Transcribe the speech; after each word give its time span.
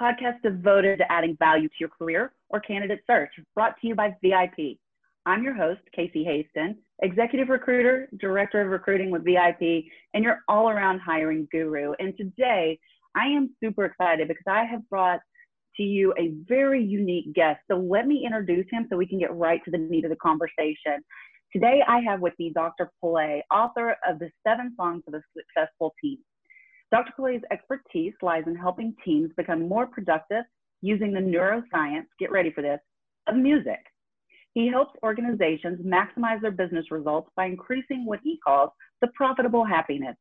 podcast 0.00 0.40
devoted 0.42 0.98
to 0.98 1.12
adding 1.12 1.36
value 1.38 1.68
to 1.68 1.74
your 1.78 1.90
career 1.90 2.32
or 2.48 2.60
candidate 2.60 3.00
search, 3.06 3.30
brought 3.54 3.78
to 3.80 3.88
you 3.88 3.94
by 3.94 4.14
VIP. 4.22 4.78
I'm 5.26 5.42
your 5.42 5.54
host, 5.54 5.82
Casey 5.94 6.24
Hasten, 6.24 6.78
executive 7.02 7.48
recruiter, 7.48 8.08
director 8.18 8.62
of 8.62 8.68
recruiting 8.68 9.10
with 9.10 9.24
VIP, 9.24 9.84
and 10.14 10.24
your 10.24 10.38
all 10.48 10.70
around 10.70 11.00
hiring 11.00 11.46
guru. 11.52 11.92
And 11.98 12.16
today, 12.16 12.78
I 13.14 13.26
am 13.26 13.50
super 13.62 13.84
excited 13.84 14.28
because 14.28 14.44
I 14.46 14.64
have 14.64 14.88
brought 14.88 15.20
to 15.76 15.82
you 15.82 16.14
a 16.18 16.32
very 16.48 16.82
unique 16.82 17.34
guest. 17.34 17.60
So 17.70 17.76
let 17.76 18.06
me 18.06 18.24
introduce 18.24 18.66
him 18.70 18.86
so 18.88 18.96
we 18.96 19.06
can 19.06 19.18
get 19.18 19.34
right 19.34 19.60
to 19.64 19.70
the 19.70 19.78
meat 19.78 20.04
of 20.04 20.10
the 20.10 20.16
conversation. 20.16 21.04
Today, 21.52 21.82
I 21.86 22.00
have 22.00 22.20
with 22.20 22.34
me 22.38 22.52
Dr. 22.54 22.90
Pelé, 23.02 23.42
author 23.52 23.96
of 24.08 24.18
the 24.18 24.30
Seven 24.46 24.72
Songs 24.76 25.02
of 25.06 25.14
a 25.14 25.22
Successful 25.36 25.92
Team. 26.00 26.18
Dr. 26.90 27.12
Pelé's 27.18 27.44
expertise 27.52 28.14
lies 28.20 28.44
in 28.46 28.56
helping 28.56 28.94
teams 29.04 29.30
become 29.36 29.68
more 29.68 29.86
productive 29.86 30.44
using 30.82 31.12
the 31.12 31.20
neuroscience, 31.20 32.06
get 32.18 32.32
ready 32.32 32.50
for 32.50 32.62
this, 32.62 32.80
of 33.28 33.36
music. 33.36 33.78
He 34.54 34.66
helps 34.68 34.98
organizations 35.04 35.80
maximize 35.84 36.40
their 36.40 36.50
business 36.50 36.90
results 36.90 37.30
by 37.36 37.46
increasing 37.46 38.04
what 38.04 38.20
he 38.24 38.40
calls 38.44 38.70
the 39.00 39.08
profitable 39.14 39.64
happiness. 39.64 40.16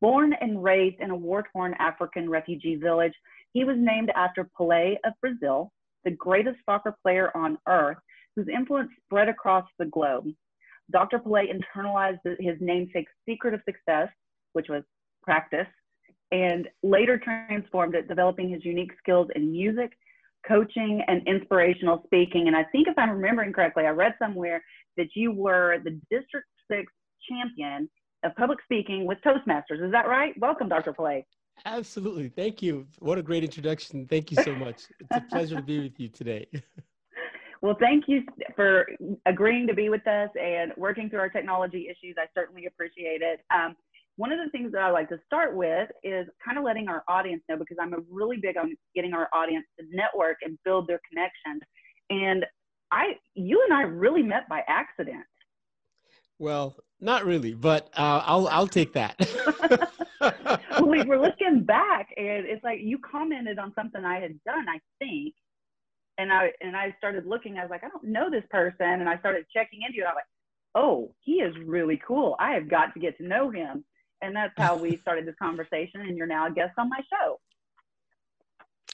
Born 0.00 0.34
and 0.40 0.62
raised 0.62 1.00
in 1.00 1.10
a 1.10 1.16
war 1.16 1.44
torn 1.52 1.74
African 1.78 2.28
refugee 2.28 2.76
village, 2.76 3.14
he 3.52 3.64
was 3.64 3.76
named 3.78 4.10
after 4.14 4.50
Pelé 4.58 4.96
of 5.04 5.12
Brazil, 5.20 5.72
the 6.04 6.10
greatest 6.10 6.58
soccer 6.66 6.96
player 7.02 7.34
on 7.36 7.58
earth 7.68 7.96
whose 8.34 8.48
influence 8.48 8.90
spread 9.04 9.28
across 9.28 9.64
the 9.78 9.86
globe. 9.86 10.26
Dr. 10.90 11.18
Pelé 11.18 11.44
internalized 11.50 12.20
his 12.24 12.60
namesake's 12.60 13.12
secret 13.26 13.54
of 13.54 13.60
success, 13.64 14.08
which 14.52 14.68
was 14.68 14.82
practice, 15.26 15.66
and 16.32 16.68
later 16.82 17.18
transformed 17.18 17.94
it, 17.94 18.08
developing 18.08 18.48
his 18.48 18.64
unique 18.64 18.92
skills 18.98 19.28
in 19.36 19.52
music, 19.52 19.92
coaching, 20.48 21.02
and 21.06 21.26
inspirational 21.26 22.02
speaking. 22.06 22.46
And 22.46 22.56
I 22.56 22.64
think 22.72 22.88
if 22.88 22.96
I'm 22.96 23.10
remembering 23.10 23.52
correctly, 23.52 23.84
I 23.84 23.90
read 23.90 24.14
somewhere 24.18 24.62
that 24.96 25.08
you 25.14 25.32
were 25.32 25.78
the 25.84 26.00
District 26.10 26.46
6 26.70 26.90
champion 27.28 27.90
of 28.24 28.34
public 28.36 28.60
speaking 28.64 29.04
with 29.04 29.18
Toastmasters. 29.26 29.84
Is 29.84 29.92
that 29.92 30.08
right? 30.08 30.32
Welcome, 30.40 30.68
Dr. 30.68 30.94
Pelé. 30.94 31.24
Absolutely. 31.64 32.28
Thank 32.28 32.62
you. 32.62 32.86
What 32.98 33.18
a 33.18 33.22
great 33.22 33.42
introduction. 33.44 34.06
Thank 34.06 34.30
you 34.30 34.42
so 34.42 34.54
much. 34.54 34.84
It's 35.00 35.10
a 35.16 35.20
pleasure 35.30 35.56
to 35.56 35.62
be 35.62 35.80
with 35.80 35.98
you 35.98 36.08
today. 36.08 36.46
Well, 37.62 37.76
thank 37.80 38.04
you 38.06 38.22
for 38.54 38.86
agreeing 39.24 39.66
to 39.66 39.74
be 39.74 39.88
with 39.88 40.06
us 40.06 40.28
and 40.40 40.72
working 40.76 41.08
through 41.08 41.20
our 41.20 41.28
technology 41.28 41.88
issues. 41.88 42.14
I 42.18 42.26
certainly 42.34 42.66
appreciate 42.66 43.22
it. 43.22 43.40
Um, 43.52 43.74
one 44.16 44.32
of 44.32 44.38
the 44.42 44.50
things 44.50 44.72
that 44.72 44.82
I 44.82 44.90
like 44.90 45.08
to 45.10 45.18
start 45.26 45.54
with 45.54 45.90
is 46.02 46.26
kind 46.44 46.58
of 46.58 46.64
letting 46.64 46.88
our 46.88 47.04
audience 47.08 47.42
know 47.48 47.56
because 47.56 47.76
I'm 47.80 47.92
a 47.92 47.98
really 48.10 48.38
big 48.38 48.56
on 48.56 48.74
getting 48.94 49.12
our 49.12 49.28
audience 49.32 49.66
to 49.78 49.86
network 49.92 50.38
and 50.42 50.58
build 50.64 50.88
their 50.88 51.00
connections. 51.10 51.62
And 52.10 52.44
I, 52.90 53.16
you 53.34 53.62
and 53.68 53.76
I 53.76 53.82
really 53.82 54.22
met 54.22 54.48
by 54.48 54.62
accident. 54.68 55.24
Well, 56.38 56.76
not 57.00 57.24
really, 57.24 57.54
but 57.54 57.90
uh, 57.96 58.22
I'll 58.24 58.48
I'll 58.48 58.66
take 58.66 58.92
that. 58.94 59.16
we 60.86 61.02
were 61.02 61.18
looking 61.18 61.62
back, 61.64 62.08
and 62.16 62.46
it's 62.46 62.62
like 62.64 62.80
you 62.82 62.98
commented 62.98 63.58
on 63.58 63.72
something 63.74 64.04
I 64.04 64.20
had 64.20 64.42
done, 64.44 64.66
I 64.68 64.78
think, 64.98 65.34
and 66.18 66.32
I 66.32 66.52
and 66.60 66.76
I 66.76 66.94
started 66.98 67.26
looking. 67.26 67.58
I 67.58 67.62
was 67.62 67.70
like, 67.70 67.84
I 67.84 67.88
don't 67.88 68.04
know 68.04 68.30
this 68.30 68.44
person, 68.50 68.86
and 68.86 69.08
I 69.08 69.18
started 69.18 69.44
checking 69.52 69.80
into 69.86 70.00
it. 70.00 70.04
I 70.04 70.08
was 70.08 70.16
like, 70.16 70.24
oh, 70.74 71.14
he 71.20 71.34
is 71.34 71.54
really 71.64 72.00
cool. 72.06 72.36
I 72.38 72.52
have 72.52 72.68
got 72.68 72.92
to 72.94 73.00
get 73.00 73.16
to 73.18 73.26
know 73.26 73.50
him, 73.50 73.84
and 74.26 74.36
that's 74.36 74.52
how 74.56 74.76
we 74.76 74.96
started 75.02 75.26
this 75.26 75.34
conversation. 75.40 76.02
And 76.02 76.16
you're 76.16 76.26
now 76.26 76.46
a 76.46 76.50
guest 76.50 76.72
on 76.78 76.88
my 76.88 77.00
show. 77.10 77.40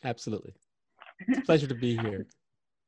Absolutely, 0.04 0.54
it's 1.28 1.38
a 1.38 1.42
pleasure 1.42 1.66
to 1.66 1.74
be 1.74 1.96
here. 1.96 2.26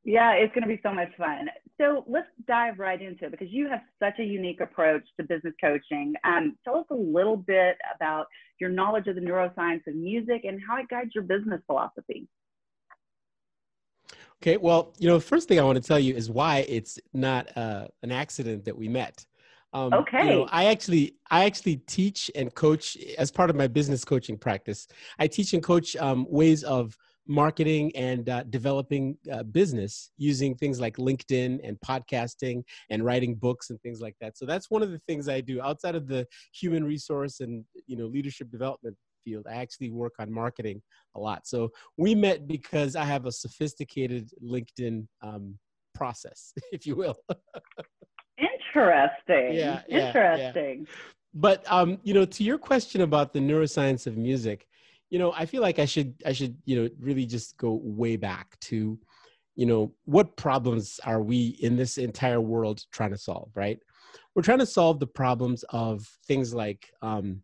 Yeah, 0.05 0.33
it's 0.33 0.55
going 0.55 0.63
to 0.63 0.69
be 0.69 0.81
so 0.83 0.93
much 0.93 1.09
fun. 1.17 1.49
So 1.81 2.05
let's 2.07 2.29
dive 2.47 2.79
right 2.79 3.01
into 3.01 3.25
it 3.25 3.31
because 3.31 3.49
you 3.51 3.69
have 3.69 3.81
such 3.99 4.19
a 4.19 4.23
unique 4.23 4.61
approach 4.61 5.03
to 5.19 5.27
business 5.27 5.55
coaching. 5.61 6.13
Um, 6.25 6.57
tell 6.63 6.77
us 6.77 6.85
a 6.91 6.95
little 6.95 7.39
bit 7.39 7.77
about 7.95 8.27
your 8.61 8.69
knowledge 8.69 9.07
of 9.07 9.15
the 9.15 9.23
neuroscience 9.23 9.87
of 9.87 9.95
music 9.95 10.45
and 10.45 10.61
how 10.67 10.77
it 10.77 10.89
guides 10.91 11.13
your 11.15 11.25
business 11.25 11.61
philosophy. 11.67 12.29
Okay, 14.43 14.59
well, 14.59 14.93
you 14.99 15.09
know, 15.09 15.19
first 15.21 15.49
thing 15.49 15.59
I 15.59 15.63
want 15.63 15.81
to 15.81 15.89
tell 15.89 15.99
you 15.99 16.15
is 16.15 16.29
why 16.29 16.67
it's 16.69 16.99
not 17.15 17.57
uh, 17.57 17.87
an 18.03 18.13
accident 18.13 18.67
that 18.67 18.77
we 18.77 18.89
met. 18.89 19.25
Um, 19.75 19.93
okay. 19.93 20.23
You 20.23 20.31
know, 20.31 20.49
I 20.51 20.67
actually 20.67 21.17
I 21.31 21.45
actually 21.45 21.79
teach 21.79 22.31
and 22.37 22.55
coach 22.55 22.97
as 23.19 23.31
part 23.33 23.51
of 23.51 23.57
my 23.57 23.67
business 23.67 24.05
coaching 24.05 24.39
practice. 24.39 24.87
I 25.19 25.27
teach 25.27 25.53
and 25.53 25.63
coach 25.63 25.97
um, 25.97 26.27
ways 26.31 26.63
of 26.63 26.97
marketing 27.27 27.91
and 27.97 28.29
uh, 28.29 28.45
developing 28.45 29.17
uh, 29.33 29.43
business 29.43 30.11
using 30.17 30.55
things 30.55 30.79
like 30.79 30.97
LinkedIn 30.97 31.59
and 31.65 31.79
podcasting 31.81 32.63
and 32.91 33.05
writing 33.05 33.35
books 33.35 33.71
and 33.71 33.81
things 33.81 34.01
like 34.01 34.15
that. 34.21 34.39
So 34.39 34.47
that's 34.47 34.71
one 34.71 34.83
of 34.83 34.91
the 34.91 35.01
things 35.09 35.29
I 35.29 35.41
do 35.41 35.61
outside 35.61 35.95
of 35.97 36.07
the 36.07 36.27
human 36.53 36.85
resource 36.85 37.41
and 37.41 37.65
you 37.87 37.97
know 37.97 38.07
leadership 38.07 38.51
development 38.51 38.97
field. 39.25 39.47
I 39.51 39.55
actually 39.57 39.91
work 39.91 40.13
on 40.21 40.33
marketing 40.33 40.83
a 41.17 41.21
lot. 41.21 41.49
So 41.49 41.71
we 41.97 42.15
met 42.15 42.47
because 42.47 42.95
I 42.95 43.05
have 43.05 43.27
a 43.27 43.33
sophisticated 43.33 44.31
LinkedIn 44.41 45.09
um, 45.21 45.59
process, 45.95 46.53
if 46.73 46.87
you 46.87 46.95
will. 46.95 47.17
Interesting. 48.75 49.55
Yeah. 49.55 49.83
Interesting. 49.89 50.81
Yeah. 50.81 50.95
But 51.35 51.65
um, 51.71 51.99
you 52.03 52.15
know, 52.15 52.25
to 52.25 52.45
your 52.45 52.59
question 52.59 53.01
about 53.03 53.33
the 53.33 53.41
neuroscience 53.41 54.07
of 54.07 54.17
music, 54.17 54.67
you 55.11 55.19
know, 55.19 55.33
I 55.33 55.47
feel 55.47 55.63
like 55.63 55.79
I 55.79 55.85
should 55.85 56.15
I 56.25 56.33
should 56.33 56.57
you 56.65 56.83
know 56.83 56.89
really 56.99 57.27
just 57.27 57.57
go 57.57 57.81
way 57.83 58.17
back 58.17 58.59
to, 58.63 58.99
you 59.57 59.67
know, 59.67 59.93
what 60.05 60.37
problems 60.37 61.01
are 61.05 61.23
we 61.23 61.59
in 61.61 61.77
this 61.77 61.99
entire 61.99 62.41
world 62.41 62.85
trying 62.93 63.11
to 63.11 63.19
solve, 63.19 63.51
right? 63.55 63.79
We're 64.35 64.43
trying 64.43 64.59
to 64.61 64.67
solve 64.67 65.01
the 65.01 65.07
problems 65.07 65.65
of 65.71 66.09
things 66.27 66.55
like 66.55 66.93
um, 67.03 67.43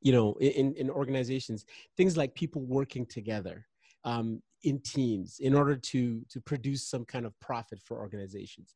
you 0.00 0.12
know 0.12 0.34
in, 0.40 0.74
in 0.74 0.90
organizations 0.90 1.64
things 1.96 2.16
like 2.16 2.34
people 2.34 2.62
working 2.62 3.06
together 3.06 3.66
um, 4.04 4.42
in 4.62 4.80
teams 4.80 5.38
in 5.40 5.54
order 5.54 5.76
to 5.76 6.22
to 6.28 6.40
produce 6.40 6.86
some 6.88 7.04
kind 7.04 7.26
of 7.26 7.38
profit 7.40 7.80
for 7.82 7.98
organizations 7.98 8.74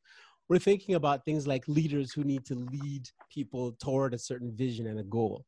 we're 0.51 0.59
thinking 0.59 0.95
about 0.95 1.23
things 1.23 1.47
like 1.47 1.65
leaders 1.69 2.11
who 2.11 2.25
need 2.25 2.43
to 2.43 2.55
lead 2.55 3.07
people 3.29 3.71
toward 3.79 4.13
a 4.13 4.17
certain 4.17 4.51
vision 4.53 4.85
and 4.87 4.99
a 4.99 5.03
goal. 5.03 5.45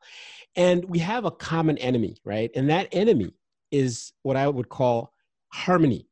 And 0.55 0.85
we 0.85 0.97
have 0.99 1.25
a 1.25 1.31
common 1.31 1.77
enemy 1.79 2.15
right? 2.23 2.49
And 2.55 2.69
that 2.69 2.87
enemy 2.93 3.35
is 3.69 4.13
what 4.21 4.37
i 4.37 4.47
would 4.47 4.69
call 4.69 5.11
harmony 5.49 6.07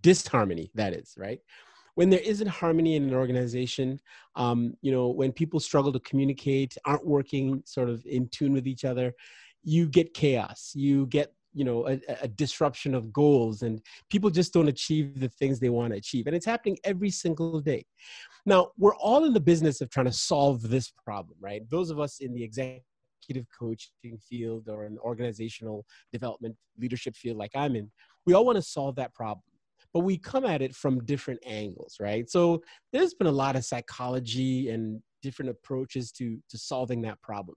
disharmony 0.00 0.72
that 0.74 0.92
is 0.92 1.14
right? 1.16 1.38
When 1.94 2.10
there 2.10 2.18
isn't 2.18 2.48
harmony 2.48 2.96
in 2.96 3.04
an 3.04 3.14
organization, 3.14 4.00
um, 4.34 4.74
you 4.80 4.90
know, 4.90 5.06
when 5.10 5.30
people 5.30 5.60
struggle 5.60 5.92
to 5.92 6.00
communicate, 6.00 6.76
aren't 6.84 7.06
working 7.06 7.62
sort 7.64 7.88
of 7.90 8.04
in 8.06 8.26
tune 8.28 8.54
with 8.54 8.66
each 8.66 8.84
other, 8.84 9.12
you 9.62 9.86
get 9.86 10.14
chaos. 10.14 10.72
You 10.74 11.06
get 11.06 11.32
you 11.54 11.64
know 11.64 11.86
a, 11.86 12.00
a, 12.22 12.28
disruption 12.28 12.94
of 12.94 13.12
goals 13.12 13.62
and 13.62 13.82
people 14.10 14.30
just 14.30 14.52
don't 14.52 14.68
achieve 14.68 15.20
the 15.20 15.28
things 15.28 15.60
they 15.60 15.68
want 15.68 15.92
to 15.92 15.98
achieve. 15.98 16.26
And 16.26 16.34
it's 16.34 16.46
happening 16.46 16.78
every 16.84 17.10
single 17.10 17.60
day 17.60 17.84
now 18.46 18.70
we're 18.78 18.96
all 18.96 19.24
in 19.24 19.32
the 19.32 19.40
business 19.40 19.80
of 19.80 19.90
trying 19.90 20.06
to 20.06 20.12
solve 20.12 20.68
this 20.68 20.92
problem 21.04 21.36
right 21.40 21.68
those 21.70 21.90
of 21.90 22.00
us 22.00 22.18
in 22.20 22.32
the 22.34 22.42
executive 22.42 23.46
coaching 23.56 24.18
field 24.28 24.68
or 24.68 24.84
an 24.84 24.98
organizational 25.04 25.84
development 26.12 26.56
leadership 26.78 27.14
field 27.14 27.36
like 27.36 27.52
i'm 27.54 27.76
in 27.76 27.90
we 28.26 28.34
all 28.34 28.44
want 28.44 28.56
to 28.56 28.62
solve 28.62 28.96
that 28.96 29.14
problem 29.14 29.42
but 29.92 30.00
we 30.00 30.16
come 30.16 30.44
at 30.44 30.62
it 30.62 30.74
from 30.74 31.04
different 31.04 31.40
angles, 31.46 31.96
right? 32.00 32.28
So 32.28 32.62
there's 32.92 33.14
been 33.14 33.26
a 33.26 33.32
lot 33.32 33.56
of 33.56 33.64
psychology 33.64 34.70
and 34.70 35.02
different 35.22 35.50
approaches 35.50 36.10
to, 36.12 36.38
to 36.48 36.58
solving 36.58 37.02
that 37.02 37.20
problem. 37.20 37.56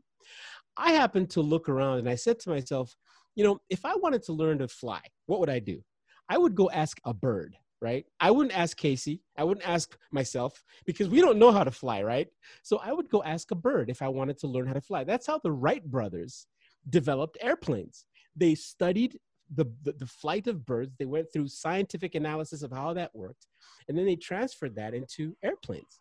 I 0.78 0.92
happened 0.92 1.30
to 1.32 1.42
look 1.42 1.70
around 1.70 2.00
and 2.00 2.10
I 2.10 2.16
said 2.16 2.40
to 2.40 2.50
myself, 2.50 2.96
you 3.36 3.44
know, 3.44 3.60
if 3.70 3.86
I 3.86 3.96
wanted 3.96 4.24
to 4.24 4.34
learn 4.34 4.60
to 4.60 4.68
fly, 4.68 5.02
what 5.28 5.40
would 5.40 5.50
I 5.50 5.60
do? 5.60 5.82
I 6.28 6.38
would 6.38 6.56
go 6.56 6.70
ask 6.72 6.98
a 7.06 7.14
bird, 7.14 7.56
right? 7.81 8.06
I 8.19 8.31
wouldn't 8.31 8.57
ask 8.57 8.77
Casey. 8.77 9.22
I 9.38 9.44
wouldn't 9.44 9.68
ask 9.68 9.98
myself 10.12 10.63
because 10.86 11.10
we 11.10 11.22
don't 11.22 11.38
know 11.38 11.51
how 11.51 11.63
to 11.63 11.72
fly, 11.72 12.01
right? 12.04 12.27
So 12.63 12.80
I 12.83 12.94
would 12.94 13.10
go 13.10 13.24
ask 13.24 13.51
a 13.51 13.56
bird 13.56 13.89
if 13.89 14.01
I 14.01 14.07
wanted 14.07 14.38
to 14.39 14.48
learn 14.48 14.68
how 14.68 14.74
to 14.74 14.81
fly. 14.81 15.04
That's 15.04 15.27
how 15.27 15.39
the 15.39 15.51
Wright 15.51 15.83
brothers 15.83 16.48
developed 16.89 17.38
airplanes. 17.42 18.06
They 18.36 18.56
studied 18.56 19.19
the, 19.54 19.66
the, 19.83 19.94
the 19.94 20.07
flight 20.07 20.48
of 20.48 20.66
birds. 20.66 20.95
They 20.98 21.06
went 21.06 21.31
through 21.31 21.48
scientific 21.48 22.16
analysis 22.16 22.63
of 22.63 22.72
how 22.72 22.94
that 22.94 23.16
worked, 23.16 23.48
and 23.88 23.98
then 23.98 24.06
they 24.06 24.16
transferred 24.16 24.75
that 24.75 24.94
into 24.94 25.36
airplanes. 25.44 26.00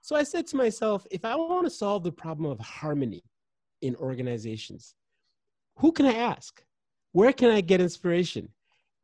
So 0.00 0.16
I 0.16 0.24
said 0.24 0.46
to 0.48 0.56
myself, 0.56 1.06
if 1.10 1.24
I 1.24 1.36
want 1.36 1.64
to 1.64 1.70
solve 1.70 2.02
the 2.02 2.12
problem 2.12 2.50
of 2.50 2.58
harmony 2.58 3.22
in 3.82 3.94
organizations, 3.96 4.94
who 5.78 5.92
can 5.92 6.06
I 6.06 6.14
ask? 6.14 6.62
Where 7.12 7.32
can 7.32 7.50
I 7.50 7.60
get 7.60 7.80
inspiration? 7.80 8.48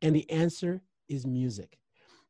And 0.01 0.15
the 0.15 0.29
answer 0.29 0.81
is 1.07 1.25
music 1.25 1.79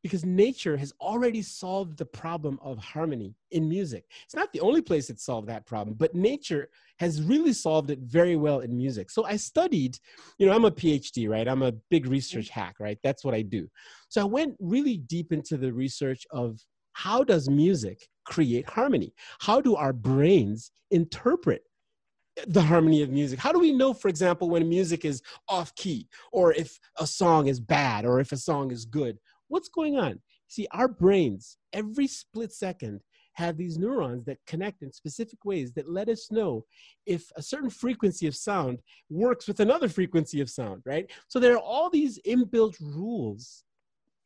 because 0.02 0.26
nature 0.26 0.78
has 0.78 0.94
already 1.02 1.42
solved 1.42 1.98
the 1.98 2.06
problem 2.06 2.58
of 2.62 2.78
harmony 2.78 3.36
in 3.52 3.68
music. 3.68 4.06
It's 4.24 4.36
not 4.36 4.52
the 4.54 4.62
only 4.62 4.82
place 4.82 5.10
it 5.10 5.20
solved 5.20 5.48
that 5.50 5.66
problem, 5.66 5.96
but 5.98 6.16
nature 6.16 6.70
has 7.00 7.22
really 7.22 7.54
solved 7.54 7.92
it 7.92 8.00
very 8.00 8.36
well 8.36 8.60
in 8.60 8.76
music. 8.76 9.12
So 9.12 9.26
I 9.26 9.36
studied, 9.36 9.98
you 10.38 10.46
know, 10.46 10.54
I'm 10.54 10.66
a 10.66 10.72
PhD, 10.72 11.30
right? 11.30 11.48
I'm 11.48 11.64
a 11.64 11.74
big 11.90 12.08
research 12.08 12.50
hack, 12.50 12.76
right? 12.80 12.98
That's 13.04 13.26
what 13.26 13.34
I 13.34 13.42
do. 13.42 13.70
So 14.08 14.22
I 14.22 14.26
went 14.26 14.56
really 14.60 14.98
deep 14.98 15.34
into 15.34 15.58
the 15.58 15.72
research 15.72 16.26
of 16.32 16.60
how 16.94 17.24
does 17.24 17.50
music 17.50 18.08
create 18.26 18.70
harmony? 18.70 19.14
How 19.40 19.62
do 19.62 19.76
our 19.76 19.94
brains 19.94 20.72
interpret 20.92 21.64
the 22.48 22.62
harmony 22.62 23.02
of 23.02 23.10
music? 23.10 23.40
How 23.40 23.52
do 23.52 23.60
we 23.60 23.72
know, 23.72 23.94
for 23.94 24.08
example, 24.08 24.50
when 24.50 24.68
music 24.68 25.04
is 25.04 25.22
off 25.48 25.74
key 25.76 26.08
or 26.32 26.54
if 26.54 26.80
a 27.00 27.08
song 27.08 27.48
is 27.48 27.60
bad 27.60 28.06
or 28.06 28.20
if 28.20 28.32
a 28.32 28.38
song 28.38 28.72
is 28.72 28.86
good? 28.86 29.18
What's 29.50 29.70
going 29.70 29.98
on? 29.98 30.22
See, 30.48 30.68
our 30.72 30.88
brains, 30.88 31.58
every 31.74 32.08
split 32.08 32.54
second, 32.54 33.02
have 33.34 33.58
these 33.58 33.78
neurons 33.78 34.26
that 34.26 34.38
connect 34.46 34.82
in 34.82 34.92
specific 34.92 35.46
ways 35.46 35.72
that 35.74 35.90
let 35.90 36.10
us 36.10 36.32
know 36.32 36.66
if 37.06 37.32
a 37.36 37.42
certain 37.42 37.70
frequency 37.70 38.28
of 38.28 38.36
sound 38.36 38.80
works 39.10 39.48
with 39.48 39.60
another 39.60 39.88
frequency 39.88 40.42
of 40.42 40.50
sound, 40.50 40.82
right? 40.86 41.10
So 41.28 41.40
there 41.40 41.54
are 41.54 41.60
all 41.60 41.90
these 41.90 42.20
inbuilt 42.28 42.76
rules 42.82 43.64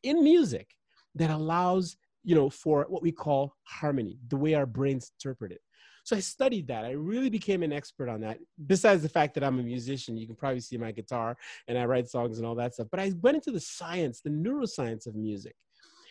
in 0.02 0.24
music 0.24 0.68
that 1.14 1.30
allows, 1.30 1.96
you 2.24 2.34
know, 2.34 2.50
for 2.50 2.86
what 2.88 3.02
we 3.02 3.12
call 3.12 3.54
harmony, 3.64 4.18
the 4.28 4.36
way 4.36 4.54
our 4.54 4.66
brains 4.66 5.12
interpret 5.18 5.52
it. 5.52 5.60
So 6.04 6.14
I 6.16 6.20
studied 6.20 6.68
that. 6.68 6.84
I 6.84 6.90
really 6.90 7.30
became 7.30 7.62
an 7.62 7.72
expert 7.72 8.10
on 8.10 8.20
that. 8.20 8.38
Besides 8.66 9.02
the 9.02 9.08
fact 9.08 9.32
that 9.34 9.42
I'm 9.42 9.58
a 9.58 9.62
musician, 9.62 10.18
you 10.18 10.26
can 10.26 10.36
probably 10.36 10.60
see 10.60 10.76
my 10.76 10.92
guitar 10.92 11.34
and 11.66 11.78
I 11.78 11.86
write 11.86 12.08
songs 12.08 12.38
and 12.38 12.46
all 12.46 12.54
that 12.56 12.74
stuff. 12.74 12.88
But 12.90 13.00
I 13.00 13.12
went 13.22 13.36
into 13.36 13.50
the 13.50 13.60
science, 13.60 14.20
the 14.20 14.30
neuroscience 14.30 15.06
of 15.06 15.14
music. 15.14 15.56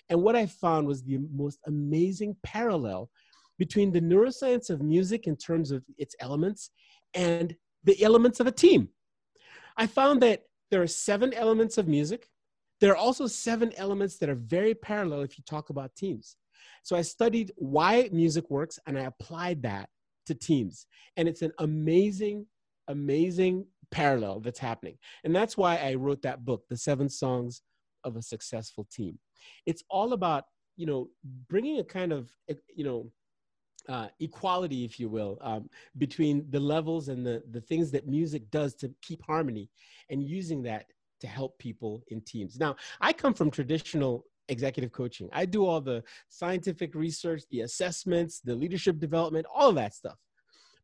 And 0.09 0.23
what 0.23 0.35
I 0.35 0.47
found 0.47 0.87
was 0.87 1.03
the 1.03 1.19
most 1.33 1.59
amazing 1.67 2.35
parallel 2.43 3.11
between 3.59 3.91
the 3.91 4.01
neuroscience 4.01 4.71
of 4.71 4.81
music 4.81 5.27
in 5.27 5.37
terms 5.37 5.69
of 5.71 5.83
its 5.97 6.15
elements 6.19 6.71
and 7.13 7.55
the 7.83 8.01
elements 8.03 8.39
of 8.39 8.47
a 8.47 8.51
team. 8.51 8.89
I 9.77 9.85
found 9.85 10.21
that 10.23 10.43
there 10.71 10.81
are 10.81 10.87
seven 10.87 11.33
elements 11.33 11.77
of 11.77 11.87
music. 11.87 12.29
There 12.81 12.91
are 12.91 12.97
also 12.97 13.27
seven 13.27 13.71
elements 13.77 14.17
that 14.17 14.29
are 14.29 14.35
very 14.35 14.73
parallel 14.73 15.21
if 15.21 15.37
you 15.37 15.43
talk 15.47 15.69
about 15.69 15.95
teams. 15.95 16.35
So 16.83 16.95
I 16.95 17.01
studied 17.01 17.51
why 17.55 18.09
music 18.11 18.49
works 18.49 18.79
and 18.85 18.97
I 18.97 19.03
applied 19.03 19.61
that 19.63 19.89
to 20.27 20.35
teams. 20.35 20.85
And 21.17 21.27
it's 21.27 21.41
an 21.41 21.51
amazing, 21.59 22.45
amazing 22.87 23.65
parallel 23.91 24.39
that's 24.39 24.59
happening. 24.59 24.97
And 25.23 25.35
that's 25.35 25.57
why 25.57 25.77
I 25.77 25.95
wrote 25.95 26.21
that 26.23 26.45
book, 26.45 26.63
The 26.69 26.77
Seven 26.77 27.09
Songs 27.09 27.61
of 28.03 28.15
a 28.15 28.21
Successful 28.21 28.87
Team. 28.91 29.19
It's 29.65 29.83
all 29.89 30.13
about, 30.13 30.45
you 30.77 30.85
know, 30.85 31.09
bringing 31.49 31.79
a 31.79 31.83
kind 31.83 32.11
of, 32.11 32.31
you 32.75 32.83
know, 32.83 33.11
uh, 33.89 34.07
equality, 34.19 34.85
if 34.85 34.99
you 34.99 35.09
will, 35.09 35.37
um, 35.41 35.69
between 35.97 36.45
the 36.49 36.59
levels 36.59 37.09
and 37.09 37.25
the, 37.25 37.43
the 37.51 37.61
things 37.61 37.91
that 37.91 38.07
music 38.07 38.49
does 38.49 38.73
to 38.75 38.91
keep 39.01 39.21
harmony 39.23 39.69
and 40.09 40.23
using 40.23 40.63
that 40.63 40.85
to 41.19 41.27
help 41.27 41.57
people 41.59 42.03
in 42.07 42.21
teams. 42.21 42.59
Now, 42.59 42.75
I 43.01 43.13
come 43.13 43.33
from 43.33 43.51
traditional 43.51 44.25
executive 44.49 44.91
coaching. 44.91 45.29
I 45.31 45.45
do 45.45 45.65
all 45.65 45.81
the 45.81 46.03
scientific 46.29 46.95
research, 46.95 47.43
the 47.51 47.61
assessments, 47.61 48.39
the 48.39 48.55
leadership 48.55 48.99
development, 48.99 49.45
all 49.53 49.69
of 49.69 49.75
that 49.75 49.93
stuff. 49.93 50.17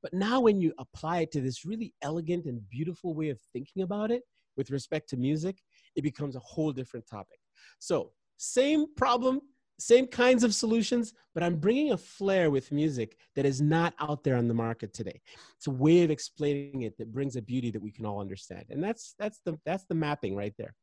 But 0.01 0.13
now, 0.13 0.39
when 0.39 0.61
you 0.61 0.73
apply 0.79 1.19
it 1.19 1.31
to 1.33 1.41
this 1.41 1.65
really 1.65 1.93
elegant 2.01 2.45
and 2.45 2.67
beautiful 2.69 3.13
way 3.13 3.29
of 3.29 3.39
thinking 3.53 3.83
about 3.83 4.11
it 4.11 4.23
with 4.55 4.71
respect 4.71 5.09
to 5.09 5.17
music, 5.17 5.57
it 5.95 6.03
becomes 6.03 6.35
a 6.35 6.39
whole 6.39 6.71
different 6.71 7.05
topic. 7.05 7.39
So, 7.79 8.11
same 8.37 8.85
problem, 8.95 9.41
same 9.77 10.07
kinds 10.07 10.43
of 10.45 10.55
solutions, 10.55 11.13
but 11.33 11.43
I'm 11.43 11.57
bringing 11.57 11.91
a 11.91 11.97
flair 11.97 12.49
with 12.49 12.71
music 12.71 13.17
that 13.35 13.45
is 13.45 13.59
not 13.59 13.93
out 13.99 14.23
there 14.23 14.37
on 14.37 14.47
the 14.47 14.53
market 14.53 14.93
today. 14.93 15.21
It's 15.57 15.67
a 15.67 15.71
way 15.71 16.03
of 16.03 16.11
explaining 16.11 16.83
it 16.83 16.97
that 16.97 17.11
brings 17.11 17.35
a 17.35 17.41
beauty 17.41 17.69
that 17.71 17.81
we 17.81 17.91
can 17.91 18.05
all 18.05 18.21
understand, 18.21 18.65
and 18.69 18.81
that's 18.81 19.15
that's 19.19 19.41
the 19.45 19.59
that's 19.65 19.85
the 19.85 19.95
mapping 19.95 20.35
right 20.35 20.53
there. 20.57 20.75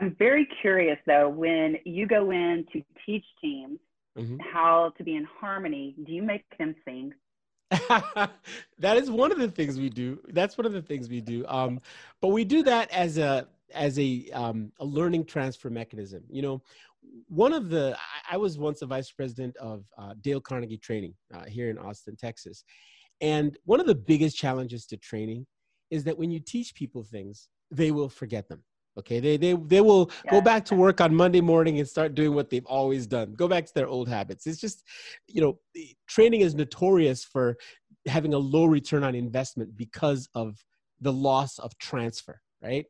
I'm 0.00 0.16
very 0.18 0.48
curious 0.62 0.98
though, 1.06 1.28
when 1.28 1.76
you 1.84 2.06
go 2.06 2.30
in 2.30 2.64
to 2.72 2.82
teach 3.04 3.24
teams 3.40 3.78
mm-hmm. 4.18 4.36
how 4.52 4.92
to 4.96 5.04
be 5.04 5.16
in 5.16 5.26
harmony, 5.40 5.94
do 6.06 6.12
you 6.12 6.22
make 6.22 6.44
them 6.58 6.74
sing? 6.84 7.12
that 8.80 8.96
is 8.96 9.10
one 9.10 9.30
of 9.30 9.38
the 9.38 9.50
things 9.50 9.78
we 9.78 9.90
do. 9.90 10.18
That's 10.28 10.58
one 10.58 10.66
of 10.66 10.72
the 10.72 10.82
things 10.82 11.08
we 11.08 11.20
do. 11.20 11.44
Um, 11.46 11.80
but 12.20 12.28
we 12.28 12.44
do 12.44 12.62
that 12.64 12.90
as 12.90 13.18
a 13.18 13.46
as 13.72 13.98
a 13.98 14.28
um, 14.32 14.72
a 14.80 14.84
learning 14.84 15.26
transfer 15.26 15.70
mechanism. 15.70 16.24
You 16.28 16.42
know, 16.42 16.62
one 17.28 17.52
of 17.52 17.68
the 17.68 17.96
I, 17.96 18.34
I 18.34 18.36
was 18.38 18.58
once 18.58 18.82
a 18.82 18.86
vice 18.86 19.12
president 19.12 19.56
of 19.58 19.84
uh, 19.96 20.14
Dale 20.20 20.40
Carnegie 20.40 20.78
Training 20.78 21.14
uh, 21.32 21.44
here 21.44 21.70
in 21.70 21.78
Austin, 21.78 22.16
Texas, 22.16 22.64
and 23.20 23.56
one 23.64 23.80
of 23.80 23.86
the 23.86 23.94
biggest 23.94 24.36
challenges 24.36 24.86
to 24.86 24.96
training 24.96 25.46
is 25.90 26.04
that 26.04 26.18
when 26.18 26.30
you 26.30 26.40
teach 26.40 26.74
people 26.74 27.04
things, 27.04 27.48
they 27.70 27.90
will 27.90 28.08
forget 28.08 28.48
them. 28.48 28.62
Okay, 29.00 29.18
they 29.18 29.36
they 29.36 29.54
they 29.54 29.80
will 29.80 30.10
yeah. 30.24 30.30
go 30.30 30.40
back 30.40 30.64
to 30.66 30.74
work 30.74 31.00
on 31.00 31.14
Monday 31.14 31.40
morning 31.40 31.78
and 31.78 31.88
start 31.88 32.14
doing 32.14 32.34
what 32.34 32.50
they've 32.50 32.66
always 32.66 33.06
done. 33.06 33.32
Go 33.34 33.48
back 33.48 33.64
to 33.66 33.74
their 33.74 33.88
old 33.88 34.08
habits. 34.08 34.46
It's 34.46 34.60
just, 34.60 34.84
you 35.26 35.40
know, 35.40 35.58
training 36.06 36.42
is 36.42 36.54
notorious 36.54 37.24
for 37.24 37.56
having 38.06 38.34
a 38.34 38.38
low 38.38 38.66
return 38.66 39.02
on 39.02 39.14
investment 39.14 39.76
because 39.76 40.28
of 40.34 40.62
the 41.00 41.12
loss 41.12 41.58
of 41.58 41.76
transfer, 41.78 42.40
right? 42.62 42.84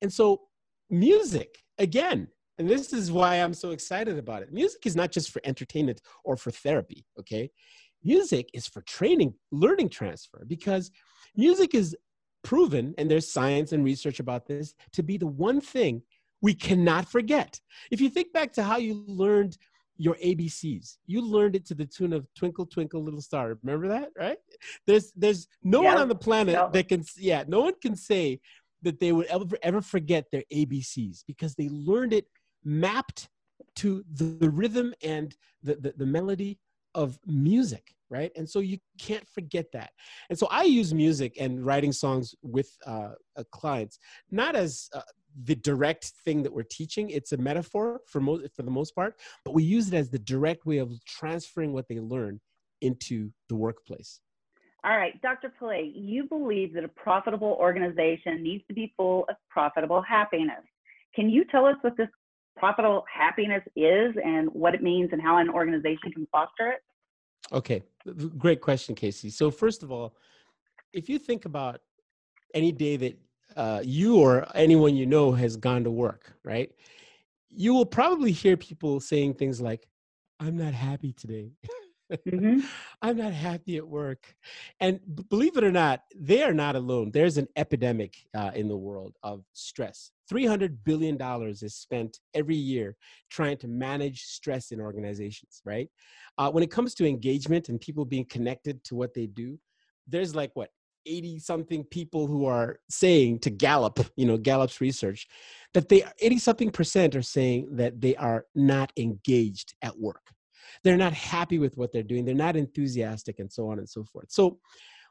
And 0.00 0.12
so 0.12 0.42
music 0.90 1.58
again, 1.78 2.28
and 2.58 2.68
this 2.68 2.92
is 2.92 3.10
why 3.10 3.36
I'm 3.36 3.54
so 3.54 3.70
excited 3.70 4.16
about 4.16 4.42
it. 4.42 4.52
Music 4.52 4.86
is 4.86 4.96
not 4.96 5.10
just 5.10 5.30
for 5.30 5.42
entertainment 5.44 6.00
or 6.24 6.36
for 6.36 6.50
therapy, 6.50 7.04
okay? 7.18 7.50
Music 8.04 8.48
is 8.54 8.66
for 8.66 8.82
training, 8.82 9.34
learning 9.50 9.88
transfer 9.88 10.44
because 10.46 10.90
music 11.36 11.74
is 11.74 11.96
proven, 12.42 12.94
and 12.98 13.10
there's 13.10 13.30
science 13.30 13.72
and 13.72 13.84
research 13.84 14.20
about 14.20 14.46
this, 14.46 14.74
to 14.92 15.02
be 15.02 15.16
the 15.16 15.26
one 15.26 15.60
thing 15.60 16.02
we 16.40 16.54
cannot 16.54 17.08
forget. 17.08 17.60
If 17.90 18.00
you 18.00 18.08
think 18.08 18.32
back 18.32 18.52
to 18.54 18.62
how 18.62 18.76
you 18.76 19.04
learned 19.06 19.58
your 19.96 20.14
ABCs, 20.16 20.98
you 21.06 21.20
learned 21.20 21.56
it 21.56 21.66
to 21.66 21.74
the 21.74 21.84
tune 21.84 22.12
of 22.12 22.26
Twinkle 22.34 22.66
Twinkle 22.66 23.02
Little 23.02 23.20
Star. 23.20 23.58
Remember 23.62 23.88
that, 23.88 24.10
right? 24.16 24.38
There's 24.86 25.12
there's 25.16 25.48
no 25.64 25.82
yep. 25.82 25.94
one 25.94 26.02
on 26.02 26.08
the 26.08 26.14
planet 26.14 26.54
yep. 26.54 26.72
that 26.72 26.88
can 26.88 27.04
yeah, 27.16 27.44
no 27.48 27.60
one 27.60 27.74
can 27.82 27.96
say 27.96 28.40
that 28.82 29.00
they 29.00 29.12
would 29.12 29.26
ever 29.26 29.58
ever 29.62 29.80
forget 29.80 30.26
their 30.30 30.44
ABCs 30.52 31.24
because 31.26 31.54
they 31.56 31.68
learned 31.68 32.12
it 32.12 32.26
mapped 32.64 33.28
to 33.76 34.04
the, 34.12 34.24
the 34.24 34.50
rhythm 34.50 34.94
and 35.02 35.36
the, 35.62 35.76
the, 35.76 35.94
the 35.96 36.06
melody 36.06 36.58
of 36.94 37.18
music 37.26 37.94
right? 38.10 38.32
And 38.36 38.48
so 38.48 38.60
you 38.60 38.78
can't 38.98 39.26
forget 39.28 39.66
that. 39.72 39.90
And 40.30 40.38
so 40.38 40.46
i 40.50 40.62
use 40.62 40.94
music 40.94 41.36
and 41.38 41.64
writing 41.64 41.92
songs 41.92 42.34
with 42.42 42.76
uh, 42.86 43.10
uh, 43.36 43.44
clients 43.52 43.98
not 44.30 44.56
as 44.56 44.88
uh, 44.94 45.00
the 45.44 45.54
direct 45.54 46.12
thing 46.24 46.42
that 46.42 46.52
we're 46.52 46.62
teaching. 46.62 47.10
It's 47.10 47.32
a 47.32 47.36
metaphor 47.36 48.00
for 48.06 48.20
most 48.20 48.54
for 48.54 48.62
the 48.62 48.70
most 48.70 48.94
part 48.94 49.14
but 49.44 49.52
we 49.52 49.62
use 49.62 49.88
it 49.88 49.94
as 49.94 50.10
the 50.10 50.18
direct 50.18 50.66
way 50.66 50.78
of 50.78 50.92
transferring 51.04 51.72
what 51.72 51.88
they 51.88 52.00
learn 52.00 52.40
into 52.80 53.30
the 53.48 53.56
workplace. 53.56 54.20
All 54.84 54.96
right 54.96 55.20
dr 55.22 55.52
Pelé 55.60 55.92
you 55.94 56.24
believe 56.24 56.72
that 56.74 56.84
a 56.84 56.88
profitable 56.88 57.56
organization 57.60 58.42
needs 58.42 58.64
to 58.68 58.74
be 58.74 58.92
full 58.96 59.24
of 59.28 59.36
profitable 59.50 60.02
happiness. 60.02 60.64
Can 61.14 61.28
you 61.30 61.44
tell 61.44 61.66
us 61.66 61.76
what 61.82 61.96
this 61.96 62.08
profitable 62.58 63.04
happiness 63.12 63.62
is 63.76 64.14
and 64.24 64.48
what 64.52 64.74
it 64.74 64.82
means 64.82 65.10
and 65.12 65.22
how 65.22 65.38
an 65.38 65.48
organization 65.48 66.12
can 66.12 66.26
foster 66.32 66.70
it 66.72 66.80
Okay, 67.52 67.82
great 68.36 68.60
question, 68.60 68.94
Casey. 68.94 69.30
So 69.30 69.50
first 69.50 69.82
of 69.82 69.90
all, 69.90 70.14
if 70.92 71.08
you 71.08 71.18
think 71.18 71.44
about 71.44 71.80
any 72.54 72.72
day 72.72 72.96
that 72.96 73.18
uh, 73.56 73.80
you 73.82 74.18
or 74.18 74.46
anyone 74.54 74.94
you 74.94 75.06
know 75.06 75.32
has 75.32 75.56
gone 75.56 75.84
to 75.84 75.90
work, 75.90 76.32
right? 76.44 76.70
You 77.48 77.72
will 77.72 77.86
probably 77.86 78.32
hear 78.32 78.56
people 78.56 79.00
saying 79.00 79.34
things 79.34 79.60
like, 79.60 79.88
"I'm 80.38 80.56
not 80.56 80.74
happy 80.74 81.12
today." 81.12 81.52
Mm-hmm. 82.10 82.60
I'm 83.02 83.16
not 83.16 83.32
happy 83.32 83.76
at 83.76 83.86
work. 83.86 84.34
And 84.80 85.00
believe 85.28 85.56
it 85.56 85.64
or 85.64 85.72
not, 85.72 86.02
they 86.16 86.42
are 86.42 86.54
not 86.54 86.76
alone. 86.76 87.10
There's 87.12 87.38
an 87.38 87.48
epidemic 87.56 88.14
uh, 88.36 88.50
in 88.54 88.68
the 88.68 88.76
world 88.76 89.14
of 89.22 89.44
stress. 89.52 90.10
$300 90.32 90.78
billion 90.84 91.20
is 91.50 91.74
spent 91.74 92.18
every 92.34 92.56
year 92.56 92.96
trying 93.30 93.56
to 93.58 93.68
manage 93.68 94.22
stress 94.22 94.70
in 94.72 94.80
organizations, 94.80 95.62
right? 95.64 95.88
Uh, 96.36 96.50
when 96.50 96.62
it 96.62 96.70
comes 96.70 96.94
to 96.94 97.06
engagement 97.06 97.68
and 97.68 97.80
people 97.80 98.04
being 98.04 98.26
connected 98.26 98.82
to 98.84 98.94
what 98.94 99.14
they 99.14 99.26
do, 99.26 99.58
there's 100.06 100.34
like 100.34 100.50
what 100.54 100.70
80 101.06 101.38
something 101.38 101.84
people 101.84 102.26
who 102.26 102.44
are 102.44 102.80
saying 102.90 103.40
to 103.40 103.50
Gallup, 103.50 104.00
you 104.16 104.26
know, 104.26 104.36
Gallup's 104.36 104.80
research, 104.80 105.26
that 105.72 105.88
they 105.88 106.04
80 106.20 106.38
something 106.38 106.70
percent 106.70 107.16
are 107.16 107.22
saying 107.22 107.76
that 107.76 108.00
they 108.00 108.14
are 108.16 108.44
not 108.54 108.92
engaged 108.96 109.74
at 109.82 109.98
work. 109.98 110.22
They're 110.84 110.96
not 110.96 111.12
happy 111.12 111.58
with 111.58 111.76
what 111.76 111.92
they're 111.92 112.02
doing. 112.02 112.24
They're 112.24 112.34
not 112.34 112.56
enthusiastic 112.56 113.38
and 113.38 113.52
so 113.52 113.70
on 113.70 113.78
and 113.78 113.88
so 113.88 114.04
forth. 114.04 114.26
So 114.30 114.58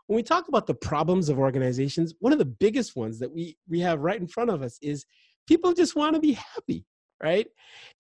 when 0.07 0.15
we 0.15 0.23
talk 0.23 0.47
about 0.47 0.67
the 0.67 0.73
problems 0.73 1.29
of 1.29 1.37
organizations, 1.37 2.13
one 2.19 2.33
of 2.33 2.39
the 2.39 2.45
biggest 2.45 2.95
ones 2.95 3.19
that 3.19 3.31
we 3.31 3.57
we 3.67 3.79
have 3.81 3.99
right 3.99 4.19
in 4.19 4.27
front 4.27 4.49
of 4.49 4.61
us 4.61 4.79
is 4.81 5.05
people 5.47 5.73
just 5.73 5.95
want 5.95 6.15
to 6.15 6.21
be 6.21 6.33
happy, 6.33 6.85
right? 7.21 7.47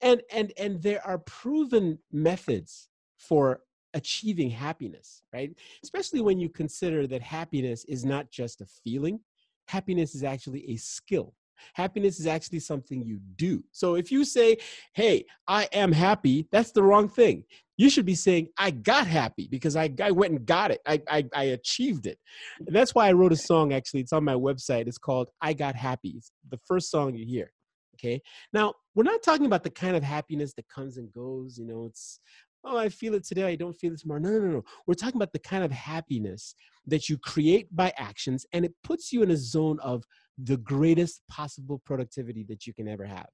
And 0.01 0.21
and 0.31 0.53
and 0.57 0.81
there 0.81 1.05
are 1.05 1.19
proven 1.19 1.99
methods 2.11 2.89
for 3.17 3.61
achieving 3.93 4.49
happiness, 4.49 5.23
right? 5.33 5.51
Especially 5.83 6.21
when 6.21 6.39
you 6.39 6.49
consider 6.49 7.07
that 7.07 7.21
happiness 7.21 7.83
is 7.85 8.05
not 8.05 8.29
just 8.29 8.61
a 8.61 8.65
feeling, 8.65 9.19
happiness 9.67 10.15
is 10.15 10.23
actually 10.23 10.69
a 10.69 10.77
skill. 10.77 11.33
Happiness 11.73 12.19
is 12.19 12.27
actually 12.27 12.59
something 12.59 13.03
you 13.03 13.19
do. 13.35 13.63
So 13.71 13.95
if 13.95 14.11
you 14.11 14.23
say, 14.25 14.57
Hey, 14.93 15.25
I 15.47 15.67
am 15.73 15.91
happy, 15.91 16.47
that's 16.51 16.71
the 16.71 16.83
wrong 16.83 17.09
thing. 17.09 17.43
You 17.77 17.91
should 17.91 18.05
be 18.05 18.15
saying, 18.15 18.47
I 18.57 18.71
got 18.71 19.05
happy 19.05 19.47
because 19.49 19.75
I, 19.75 19.93
I 20.01 20.09
went 20.09 20.33
and 20.33 20.45
got 20.45 20.71
it. 20.71 20.81
I, 20.87 20.99
I, 21.07 21.25
I 21.35 21.43
achieved 21.43 22.07
it. 22.07 22.17
And 22.65 22.75
that's 22.75 22.95
why 22.95 23.07
I 23.07 23.13
wrote 23.13 23.31
a 23.33 23.37
song, 23.37 23.71
actually. 23.71 23.99
It's 23.99 24.13
on 24.13 24.23
my 24.23 24.33
website. 24.33 24.87
It's 24.87 24.97
called 24.97 25.29
I 25.41 25.53
Got 25.53 25.75
Happy. 25.75 26.15
It's 26.17 26.31
the 26.49 26.59
first 26.65 26.89
song 26.89 27.13
you 27.13 27.23
hear. 27.23 27.51
Okay. 27.95 28.21
Now, 28.53 28.73
we're 28.95 29.03
not 29.03 29.23
talking 29.23 29.45
about 29.45 29.63
the 29.63 29.69
kind 29.69 29.95
of 29.95 30.03
happiness 30.03 30.53
that 30.53 30.67
comes 30.69 30.97
and 30.97 31.11
goes. 31.11 31.57
You 31.57 31.65
know, 31.65 31.85
it's 31.85 32.19
oh, 32.67 32.77
I 32.77 32.89
feel 32.89 33.13
it 33.15 33.25
today, 33.25 33.45
I 33.45 33.55
don't 33.55 33.73
feel 33.73 33.93
it 33.93 33.99
tomorrow. 33.99 34.19
No, 34.19 34.29
no, 34.31 34.39
no, 34.39 34.51
no. 34.51 34.63
We're 34.85 34.93
talking 34.93 35.15
about 35.15 35.33
the 35.33 35.39
kind 35.39 35.63
of 35.63 35.71
happiness 35.71 36.55
that 36.85 37.09
you 37.09 37.17
create 37.17 37.73
by 37.75 37.93
actions, 37.97 38.45
and 38.53 38.65
it 38.65 38.73
puts 38.83 39.11
you 39.11 39.23
in 39.23 39.31
a 39.31 39.37
zone 39.37 39.79
of 39.81 40.03
the 40.37 40.57
greatest 40.57 41.21
possible 41.29 41.81
productivity 41.85 42.45
that 42.49 42.67
you 42.67 42.73
can 42.73 42.87
ever 42.87 43.05
have. 43.05 43.27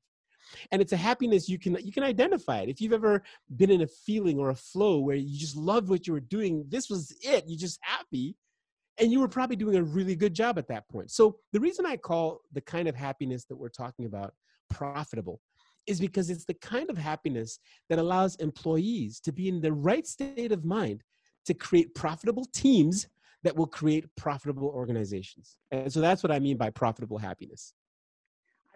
And 0.71 0.81
it's 0.81 0.91
a 0.91 0.97
happiness 0.97 1.47
you 1.47 1.57
can 1.57 1.77
you 1.81 1.91
can 1.91 2.03
identify 2.03 2.59
it. 2.59 2.69
If 2.69 2.81
you've 2.81 2.93
ever 2.93 3.23
been 3.55 3.71
in 3.71 3.81
a 3.81 3.87
feeling 3.87 4.39
or 4.39 4.49
a 4.49 4.55
flow 4.55 4.99
where 4.99 5.15
you 5.15 5.37
just 5.37 5.55
loved 5.55 5.89
what 5.89 6.05
you 6.05 6.13
were 6.13 6.19
doing, 6.19 6.65
this 6.67 6.89
was 6.89 7.15
it. 7.21 7.45
You're 7.47 7.59
just 7.59 7.79
happy. 7.81 8.35
And 8.99 9.11
you 9.11 9.19
were 9.19 9.27
probably 9.27 9.55
doing 9.55 9.75
a 9.75 9.83
really 9.83 10.15
good 10.15 10.35
job 10.35 10.59
at 10.59 10.67
that 10.67 10.87
point. 10.87 11.09
So 11.09 11.37
the 11.51 11.59
reason 11.59 11.85
I 11.85 11.97
call 11.97 12.41
the 12.51 12.61
kind 12.61 12.87
of 12.87 12.95
happiness 12.95 13.45
that 13.45 13.55
we're 13.55 13.69
talking 13.69 14.05
about 14.05 14.33
profitable 14.69 15.41
is 15.87 15.99
because 15.99 16.29
it's 16.29 16.45
the 16.45 16.53
kind 16.53 16.89
of 16.89 16.97
happiness 16.97 17.59
that 17.89 17.99
allows 17.99 18.35
employees 18.35 19.19
to 19.21 19.31
be 19.31 19.47
in 19.47 19.61
the 19.61 19.71
right 19.71 20.07
state 20.07 20.51
of 20.51 20.65
mind 20.65 21.03
to 21.45 21.53
create 21.53 21.93
profitable 21.93 22.45
teams 22.53 23.07
that 23.43 23.55
will 23.55 23.67
create 23.67 24.05
profitable 24.15 24.69
organizations. 24.69 25.57
And 25.71 25.91
so 25.91 25.99
that's 25.99 26.23
what 26.23 26.31
I 26.31 26.39
mean 26.39 26.57
by 26.57 26.69
profitable 26.69 27.17
happiness. 27.17 27.73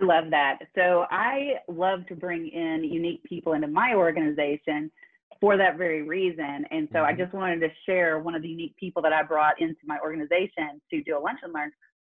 I 0.01 0.05
love 0.05 0.25
that. 0.31 0.59
So 0.75 1.05
I 1.09 1.55
love 1.67 2.05
to 2.07 2.15
bring 2.15 2.49
in 2.49 2.83
unique 2.83 3.23
people 3.23 3.53
into 3.53 3.67
my 3.67 3.93
organization 3.95 4.91
for 5.39 5.57
that 5.57 5.77
very 5.77 6.01
reason. 6.01 6.65
And 6.69 6.87
so 6.91 6.99
mm-hmm. 6.99 7.07
I 7.07 7.13
just 7.13 7.33
wanted 7.33 7.61
to 7.61 7.69
share 7.85 8.19
one 8.19 8.35
of 8.35 8.41
the 8.41 8.49
unique 8.49 8.75
people 8.77 9.01
that 9.03 9.13
I 9.13 9.23
brought 9.23 9.59
into 9.61 9.79
my 9.85 9.97
organization 9.99 10.81
to 10.91 11.01
do 11.03 11.17
a 11.17 11.19
lunch 11.19 11.39
and 11.43 11.53
learn 11.53 11.71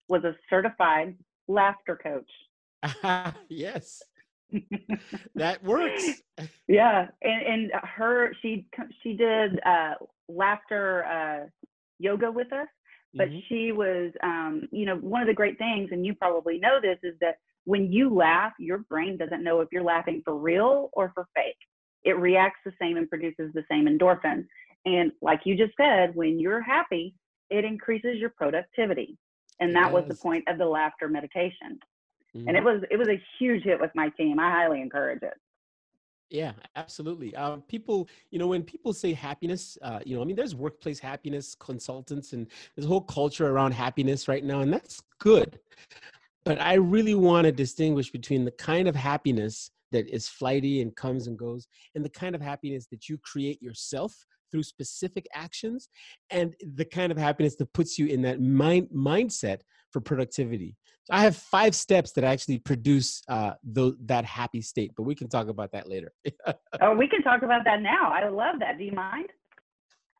was 0.08 0.22
a 0.24 0.36
certified 0.50 1.16
laughter 1.48 1.98
coach. 2.00 3.34
yes 3.48 4.02
that 5.34 5.62
works. 5.62 6.22
Yeah, 6.68 7.08
and 7.22 7.42
and 7.46 7.72
her 7.82 8.32
she 8.42 8.66
she 9.02 9.14
did 9.14 9.60
uh, 9.64 9.94
laughter 10.28 11.04
uh, 11.04 11.46
yoga 11.98 12.30
with 12.30 12.52
us, 12.52 12.68
but 13.14 13.28
mm-hmm. 13.28 13.38
she 13.48 13.72
was 13.72 14.12
um, 14.22 14.68
you 14.72 14.86
know 14.86 14.96
one 14.96 15.22
of 15.22 15.28
the 15.28 15.34
great 15.34 15.58
things, 15.58 15.90
and 15.92 16.04
you 16.04 16.14
probably 16.14 16.58
know 16.58 16.78
this 16.80 16.98
is 17.02 17.14
that 17.20 17.36
when 17.64 17.92
you 17.92 18.12
laugh, 18.12 18.52
your 18.58 18.78
brain 18.78 19.16
doesn't 19.16 19.44
know 19.44 19.60
if 19.60 19.68
you're 19.70 19.82
laughing 19.82 20.22
for 20.24 20.36
real 20.36 20.90
or 20.92 21.12
for 21.14 21.26
fake. 21.34 21.56
It 22.04 22.18
reacts 22.18 22.58
the 22.64 22.72
same 22.80 22.96
and 22.96 23.08
produces 23.08 23.52
the 23.54 23.64
same 23.70 23.86
endorphins. 23.86 24.46
And 24.84 25.12
like 25.20 25.42
you 25.44 25.56
just 25.56 25.74
said, 25.76 26.14
when 26.14 26.40
you're 26.40 26.60
happy, 26.60 27.14
it 27.50 27.64
increases 27.64 28.16
your 28.18 28.30
productivity. 28.30 29.16
And 29.60 29.76
that 29.76 29.92
yes. 29.92 29.94
was 29.94 30.04
the 30.08 30.16
point 30.16 30.44
of 30.48 30.58
the 30.58 30.66
laughter 30.66 31.08
meditation. 31.08 31.78
Mm-hmm. 32.36 32.48
And 32.48 32.56
it 32.56 32.64
was 32.64 32.82
it 32.90 32.96
was 32.96 33.08
a 33.08 33.20
huge 33.38 33.64
hit 33.64 33.80
with 33.80 33.90
my 33.94 34.08
team. 34.10 34.38
I 34.38 34.50
highly 34.50 34.80
encourage 34.80 35.22
it. 35.22 35.34
Yeah, 36.30 36.52
absolutely. 36.76 37.36
Um, 37.36 37.60
people, 37.68 38.08
you 38.30 38.38
know, 38.38 38.46
when 38.46 38.62
people 38.62 38.94
say 38.94 39.12
happiness, 39.12 39.76
uh, 39.82 39.98
you 40.06 40.16
know, 40.16 40.22
I 40.22 40.24
mean, 40.24 40.34
there's 40.34 40.54
workplace 40.54 40.98
happiness 40.98 41.54
consultants 41.54 42.32
and 42.32 42.46
there's 42.74 42.86
a 42.86 42.88
whole 42.88 43.02
culture 43.02 43.48
around 43.48 43.72
happiness 43.72 44.28
right 44.28 44.42
now, 44.42 44.60
and 44.60 44.72
that's 44.72 45.02
good. 45.18 45.58
But 46.44 46.58
I 46.58 46.74
really 46.74 47.14
want 47.14 47.44
to 47.44 47.52
distinguish 47.52 48.10
between 48.10 48.46
the 48.46 48.50
kind 48.52 48.88
of 48.88 48.96
happiness 48.96 49.70
that 49.92 50.08
is 50.08 50.26
flighty 50.26 50.80
and 50.80 50.96
comes 50.96 51.26
and 51.26 51.38
goes 51.38 51.68
and 51.94 52.04
the 52.04 52.10
kind 52.10 52.34
of 52.34 52.40
happiness 52.40 52.86
that 52.90 53.08
you 53.08 53.18
create 53.18 53.62
yourself 53.62 54.14
through 54.50 54.62
specific 54.62 55.26
actions 55.34 55.88
and 56.30 56.54
the 56.74 56.84
kind 56.84 57.12
of 57.12 57.18
happiness 57.18 57.56
that 57.56 57.72
puts 57.72 57.98
you 57.98 58.06
in 58.06 58.22
that 58.22 58.40
mind 58.40 58.88
mindset 58.94 59.60
for 59.90 60.00
productivity 60.00 60.76
so 61.04 61.14
I 61.14 61.22
have 61.22 61.36
five 61.36 61.74
steps 61.74 62.12
that 62.12 62.24
actually 62.24 62.58
produce 62.58 63.22
uh, 63.28 63.54
the, 63.64 63.96
that 64.04 64.24
happy 64.24 64.62
state, 64.62 64.92
but 64.96 65.02
we 65.02 65.14
can 65.14 65.28
talk 65.28 65.48
about 65.48 65.72
that 65.72 65.88
later. 65.88 66.12
oh, 66.80 66.94
we 66.94 67.08
can 67.08 67.22
talk 67.22 67.42
about 67.42 67.64
that 67.64 67.82
now. 67.82 68.12
I 68.12 68.28
love 68.28 68.60
that. 68.60 68.78
Do 68.78 68.84
you 68.84 68.92
mind? 68.92 69.28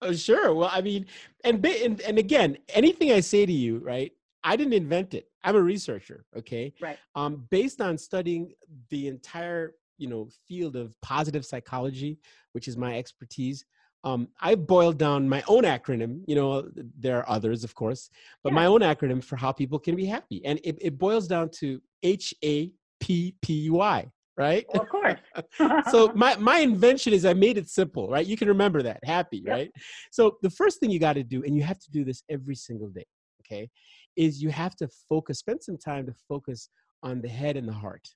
Oh, 0.00 0.12
sure. 0.12 0.52
Well, 0.52 0.70
I 0.72 0.80
mean, 0.80 1.06
and, 1.44 1.64
and 1.64 2.00
and 2.00 2.18
again, 2.18 2.58
anything 2.70 3.12
I 3.12 3.20
say 3.20 3.46
to 3.46 3.52
you, 3.52 3.78
right? 3.78 4.10
I 4.42 4.56
didn't 4.56 4.72
invent 4.72 5.14
it. 5.14 5.28
I'm 5.44 5.54
a 5.54 5.62
researcher. 5.62 6.24
Okay. 6.36 6.72
Right. 6.80 6.98
Um, 7.14 7.46
based 7.50 7.80
on 7.80 7.96
studying 7.96 8.52
the 8.90 9.06
entire 9.06 9.74
you 9.98 10.08
know 10.08 10.28
field 10.48 10.74
of 10.74 11.00
positive 11.02 11.46
psychology, 11.46 12.18
which 12.50 12.66
is 12.66 12.76
my 12.76 12.98
expertise 12.98 13.64
um, 14.04 14.28
I 14.40 14.54
boiled 14.54 14.98
down 14.98 15.28
my 15.28 15.42
own 15.46 15.62
acronym. 15.62 16.22
You 16.26 16.34
know, 16.34 16.68
there 16.98 17.18
are 17.18 17.28
others, 17.28 17.64
of 17.64 17.74
course, 17.74 18.10
but 18.42 18.50
yeah. 18.50 18.56
my 18.56 18.66
own 18.66 18.80
acronym 18.80 19.22
for 19.22 19.36
how 19.36 19.52
people 19.52 19.78
can 19.78 19.94
be 19.94 20.04
happy. 20.04 20.44
And 20.44 20.58
it, 20.64 20.76
it 20.80 20.98
boils 20.98 21.28
down 21.28 21.50
to 21.60 21.80
H 22.02 22.34
A 22.44 22.72
P 23.00 23.34
P 23.42 23.70
Y, 23.70 24.10
right? 24.36 24.66
Well, 24.72 24.82
of 24.82 24.88
course. 24.88 25.20
so 25.90 26.12
my, 26.14 26.36
my 26.36 26.58
invention 26.58 27.12
is 27.12 27.24
I 27.24 27.34
made 27.34 27.58
it 27.58 27.68
simple, 27.68 28.08
right? 28.08 28.26
You 28.26 28.36
can 28.36 28.48
remember 28.48 28.82
that 28.82 29.00
happy, 29.04 29.42
yep. 29.44 29.54
right? 29.54 29.70
So 30.10 30.38
the 30.42 30.50
first 30.50 30.80
thing 30.80 30.90
you 30.90 30.98
got 30.98 31.14
to 31.14 31.22
do, 31.22 31.44
and 31.44 31.56
you 31.56 31.62
have 31.62 31.78
to 31.78 31.90
do 31.90 32.04
this 32.04 32.22
every 32.28 32.56
single 32.56 32.88
day, 32.88 33.06
okay, 33.40 33.70
is 34.16 34.42
you 34.42 34.50
have 34.50 34.74
to 34.76 34.88
focus, 35.08 35.38
spend 35.38 35.62
some 35.62 35.78
time 35.78 36.06
to 36.06 36.14
focus 36.28 36.68
on 37.04 37.20
the 37.20 37.28
head 37.28 37.56
and 37.56 37.68
the 37.68 37.72
heart, 37.72 38.08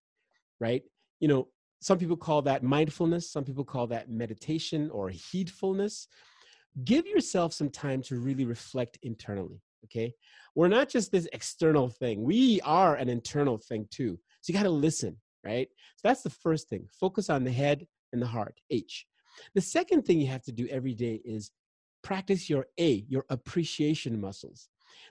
right? 0.61 0.83
You 1.21 1.28
know, 1.28 1.49
some 1.87 1.99
people 1.99 2.16
call 2.16 2.43
that 2.43 2.64
mindfulness, 2.64 3.31
some 3.31 3.45
people 3.45 3.64
call 3.64 3.87
that 3.87 4.11
meditation 4.11 4.90
or 4.90 5.09
heedfulness. 5.09 6.09
Give 6.83 7.07
yourself 7.07 7.52
some 7.52 7.71
time 7.71 8.02
to 8.02 8.19
really 8.19 8.45
reflect 8.45 8.99
internally, 9.05 9.62
okay? 9.85 10.12
We're 10.57 10.66
not 10.66 10.88
just 10.88 11.12
this 11.12 11.28
external 11.33 11.88
thing, 11.88 12.25
we 12.25 12.61
are 12.62 12.97
an 12.97 13.09
internal 13.09 13.57
thing 13.57 13.87
too. 13.88 14.19
So 14.40 14.52
you 14.52 14.59
got 14.59 14.64
to 14.64 14.71
listen, 14.71 15.16
right? 15.45 15.69
So 15.95 16.09
that's 16.09 16.23
the 16.23 16.31
first 16.31 16.69
thing. 16.69 16.88
Focus 16.90 17.31
on 17.31 17.45
the 17.45 17.52
head 17.52 17.87
and 18.12 18.21
the 18.21 18.26
heart, 18.26 18.59
H. 18.69 19.07
The 19.55 19.61
second 19.61 20.02
thing 20.02 20.21
you 20.21 20.26
have 20.26 20.43
to 20.47 20.52
do 20.52 20.66
every 20.66 20.95
day 20.95 21.21
is 21.25 21.52
practice 22.02 22.50
your 22.50 22.66
A, 22.81 23.05
your 23.09 23.26
appreciation 23.31 24.21
muscles. 24.21 24.71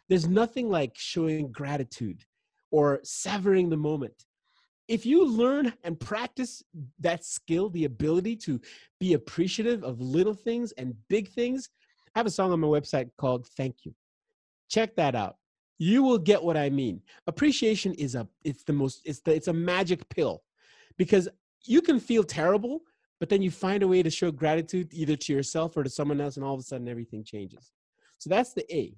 There's 0.09 0.27
nothing 0.27 0.69
like 0.69 0.91
showing 0.97 1.53
gratitude 1.53 2.25
or 2.69 2.99
savoring 3.03 3.69
the 3.69 3.77
moment 3.77 4.25
if 4.87 5.05
you 5.05 5.25
learn 5.25 5.73
and 5.83 5.99
practice 5.99 6.63
that 6.99 7.23
skill, 7.25 7.69
the 7.69 7.85
ability 7.85 8.35
to 8.35 8.61
be 8.99 9.13
appreciative 9.13 9.83
of 9.83 9.99
little 9.99 10.33
things 10.33 10.71
and 10.73 10.93
big 11.09 11.29
things, 11.29 11.69
I 12.15 12.19
have 12.19 12.27
a 12.27 12.31
song 12.31 12.51
on 12.51 12.59
my 12.59 12.67
website 12.67 13.09
called 13.17 13.47
Thank 13.57 13.77
You. 13.83 13.93
Check 14.69 14.95
that 14.95 15.15
out. 15.15 15.37
You 15.77 16.03
will 16.03 16.17
get 16.17 16.41
what 16.41 16.55
I 16.55 16.69
mean. 16.69 17.01
Appreciation 17.27 17.93
is 17.95 18.15
a 18.15 18.27
it's 18.43 18.63
the 18.63 18.73
most 18.73 19.01
it's 19.03 19.19
the 19.19 19.35
it's 19.35 19.49
a 19.49 19.53
magic 19.53 20.07
pill 20.09 20.43
because 20.97 21.27
you 21.65 21.81
can 21.81 21.99
feel 21.99 22.23
terrible, 22.23 22.81
but 23.19 23.27
then 23.27 23.41
you 23.41 23.51
find 23.51 23.83
a 23.83 23.87
way 23.87 24.01
to 24.01 24.09
show 24.09 24.31
gratitude 24.31 24.87
either 24.93 25.15
to 25.17 25.33
yourself 25.33 25.75
or 25.75 25.83
to 25.83 25.89
someone 25.89 26.21
else, 26.21 26.37
and 26.37 26.45
all 26.45 26.53
of 26.53 26.59
a 26.59 26.63
sudden 26.63 26.87
everything 26.87 27.23
changes. 27.23 27.71
So 28.19 28.29
that's 28.29 28.53
the 28.53 28.65
A. 28.73 28.95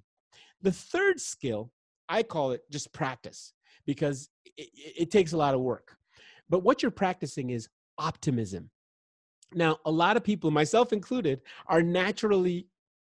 The 0.62 0.70
third 0.70 1.20
skill, 1.20 1.72
I 2.08 2.22
call 2.22 2.52
it 2.52 2.62
just 2.70 2.92
practice 2.92 3.54
because 3.86 4.28
it, 4.56 4.68
it 4.74 5.10
takes 5.10 5.32
a 5.32 5.36
lot 5.36 5.54
of 5.54 5.60
work. 5.60 5.96
But 6.48 6.62
what 6.62 6.82
you're 6.82 6.90
practicing 6.90 7.50
is 7.50 7.68
optimism. 7.98 8.70
Now, 9.54 9.78
a 9.84 9.90
lot 9.90 10.16
of 10.16 10.24
people, 10.24 10.50
myself 10.50 10.92
included, 10.92 11.40
are 11.66 11.82
naturally 11.82 12.66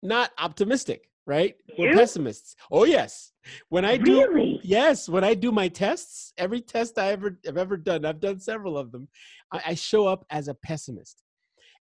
not 0.03 0.31
optimistic, 0.37 1.09
right? 1.25 1.55
We're 1.77 1.93
pessimists. 1.93 2.55
Oh 2.71 2.85
yes. 2.85 3.31
When 3.69 3.83
I 3.83 3.97
do 3.97 4.19
really? 4.31 4.59
yes, 4.63 5.09
when 5.09 5.23
I 5.23 5.33
do 5.33 5.51
my 5.51 5.67
tests, 5.67 6.33
every 6.37 6.61
test 6.61 6.97
I 6.97 7.11
ever 7.11 7.37
have 7.45 7.57
ever 7.57 7.77
done, 7.77 8.05
I've 8.05 8.19
done 8.19 8.39
several 8.39 8.77
of 8.77 8.91
them, 8.91 9.07
I, 9.51 9.61
I 9.67 9.73
show 9.75 10.07
up 10.07 10.25
as 10.29 10.47
a 10.47 10.53
pessimist. 10.53 11.23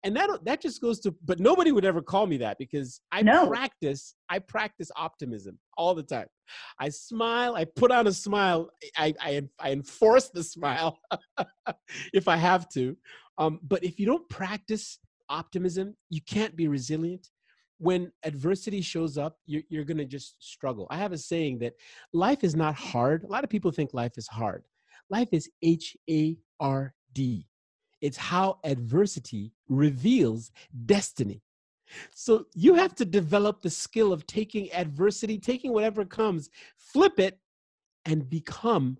And 0.04 0.14
that 0.16 0.30
that 0.44 0.60
just 0.60 0.80
goes 0.80 1.00
to 1.00 1.14
but 1.24 1.40
nobody 1.40 1.72
would 1.72 1.84
ever 1.84 2.00
call 2.02 2.26
me 2.26 2.36
that 2.38 2.56
because 2.58 3.00
i 3.12 3.22
No. 3.22 3.48
practice 3.48 4.14
i 4.28 4.38
practice 4.38 4.90
optimism 4.96 5.58
all 5.76 5.94
the 5.94 6.02
time. 6.02 6.26
I 6.78 6.88
smile 6.88 7.54
i 7.54 7.64
put 7.64 7.90
on 7.90 8.06
a 8.06 8.12
smile 8.12 8.70
i 8.96 9.14
i, 9.20 9.42
I 9.58 9.72
enforce 9.72 10.28
the 10.30 10.42
smile 10.42 10.98
if 12.12 12.28
i 12.28 12.36
have 12.36 12.68
to. 12.70 12.96
Um, 13.38 13.60
but 13.62 13.84
if 13.84 13.98
you 14.00 14.06
don't 14.06 14.28
practice 14.28 14.98
optimism 15.28 15.96
you 16.10 16.20
can't 16.22 16.56
be 16.56 16.68
resilient. 16.68 17.28
When 17.80 18.10
adversity 18.24 18.80
shows 18.80 19.16
up 19.18 19.36
you're, 19.46 19.62
you're 19.68 19.84
going 19.84 19.98
to 19.98 20.04
just 20.04 20.34
struggle. 20.40 20.88
I 20.90 20.96
have 20.96 21.12
a 21.12 21.18
saying 21.18 21.60
that 21.60 21.74
life 22.12 22.42
is 22.42 22.56
not 22.56 22.74
hard. 22.74 23.22
A 23.22 23.28
lot 23.28 23.44
of 23.44 23.50
people 23.50 23.70
think 23.70 23.94
life 23.94 24.16
is 24.16 24.26
hard. 24.26 24.64
Life 25.10 25.28
is 25.32 25.48
h-a-r-d 25.62 27.47
it's 28.00 28.16
how 28.16 28.58
adversity 28.64 29.52
reveals 29.68 30.50
destiny. 30.86 31.42
So 32.14 32.46
you 32.54 32.74
have 32.74 32.94
to 32.96 33.04
develop 33.04 33.62
the 33.62 33.70
skill 33.70 34.12
of 34.12 34.26
taking 34.26 34.72
adversity, 34.72 35.38
taking 35.38 35.72
whatever 35.72 36.04
comes, 36.04 36.50
flip 36.76 37.18
it, 37.18 37.38
and 38.04 38.28
become 38.28 38.98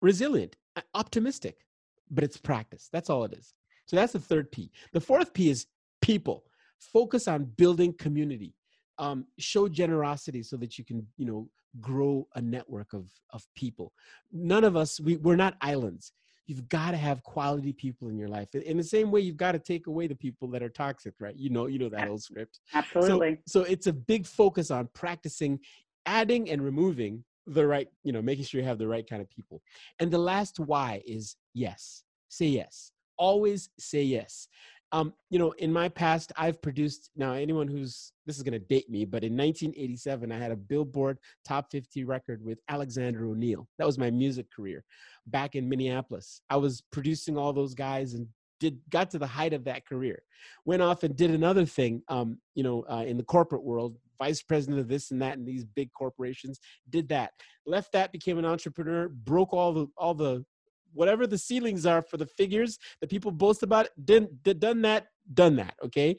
resilient, 0.00 0.56
uh, 0.76 0.82
optimistic. 0.94 1.64
But 2.10 2.24
it's 2.24 2.36
practice. 2.36 2.88
That's 2.92 3.08
all 3.08 3.24
it 3.24 3.32
is. 3.32 3.54
So 3.86 3.96
that's 3.96 4.12
the 4.12 4.20
third 4.20 4.52
P. 4.52 4.70
The 4.92 5.00
fourth 5.00 5.32
P 5.32 5.50
is 5.50 5.66
people. 6.02 6.44
Focus 6.78 7.26
on 7.26 7.44
building 7.56 7.94
community. 7.94 8.54
Um, 8.98 9.26
show 9.38 9.68
generosity 9.68 10.42
so 10.42 10.56
that 10.58 10.78
you 10.78 10.84
can, 10.84 11.06
you 11.16 11.24
know, 11.24 11.48
grow 11.80 12.28
a 12.34 12.42
network 12.42 12.92
of 12.92 13.10
of 13.30 13.46
people. 13.56 13.92
None 14.30 14.62
of 14.64 14.76
us 14.76 15.00
we, 15.00 15.16
we're 15.16 15.36
not 15.36 15.56
islands 15.62 16.12
you've 16.46 16.68
got 16.68 16.90
to 16.90 16.96
have 16.96 17.22
quality 17.22 17.72
people 17.72 18.08
in 18.08 18.18
your 18.18 18.28
life 18.28 18.54
in 18.54 18.76
the 18.76 18.84
same 18.84 19.10
way 19.10 19.20
you've 19.20 19.36
got 19.36 19.52
to 19.52 19.58
take 19.58 19.86
away 19.86 20.06
the 20.06 20.14
people 20.14 20.48
that 20.48 20.62
are 20.62 20.68
toxic 20.68 21.14
right? 21.20 21.36
You 21.36 21.50
know 21.50 21.66
you 21.66 21.78
know 21.78 21.88
that 21.88 22.08
old 22.08 22.22
script. 22.22 22.60
Absolutely. 22.74 23.38
so, 23.46 23.62
so 23.62 23.70
it's 23.70 23.86
a 23.86 23.92
big 23.92 24.26
focus 24.26 24.70
on 24.70 24.88
practicing 24.94 25.60
adding 26.06 26.50
and 26.50 26.62
removing 26.62 27.24
the 27.46 27.66
right 27.66 27.88
you 28.04 28.12
know 28.12 28.22
making 28.22 28.44
sure 28.44 28.60
you 28.60 28.66
have 28.66 28.78
the 28.78 28.88
right 28.88 29.08
kind 29.08 29.22
of 29.22 29.30
people. 29.30 29.62
And 30.00 30.10
the 30.10 30.18
last 30.18 30.58
why 30.58 31.02
is 31.06 31.36
yes. 31.54 32.04
Say 32.28 32.46
yes. 32.46 32.92
Always 33.18 33.68
say 33.78 34.02
yes 34.02 34.48
um, 34.92 35.14
you 35.30 35.38
know, 35.38 35.52
in 35.52 35.72
my 35.72 35.88
past, 35.88 36.32
I've 36.36 36.60
produced 36.60 37.10
now 37.16 37.32
anyone 37.32 37.66
who's 37.66 38.12
this 38.26 38.36
is 38.36 38.42
going 38.42 38.52
to 38.52 38.58
date 38.58 38.88
me, 38.90 39.04
but 39.04 39.24
in 39.24 39.32
1987, 39.32 40.30
I 40.30 40.38
had 40.38 40.52
a 40.52 40.56
Billboard 40.56 41.18
Top 41.44 41.70
50 41.70 42.04
record 42.04 42.44
with 42.44 42.60
Alexander 42.68 43.26
O'Neal. 43.26 43.66
That 43.78 43.86
was 43.86 43.98
my 43.98 44.10
music 44.10 44.46
career 44.54 44.84
back 45.26 45.54
in 45.54 45.68
Minneapolis. 45.68 46.42
I 46.50 46.56
was 46.56 46.82
producing 46.92 47.38
all 47.38 47.52
those 47.52 47.74
guys 47.74 48.14
and 48.14 48.28
did 48.60 48.78
got 48.90 49.10
to 49.10 49.18
the 49.18 49.26
height 49.26 49.54
of 49.54 49.64
that 49.64 49.86
career. 49.86 50.22
Went 50.66 50.82
off 50.82 51.02
and 51.02 51.16
did 51.16 51.30
another 51.30 51.64
thing, 51.64 52.02
um, 52.08 52.38
you 52.54 52.62
know, 52.62 52.84
uh, 52.88 53.04
in 53.06 53.16
the 53.16 53.24
corporate 53.24 53.64
world, 53.64 53.96
vice 54.18 54.42
president 54.42 54.78
of 54.78 54.88
this 54.88 55.10
and 55.10 55.20
that 55.22 55.38
and 55.38 55.46
these 55.46 55.64
big 55.64 55.90
corporations. 55.92 56.60
Did 56.90 57.08
that, 57.08 57.32
left 57.66 57.92
that, 57.92 58.12
became 58.12 58.38
an 58.38 58.44
entrepreneur, 58.44 59.08
broke 59.08 59.52
all 59.52 59.72
the 59.72 59.86
all 59.96 60.14
the 60.14 60.44
whatever 60.92 61.26
the 61.26 61.38
ceilings 61.38 61.86
are 61.86 62.02
for 62.02 62.16
the 62.16 62.26
figures 62.26 62.78
that 63.00 63.10
people 63.10 63.30
boast 63.30 63.62
about 63.62 63.88
did 64.04 64.28
done 64.60 64.82
that 64.82 65.06
done 65.34 65.56
that 65.56 65.74
okay? 65.84 66.16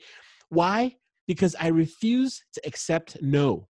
Why? 0.50 0.96
Because 1.28 1.56
i 1.60 1.68
refuse 1.68 2.44
to 2.54 2.62
accept 2.66 3.18
no. 3.22 3.68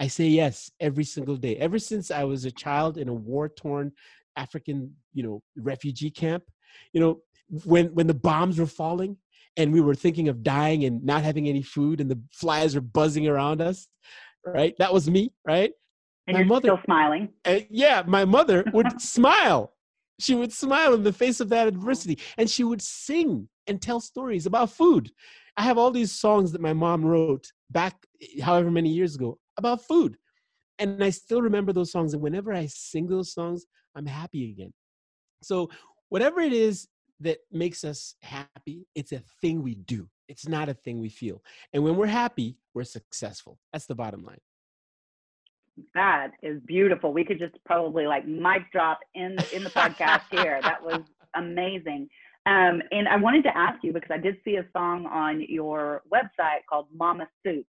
I 0.00 0.08
say 0.08 0.26
yes 0.26 0.70
every 0.80 1.04
single 1.04 1.36
day. 1.36 1.56
Ever 1.56 1.78
since 1.78 2.10
i 2.10 2.24
was 2.24 2.44
a 2.44 2.50
child 2.50 2.98
in 2.98 3.08
a 3.08 3.14
war 3.14 3.48
torn 3.48 3.92
african 4.36 4.92
you 5.12 5.22
know 5.22 5.40
refugee 5.56 6.10
camp 6.10 6.42
you 6.92 7.00
know 7.00 7.20
when 7.64 7.86
when 7.94 8.08
the 8.08 8.14
bombs 8.30 8.58
were 8.58 8.66
falling 8.66 9.16
and 9.56 9.72
we 9.72 9.80
were 9.80 9.94
thinking 9.94 10.28
of 10.28 10.42
dying 10.42 10.84
and 10.86 11.04
not 11.04 11.22
having 11.22 11.46
any 11.48 11.62
food 11.62 12.00
and 12.00 12.10
the 12.10 12.20
flies 12.32 12.74
were 12.74 12.80
buzzing 12.80 13.28
around 13.28 13.60
us 13.60 13.86
right? 14.44 14.74
That 14.78 14.92
was 14.92 15.08
me 15.08 15.32
right? 15.46 15.72
And 16.26 16.34
my 16.34 16.40
you're 16.40 16.48
mother- 16.48 16.68
still 16.68 16.80
smiling. 16.84 17.28
and 17.44 17.64
yeah, 17.70 18.02
my 18.06 18.24
mother 18.24 18.64
would 18.72 19.00
smile. 19.14 19.72
She 20.20 20.34
would 20.34 20.52
smile 20.52 20.94
in 20.94 21.02
the 21.02 21.12
face 21.12 21.40
of 21.40 21.48
that 21.48 21.66
adversity 21.66 22.18
and 22.38 22.48
she 22.48 22.64
would 22.64 22.82
sing 22.82 23.48
and 23.66 23.80
tell 23.80 24.00
stories 24.00 24.46
about 24.46 24.70
food. 24.70 25.10
I 25.56 25.62
have 25.62 25.78
all 25.78 25.90
these 25.90 26.12
songs 26.12 26.52
that 26.52 26.60
my 26.60 26.72
mom 26.72 27.04
wrote 27.04 27.50
back 27.70 27.96
however 28.42 28.70
many 28.70 28.90
years 28.90 29.14
ago 29.14 29.38
about 29.56 29.82
food. 29.82 30.16
And 30.78 31.02
I 31.02 31.10
still 31.10 31.42
remember 31.42 31.72
those 31.72 31.92
songs. 31.92 32.14
And 32.14 32.22
whenever 32.22 32.52
I 32.52 32.66
sing 32.66 33.06
those 33.06 33.32
songs, 33.32 33.64
I'm 33.94 34.06
happy 34.06 34.50
again. 34.50 34.72
So, 35.42 35.70
whatever 36.08 36.40
it 36.40 36.52
is 36.52 36.88
that 37.20 37.38
makes 37.52 37.84
us 37.84 38.16
happy, 38.22 38.86
it's 38.94 39.12
a 39.12 39.22
thing 39.40 39.62
we 39.62 39.76
do. 39.76 40.08
It's 40.28 40.48
not 40.48 40.68
a 40.68 40.74
thing 40.74 40.98
we 40.98 41.10
feel. 41.10 41.42
And 41.72 41.84
when 41.84 41.96
we're 41.96 42.06
happy, 42.06 42.56
we're 42.72 42.84
successful. 42.84 43.58
That's 43.72 43.86
the 43.86 43.94
bottom 43.94 44.24
line. 44.24 44.40
That 45.94 46.32
is 46.42 46.60
beautiful. 46.66 47.12
We 47.12 47.24
could 47.24 47.38
just 47.38 47.54
probably 47.64 48.06
like 48.06 48.26
mic 48.26 48.70
drop 48.72 49.00
in 49.14 49.36
in 49.52 49.64
the 49.64 49.70
podcast 49.70 50.22
here. 50.30 50.60
That 50.62 50.82
was 50.82 51.00
amazing. 51.36 52.08
Um, 52.46 52.82
and 52.90 53.08
I 53.08 53.16
wanted 53.16 53.42
to 53.44 53.56
ask 53.56 53.82
you 53.82 53.92
because 53.92 54.10
I 54.12 54.18
did 54.18 54.36
see 54.44 54.56
a 54.56 54.66
song 54.76 55.06
on 55.06 55.44
your 55.48 56.02
website 56.12 56.60
called 56.68 56.86
Mama 56.94 57.26
Soup. 57.44 57.64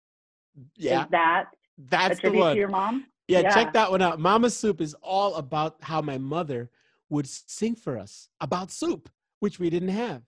Yeah, 0.76 1.04
Is 1.04 1.10
that 1.10 1.44
that's 1.88 2.20
the 2.20 2.30
one. 2.30 2.54
to 2.54 2.58
your 2.58 2.68
mom? 2.68 3.06
Yeah, 3.28 3.40
Yeah. 3.40 3.54
check 3.54 3.72
that 3.72 3.90
one 3.90 4.00
out. 4.02 4.18
Mama 4.20 4.48
Soup 4.50 4.80
is 4.80 4.94
all 5.02 5.34
about 5.36 5.76
how 5.82 6.00
my 6.00 6.18
mother 6.18 6.70
would 7.10 7.26
sing 7.28 7.74
for 7.74 7.98
us 7.98 8.28
about 8.40 8.70
soup, 8.70 9.08
which 9.40 9.58
we 9.58 9.70
didn't 9.70 9.88
have. 9.90 10.22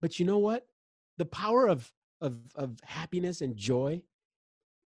But 0.00 0.18
you 0.18 0.24
know 0.24 0.38
what? 0.38 0.66
The 1.18 1.26
power 1.26 1.66
of 1.66 1.92
of 2.20 2.38
of 2.54 2.78
happiness 2.84 3.40
and 3.40 3.56
joy 3.56 4.02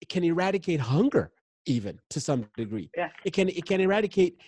can 0.08 0.22
eradicate 0.24 0.80
hunger 0.80 1.32
even 1.66 1.98
to 2.10 2.20
some 2.20 2.46
degree. 2.56 2.90
Yeah. 2.96 3.10
It 3.24 3.32
can 3.32 3.48
it 3.48 3.66
can 3.66 3.80
eradicate 3.80 4.40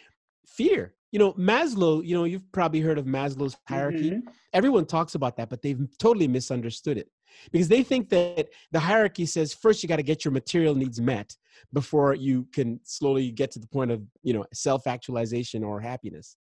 fear. 0.47 0.95
You 1.13 1.19
know, 1.21 1.33
Maslow, 1.35 2.05
you 2.05 2.15
know, 2.17 2.25
you've 2.25 2.51
probably 2.51 2.81
heard 2.81 2.99
of 2.99 3.07
Maslow's 3.07 3.57
hierarchy 3.69 4.11
Mhm. 4.11 4.23
everyone 4.53 4.85
talks 4.87 5.15
about 5.15 5.37
that, 5.37 5.49
but 5.49 5.63
they've 5.63 5.87
totally 5.99 6.27
misunderstood 6.29 6.99
it 6.99 7.09
because 7.53 7.69
they 7.69 7.83
think 7.83 8.09
that 8.11 8.49
the 8.73 8.81
hierarchy 8.81 9.27
says 9.27 9.53
first 9.55 9.83
you 9.83 9.89
got 9.89 9.97
to 9.97 10.03
get 10.03 10.25
your 10.25 10.33
material 10.33 10.75
needs 10.75 11.01
met 11.01 11.37
before 11.73 12.15
you 12.15 12.47
can 12.53 12.81
slowly 12.85 13.31
get 13.31 13.51
to 13.53 13.59
the 13.61 13.67
point 13.69 13.91
of 13.91 14.03
you 14.23 14.33
know 14.33 14.45
self-actualization 14.53 15.63
or 15.65 15.81
happiness. 15.81 16.37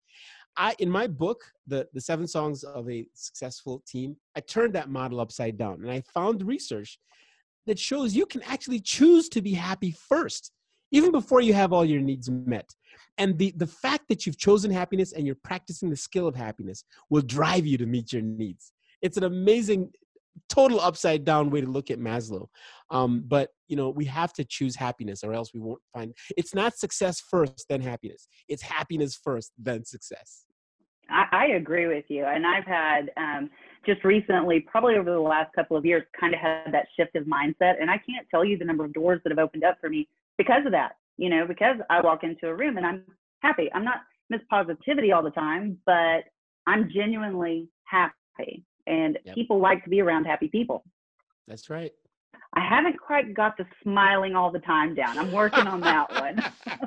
I 0.57 0.75
in 0.79 0.91
my 0.91 1.07
book, 1.07 1.41
the 1.67 1.89
the 1.93 2.01
seven 2.01 2.27
songs 2.27 2.65
of 2.65 2.89
a 2.91 3.07
successful 3.15 3.83
team, 3.87 4.17
I 4.37 4.41
turned 4.41 4.75
that 4.75 4.89
model 4.91 5.21
upside 5.21 5.57
down 5.59 5.83
and 5.83 5.91
I 5.91 6.01
found 6.15 6.43
research 6.43 6.99
that 7.67 7.79
shows 7.79 8.15
you 8.15 8.27
can 8.27 8.43
actually 8.43 8.81
choose 8.81 9.29
to 9.31 9.41
be 9.41 9.53
happy 9.53 9.93
first, 9.93 10.51
even 10.93 11.11
before 11.11 11.41
you 11.41 11.55
have 11.55 11.73
all 11.73 11.85
your 11.85 12.01
needs 12.01 12.31
met. 12.31 12.71
And 13.19 13.37
the, 13.39 13.53
the 13.57 13.67
fact 13.67 14.05
that 14.09 14.25
you've 14.25 14.39
chosen 14.39 14.71
happiness 14.71 15.13
and 15.13 15.27
you're 15.27 15.37
practicing 15.43 15.91
the 15.91 15.97
skill 15.97 16.27
of 16.27 16.37
happiness 16.37 16.85
will 17.11 17.23
drive 17.23 17.67
you 17.67 17.77
to 17.79 17.87
meet 17.87 18.13
your 18.13 18.23
needs. 18.23 18.73
It's 19.03 19.17
an 19.17 19.25
amazing, 19.25 19.91
total 20.49 20.81
upside 20.81 21.25
down 21.25 21.51
way 21.51 21.61
to 21.61 21.67
look 21.67 21.91
at 21.91 21.99
Maslow. 21.99 22.47
Um, 22.91 23.25
but 23.27 23.51
you 23.69 23.77
know, 23.77 23.91
we 23.91 24.05
have 24.07 24.33
to 24.35 24.45
choose 24.45 24.77
happiness, 24.77 25.25
or 25.25 25.33
else 25.33 25.53
we 25.53 25.61
won't 25.61 25.81
find. 25.95 26.15
It's 26.37 26.55
not 26.55 26.77
success 26.77 27.21
first, 27.21 27.67
then 27.69 27.81
happiness. 27.81 28.29
It's 28.49 28.63
happiness 28.63 29.19
first, 29.23 29.53
then 29.59 29.85
success. 29.85 30.45
I, 31.11 31.25
I 31.33 31.47
agree 31.57 31.87
with 31.87 32.05
you. 32.09 32.25
And 32.25 32.47
I've 32.47 32.67
had 32.67 33.11
um, 33.17 33.51
just 33.85 34.05
recently, 34.05 34.61
probably 34.61 34.97
over 34.97 35.11
the 35.11 35.19
last 35.19 35.53
couple 35.55 35.77
of 35.77 35.85
years, 35.85 36.03
kind 36.19 36.35
of 36.35 36.41
had 36.41 36.73
that 36.73 36.87
shift 36.99 37.17
of 37.17 37.25
mindset. 37.25 37.81
And 37.81 37.91
I 37.91 37.97
can't 37.99 38.27
tell 38.31 38.45
you 38.45 38.57
the 38.57 38.65
number 38.65 38.85
of 38.85 38.93
doors 38.93 39.21
that 39.25 39.31
have 39.31 39.39
opened 39.39 39.65
up 39.65 39.79
for 39.81 39.89
me 39.89 40.09
because 40.39 40.65
of 40.67 40.73
that. 40.73 40.93
You 41.19 41.29
know, 41.29 41.47
because 41.47 41.77
I 41.91 42.01
walk 42.01 42.25
into 42.25 42.49
a 42.49 42.55
room 42.55 42.79
and 42.79 42.87
I'm 42.87 43.05
happy. 43.41 43.71
I'm 43.75 43.85
not 43.85 43.99
Miss 44.31 44.41
Positivity 44.49 45.13
all 45.13 45.23
the 45.23 45.31
time, 45.31 45.79
but 45.85 46.25
I'm 46.67 46.91
genuinely 46.93 47.69
happy. 47.85 48.65
And 48.87 49.19
Yep. 49.25 49.35
people 49.35 49.61
like 49.61 49.85
to 49.85 49.91
be 49.91 50.01
around 50.01 50.25
happy 50.25 50.49
people. 50.49 50.85
That's 51.47 51.69
right. 51.71 51.93
I 52.55 52.61
haven't 52.61 52.99
quite 52.99 53.35
got 53.35 53.57
the 53.57 53.67
smiling 53.83 54.35
all 54.35 54.51
the 54.51 54.59
time 54.61 54.95
down. 54.95 55.19
I'm 55.19 55.33
working 55.33 55.67
on 55.67 55.81
that 55.81 56.07
one. 56.11 56.43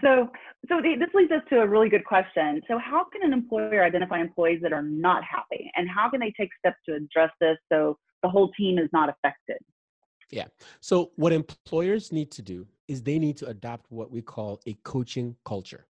so 0.00 0.30
so 0.68 0.80
this 0.80 1.08
leads 1.14 1.30
us 1.30 1.42
to 1.48 1.60
a 1.60 1.66
really 1.66 1.88
good 1.88 2.04
question 2.04 2.60
so 2.68 2.78
how 2.78 3.04
can 3.12 3.22
an 3.22 3.32
employer 3.32 3.84
identify 3.84 4.18
employees 4.20 4.60
that 4.62 4.72
are 4.72 4.82
not 4.82 5.22
happy 5.22 5.70
and 5.76 5.88
how 5.88 6.08
can 6.10 6.20
they 6.20 6.32
take 6.38 6.50
steps 6.58 6.78
to 6.88 6.94
address 6.94 7.30
this 7.40 7.56
so 7.70 7.96
the 8.22 8.28
whole 8.28 8.50
team 8.52 8.78
is 8.78 8.88
not 8.92 9.08
affected 9.08 9.58
So, 10.80 11.12
what 11.16 11.32
employers 11.32 12.12
need 12.12 12.30
to 12.32 12.42
do 12.42 12.66
is 12.88 13.02
they 13.02 13.18
need 13.18 13.36
to 13.38 13.46
adopt 13.48 13.90
what 13.90 14.10
we 14.10 14.22
call 14.22 14.60
a 14.66 14.74
coaching 14.84 15.36
culture. 15.44 15.86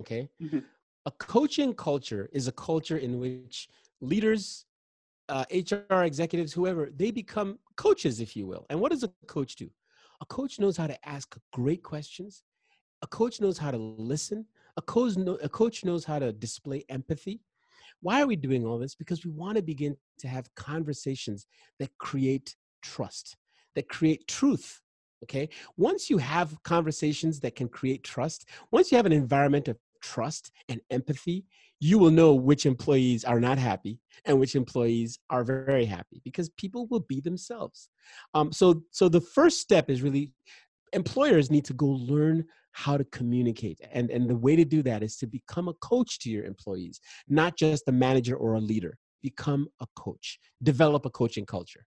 Okay. 0.00 0.28
Mhm. 0.40 0.64
A 1.06 1.10
coaching 1.12 1.74
culture 1.74 2.28
is 2.32 2.48
a 2.48 2.52
culture 2.52 2.98
in 2.98 3.18
which 3.20 3.68
leaders, 4.00 4.66
uh, 5.28 5.44
HR 5.50 6.04
executives, 6.04 6.52
whoever, 6.52 6.90
they 6.94 7.10
become 7.10 7.58
coaches, 7.76 8.20
if 8.20 8.36
you 8.36 8.46
will. 8.46 8.66
And 8.70 8.80
what 8.80 8.90
does 8.92 9.02
a 9.04 9.08
coach 9.26 9.56
do? 9.56 9.70
A 10.20 10.26
coach 10.26 10.58
knows 10.58 10.76
how 10.76 10.86
to 10.86 11.08
ask 11.08 11.36
great 11.52 11.82
questions. 11.82 12.42
A 13.02 13.06
coach 13.06 13.40
knows 13.40 13.58
how 13.58 13.70
to 13.70 13.78
listen. 13.78 14.46
A 14.76 14.82
coach, 14.82 15.16
know, 15.16 15.34
a 15.42 15.48
coach 15.48 15.84
knows 15.84 16.04
how 16.04 16.18
to 16.18 16.32
display 16.32 16.84
empathy. 16.88 17.40
Why 18.00 18.22
are 18.22 18.26
we 18.26 18.36
doing 18.36 18.64
all 18.66 18.78
this? 18.78 18.94
Because 18.94 19.24
we 19.24 19.30
want 19.32 19.56
to 19.56 19.62
begin 19.62 19.96
to 20.18 20.28
have 20.28 20.54
conversations 20.54 21.46
that 21.78 21.96
create 21.98 22.56
trust, 22.82 23.36
that 23.76 23.88
create 23.88 24.26
truth. 24.26 24.82
Okay. 25.22 25.48
Once 25.76 26.10
you 26.10 26.18
have 26.18 26.62
conversations 26.62 27.40
that 27.40 27.54
can 27.54 27.68
create 27.68 28.04
trust, 28.04 28.48
once 28.70 28.90
you 28.90 28.96
have 28.96 29.06
an 29.06 29.12
environment 29.12 29.68
of 29.68 29.78
trust 30.02 30.52
and 30.68 30.80
empathy, 30.90 31.44
you 31.80 31.98
will 31.98 32.10
know 32.10 32.34
which 32.34 32.66
employees 32.66 33.24
are 33.24 33.40
not 33.40 33.58
happy 33.58 33.98
and 34.24 34.38
which 34.38 34.54
employees 34.54 35.18
are 35.30 35.44
very 35.44 35.84
happy 35.84 36.20
because 36.24 36.48
people 36.50 36.86
will 36.88 37.04
be 37.08 37.20
themselves. 37.20 37.88
Um, 38.34 38.52
so, 38.52 38.82
so 38.90 39.08
the 39.08 39.20
first 39.20 39.60
step 39.60 39.90
is 39.90 40.02
really 40.02 40.32
employers 40.92 41.50
need 41.50 41.64
to 41.66 41.74
go 41.74 41.86
learn 41.86 42.44
how 42.72 42.96
to 42.96 43.04
communicate. 43.04 43.80
And, 43.92 44.10
and 44.10 44.28
the 44.28 44.36
way 44.36 44.56
to 44.56 44.64
do 44.64 44.82
that 44.82 45.02
is 45.02 45.16
to 45.18 45.26
become 45.26 45.68
a 45.68 45.74
coach 45.74 46.18
to 46.20 46.30
your 46.30 46.44
employees, 46.44 47.00
not 47.28 47.56
just 47.56 47.88
a 47.88 47.92
manager 47.92 48.36
or 48.36 48.54
a 48.54 48.60
leader. 48.60 48.98
Become 49.22 49.68
a 49.80 49.86
coach, 49.96 50.38
develop 50.62 51.04
a 51.04 51.10
coaching 51.10 51.46
culture. 51.46 51.84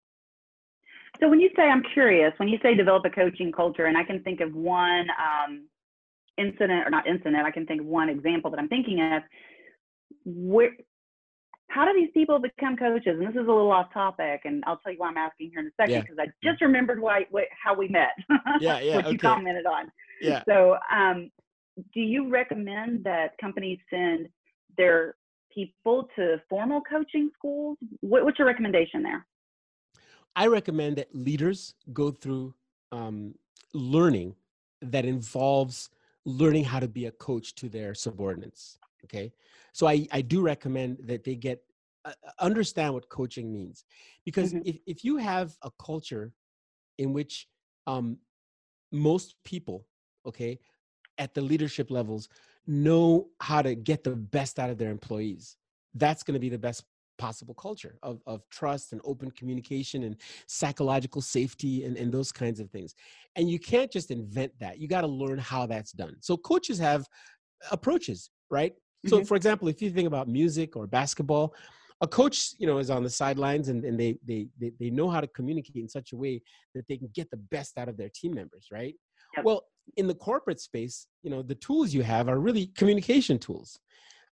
So 1.19 1.29
when 1.29 1.39
you 1.39 1.49
say, 1.55 1.63
I'm 1.63 1.83
curious, 1.93 2.33
when 2.37 2.47
you 2.47 2.59
say 2.61 2.75
develop 2.75 3.05
a 3.05 3.09
coaching 3.09 3.51
culture, 3.51 3.85
and 3.85 3.97
I 3.97 4.03
can 4.03 4.21
think 4.23 4.39
of 4.41 4.53
one 4.53 5.07
um, 5.11 5.67
incident 6.37 6.85
or 6.85 6.89
not 6.89 7.07
incident, 7.07 7.37
I 7.45 7.51
can 7.51 7.65
think 7.65 7.81
of 7.81 7.87
one 7.87 8.09
example 8.09 8.51
that 8.51 8.59
I'm 8.59 8.67
thinking 8.67 9.01
of. 9.01 9.23
Where, 10.25 10.71
how 11.69 11.85
do 11.85 11.93
these 11.93 12.09
people 12.13 12.39
become 12.39 12.77
coaches? 12.77 13.17
And 13.19 13.21
this 13.21 13.31
is 13.31 13.37
a 13.37 13.51
little 13.51 13.71
off 13.71 13.91
topic, 13.93 14.41
and 14.45 14.63
I'll 14.65 14.77
tell 14.77 14.91
you 14.91 14.99
why 14.99 15.09
I'm 15.09 15.17
asking 15.17 15.51
here 15.51 15.59
in 15.59 15.67
a 15.67 15.71
second 15.81 16.01
because 16.01 16.15
yeah. 16.17 16.25
I 16.25 16.49
just 16.51 16.61
remembered 16.61 17.01
why, 17.01 17.25
why, 17.29 17.45
how 17.63 17.75
we 17.75 17.87
met. 17.87 18.11
Yeah, 18.59 18.79
yeah. 18.79 18.95
what 18.95 19.05
okay. 19.05 19.13
you 19.13 19.19
commented 19.19 19.65
on. 19.65 19.91
Yeah. 20.21 20.43
So, 20.47 20.77
um, 20.91 21.29
do 21.93 21.99
you 21.99 22.29
recommend 22.29 23.03
that 23.03 23.37
companies 23.39 23.77
send 23.89 24.29
their 24.77 25.15
people 25.53 26.09
to 26.15 26.41
formal 26.49 26.81
coaching 26.81 27.29
schools? 27.37 27.77
What, 28.01 28.23
what's 28.23 28.39
your 28.39 28.47
recommendation 28.47 29.03
there? 29.03 29.25
I 30.37 30.45
recommend 30.47 30.97
that 30.97 31.13
leaders 31.13 31.73
go 31.91 32.11
through 32.11 32.53
um, 32.91 33.33
learning 33.73 34.35
that 34.81 35.03
involves 35.03 35.89
learning 36.25 36.63
how 36.63 36.79
to 36.79 36.87
be 36.87 37.05
a 37.07 37.11
coach 37.11 37.55
to 37.55 37.67
their 37.67 37.95
subordinates. 37.95 38.77
Okay. 39.03 39.33
So 39.73 39.87
I, 39.87 40.07
I 40.11 40.21
do 40.21 40.41
recommend 40.41 40.99
that 41.05 41.23
they 41.23 41.35
get 41.35 41.61
uh, 42.05 42.11
understand 42.39 42.93
what 42.93 43.09
coaching 43.09 43.51
means 43.51 43.83
because 44.23 44.53
mm-hmm. 44.53 44.69
if, 44.69 44.77
if 44.85 45.03
you 45.03 45.17
have 45.17 45.57
a 45.63 45.71
culture 45.83 46.31
in 46.99 47.13
which 47.13 47.47
um, 47.87 48.17
most 48.91 49.35
people 49.43 49.85
okay, 50.27 50.59
at 51.17 51.33
the 51.33 51.41
leadership 51.41 51.89
levels 51.89 52.29
know 52.67 53.29
how 53.39 53.61
to 53.61 53.73
get 53.73 54.03
the 54.03 54.15
best 54.15 54.59
out 54.59 54.69
of 54.69 54.77
their 54.77 54.91
employees. 54.91 55.57
That's 55.95 56.21
going 56.21 56.33
to 56.33 56.39
be 56.39 56.49
the 56.49 56.59
best 56.59 56.83
possible 57.17 57.53
culture 57.53 57.97
of, 58.03 58.21
of 58.25 58.47
trust 58.49 58.91
and 58.91 59.01
open 59.03 59.31
communication 59.31 60.03
and 60.03 60.17
psychological 60.47 61.21
safety 61.21 61.83
and, 61.83 61.97
and 61.97 62.11
those 62.11 62.31
kinds 62.31 62.59
of 62.59 62.69
things. 62.69 62.95
And 63.35 63.49
you 63.49 63.59
can't 63.59 63.91
just 63.91 64.11
invent 64.11 64.51
that. 64.59 64.79
You 64.79 64.87
got 64.87 65.01
to 65.01 65.07
learn 65.07 65.37
how 65.37 65.65
that's 65.65 65.91
done. 65.91 66.15
So 66.21 66.37
coaches 66.37 66.79
have 66.79 67.05
approaches, 67.71 68.29
right? 68.49 68.73
Mm-hmm. 68.73 69.09
So 69.09 69.23
for 69.23 69.35
example, 69.35 69.67
if 69.67 69.81
you 69.81 69.89
think 69.89 70.07
about 70.07 70.27
music 70.27 70.75
or 70.75 70.87
basketball, 70.87 71.53
a 72.01 72.07
coach, 72.07 72.53
you 72.59 72.67
know, 72.67 72.77
is 72.77 72.91
on 72.91 73.03
the 73.03 73.09
sidelines 73.09 73.69
and, 73.69 73.83
and 73.83 73.99
they, 73.99 74.17
they, 74.25 74.47
they, 74.59 74.71
they 74.79 74.89
know 74.89 75.09
how 75.09 75.19
to 75.19 75.27
communicate 75.27 75.75
in 75.77 75.89
such 75.89 76.11
a 76.13 76.15
way 76.15 76.41
that 76.75 76.87
they 76.87 76.97
can 76.97 77.09
get 77.13 77.29
the 77.31 77.37
best 77.37 77.77
out 77.77 77.89
of 77.89 77.97
their 77.97 78.09
team 78.13 78.35
members, 78.35 78.67
right? 78.71 78.93
Yep. 79.35 79.45
Well, 79.45 79.63
in 79.95 80.07
the 80.07 80.13
corporate 80.15 80.59
space, 80.59 81.07
you 81.23 81.29
know, 81.29 81.41
the 81.41 81.55
tools 81.55 81.93
you 81.93 82.03
have 82.03 82.29
are 82.29 82.39
really 82.39 82.67
communication 82.75 83.39
tools. 83.39 83.79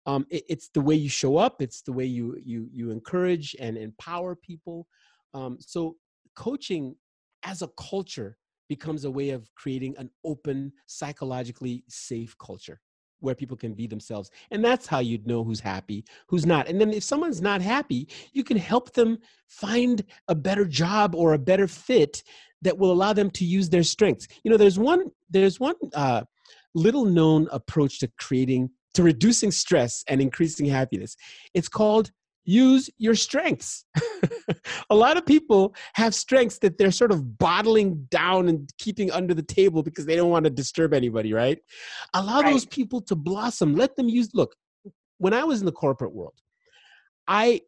Um, 0.06 0.26
it, 0.30 0.44
it's 0.48 0.68
the 0.68 0.80
way 0.80 0.94
you 0.94 1.08
show 1.08 1.36
up. 1.36 1.62
It's 1.62 1.82
the 1.82 1.92
way 1.92 2.04
you 2.04 2.36
you 2.44 2.68
you 2.72 2.90
encourage 2.90 3.56
and 3.58 3.76
empower 3.76 4.34
people. 4.34 4.86
Um, 5.32 5.58
so 5.60 5.96
coaching 6.34 6.96
as 7.44 7.62
a 7.62 7.68
culture 7.78 8.36
becomes 8.68 9.04
a 9.04 9.10
way 9.10 9.30
of 9.30 9.48
creating 9.54 9.94
an 9.98 10.10
open, 10.24 10.72
psychologically 10.86 11.84
safe 11.88 12.36
culture 12.38 12.80
where 13.20 13.34
people 13.34 13.56
can 13.56 13.72
be 13.72 13.86
themselves. 13.86 14.30
And 14.50 14.64
that's 14.64 14.86
how 14.86 14.98
you'd 14.98 15.26
know 15.26 15.42
who's 15.42 15.60
happy, 15.60 16.04
who's 16.28 16.44
not. 16.44 16.68
And 16.68 16.80
then 16.80 16.92
if 16.92 17.02
someone's 17.02 17.40
not 17.40 17.62
happy, 17.62 18.08
you 18.32 18.44
can 18.44 18.56
help 18.56 18.92
them 18.92 19.18
find 19.48 20.04
a 20.28 20.34
better 20.34 20.64
job 20.66 21.14
or 21.14 21.32
a 21.32 21.38
better 21.38 21.66
fit 21.66 22.22
that 22.62 22.76
will 22.76 22.92
allow 22.92 23.12
them 23.12 23.30
to 23.30 23.44
use 23.44 23.68
their 23.68 23.82
strengths. 23.82 24.28
You 24.42 24.50
know, 24.50 24.56
there's 24.56 24.78
one 24.78 25.10
there's 25.30 25.58
one 25.58 25.74
uh, 25.94 26.22
little 26.74 27.04
known 27.04 27.48
approach 27.50 27.98
to 28.00 28.10
creating 28.18 28.70
to 28.94 29.02
reducing 29.02 29.50
stress 29.50 30.04
and 30.08 30.20
increasing 30.20 30.66
happiness. 30.66 31.16
It's 31.52 31.68
called 31.68 32.10
use 32.44 32.90
your 32.98 33.14
strengths. 33.14 33.84
a 34.90 34.94
lot 34.94 35.16
of 35.16 35.24
people 35.24 35.74
have 35.94 36.14
strengths 36.14 36.58
that 36.58 36.78
they're 36.78 36.90
sort 36.90 37.10
of 37.10 37.38
bottling 37.38 38.06
down 38.10 38.48
and 38.48 38.70
keeping 38.78 39.10
under 39.10 39.34
the 39.34 39.42
table 39.42 39.82
because 39.82 40.06
they 40.06 40.16
don't 40.16 40.30
want 40.30 40.44
to 40.44 40.50
disturb 40.50 40.92
anybody, 40.92 41.32
right? 41.32 41.58
Allow 42.12 42.42
right. 42.42 42.52
those 42.52 42.66
people 42.66 43.00
to 43.02 43.14
blossom. 43.14 43.74
Let 43.74 43.96
them 43.96 44.08
use 44.08 44.30
look, 44.34 44.54
when 45.18 45.32
I 45.32 45.44
was 45.44 45.60
in 45.60 45.66
the 45.66 45.72
corporate 45.72 46.12
world, 46.12 46.34
I, 47.26 47.62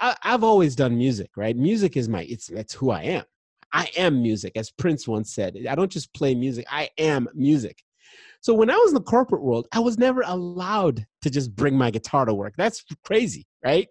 I 0.00 0.16
I've 0.22 0.44
always 0.44 0.76
done 0.76 0.96
music, 0.96 1.30
right? 1.36 1.56
Music 1.56 1.96
is 1.96 2.08
my 2.08 2.22
it's 2.22 2.46
that's 2.46 2.74
who 2.74 2.90
I 2.90 3.02
am. 3.02 3.24
I 3.72 3.88
am 3.96 4.22
music, 4.22 4.52
as 4.54 4.70
Prince 4.70 5.08
once 5.08 5.34
said. 5.34 5.56
I 5.68 5.74
don't 5.74 5.90
just 5.90 6.12
play 6.14 6.34
music, 6.34 6.66
I 6.70 6.90
am 6.98 7.28
music. 7.34 7.82
So 8.42 8.52
when 8.52 8.70
I 8.70 8.76
was 8.76 8.90
in 8.90 8.94
the 8.94 9.00
corporate 9.00 9.42
world, 9.42 9.68
I 9.72 9.78
was 9.78 9.98
never 9.98 10.22
allowed 10.26 11.06
to 11.22 11.30
just 11.30 11.54
bring 11.54 11.76
my 11.76 11.90
guitar 11.90 12.24
to 12.24 12.34
work. 12.34 12.54
That's 12.58 12.84
crazy, 13.04 13.46
right? 13.64 13.88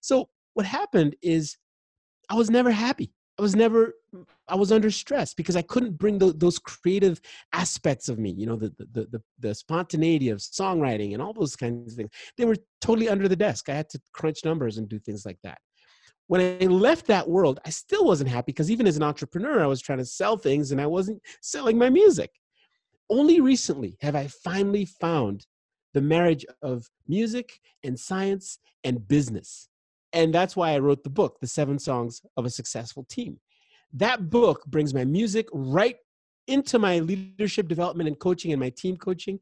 So 0.00 0.28
what 0.54 0.66
happened 0.66 1.14
is 1.22 1.56
I 2.28 2.34
was 2.34 2.50
never 2.50 2.70
happy. 2.70 3.12
I 3.38 3.42
was 3.42 3.54
never 3.54 3.94
I 4.48 4.56
was 4.56 4.72
under 4.72 4.90
stress 4.90 5.32
because 5.34 5.56
I 5.56 5.62
couldn't 5.62 5.98
bring 5.98 6.18
the, 6.18 6.32
those 6.32 6.58
creative 6.58 7.20
aspects 7.52 8.08
of 8.08 8.18
me, 8.18 8.30
you 8.30 8.46
know, 8.46 8.56
the, 8.56 8.72
the, 8.78 9.06
the, 9.10 9.22
the, 9.38 9.54
spontaneity 9.54 10.28
of 10.28 10.38
songwriting 10.38 11.14
and 11.14 11.22
all 11.22 11.32
those 11.32 11.56
kinds 11.56 11.92
of 11.92 11.96
things. 11.96 12.10
They 12.36 12.44
were 12.44 12.56
totally 12.82 13.08
under 13.08 13.28
the 13.28 13.36
desk. 13.36 13.70
I 13.70 13.74
had 13.74 13.88
to 13.90 14.00
crunch 14.12 14.44
numbers 14.44 14.76
and 14.76 14.86
do 14.86 14.98
things 14.98 15.24
like 15.24 15.38
that 15.44 15.58
when 16.32 16.40
I 16.40 16.64
left 16.64 17.06
that 17.08 17.28
world, 17.28 17.60
I 17.66 17.68
still 17.68 18.06
wasn't 18.06 18.30
happy 18.30 18.52
because 18.52 18.70
even 18.70 18.86
as 18.86 18.96
an 18.96 19.02
entrepreneur, 19.02 19.62
I 19.62 19.66
was 19.66 19.82
trying 19.82 19.98
to 19.98 20.04
sell 20.06 20.38
things 20.38 20.72
and 20.72 20.80
I 20.80 20.86
wasn't 20.86 21.20
selling 21.42 21.76
my 21.76 21.90
music. 21.90 22.30
Only 23.12 23.42
recently 23.42 23.98
have 24.00 24.16
I 24.16 24.28
finally 24.28 24.86
found 24.86 25.46
the 25.92 26.00
marriage 26.00 26.46
of 26.62 26.88
music 27.06 27.60
and 27.84 28.00
science 28.00 28.58
and 28.84 29.06
business. 29.06 29.68
And 30.14 30.32
that's 30.32 30.56
why 30.56 30.70
I 30.70 30.78
wrote 30.78 31.04
the 31.04 31.10
book, 31.10 31.36
The 31.38 31.46
Seven 31.46 31.78
Songs 31.78 32.22
of 32.38 32.46
a 32.46 32.50
Successful 32.50 33.04
Team. 33.10 33.38
That 33.92 34.30
book 34.30 34.64
brings 34.64 34.94
my 34.94 35.04
music 35.04 35.46
right 35.52 35.96
into 36.46 36.78
my 36.78 37.00
leadership 37.00 37.68
development 37.68 38.08
and 38.08 38.18
coaching 38.18 38.50
and 38.50 38.60
my 38.60 38.70
team 38.70 38.96
coaching 38.96 39.40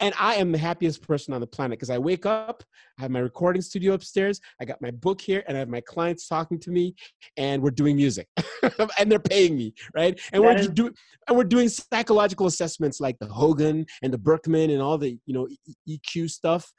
and 0.00 0.14
I 0.18 0.36
am 0.36 0.50
the 0.50 0.58
happiest 0.58 1.06
person 1.06 1.34
on 1.34 1.40
the 1.40 1.46
planet 1.46 1.78
because 1.78 1.90
I 1.90 1.98
wake 1.98 2.26
up, 2.26 2.64
I 2.98 3.02
have 3.02 3.10
my 3.10 3.20
recording 3.20 3.62
studio 3.62 3.92
upstairs, 3.92 4.40
I 4.60 4.64
got 4.64 4.80
my 4.80 4.90
book 4.90 5.20
here, 5.20 5.44
and 5.46 5.56
I 5.56 5.60
have 5.60 5.68
my 5.68 5.82
clients 5.82 6.26
talking 6.26 6.58
to 6.60 6.70
me, 6.70 6.94
and 7.36 7.62
we're 7.62 7.70
doing 7.70 7.96
music, 7.96 8.26
and 8.98 9.12
they're 9.12 9.18
paying 9.18 9.56
me, 9.56 9.74
right? 9.94 10.18
And 10.32 10.42
we're 10.42 10.54
doing 10.54 10.94
and 11.28 11.36
we're 11.36 11.44
doing 11.44 11.68
psychological 11.68 12.46
assessments 12.46 13.00
like 13.00 13.18
the 13.18 13.26
Hogan 13.26 13.86
and 14.02 14.12
the 14.12 14.18
Birkman 14.18 14.70
and 14.70 14.82
all 14.82 14.98
the 14.98 15.18
you 15.26 15.34
know 15.34 15.48
EQ 15.88 16.30
stuff. 16.30 16.72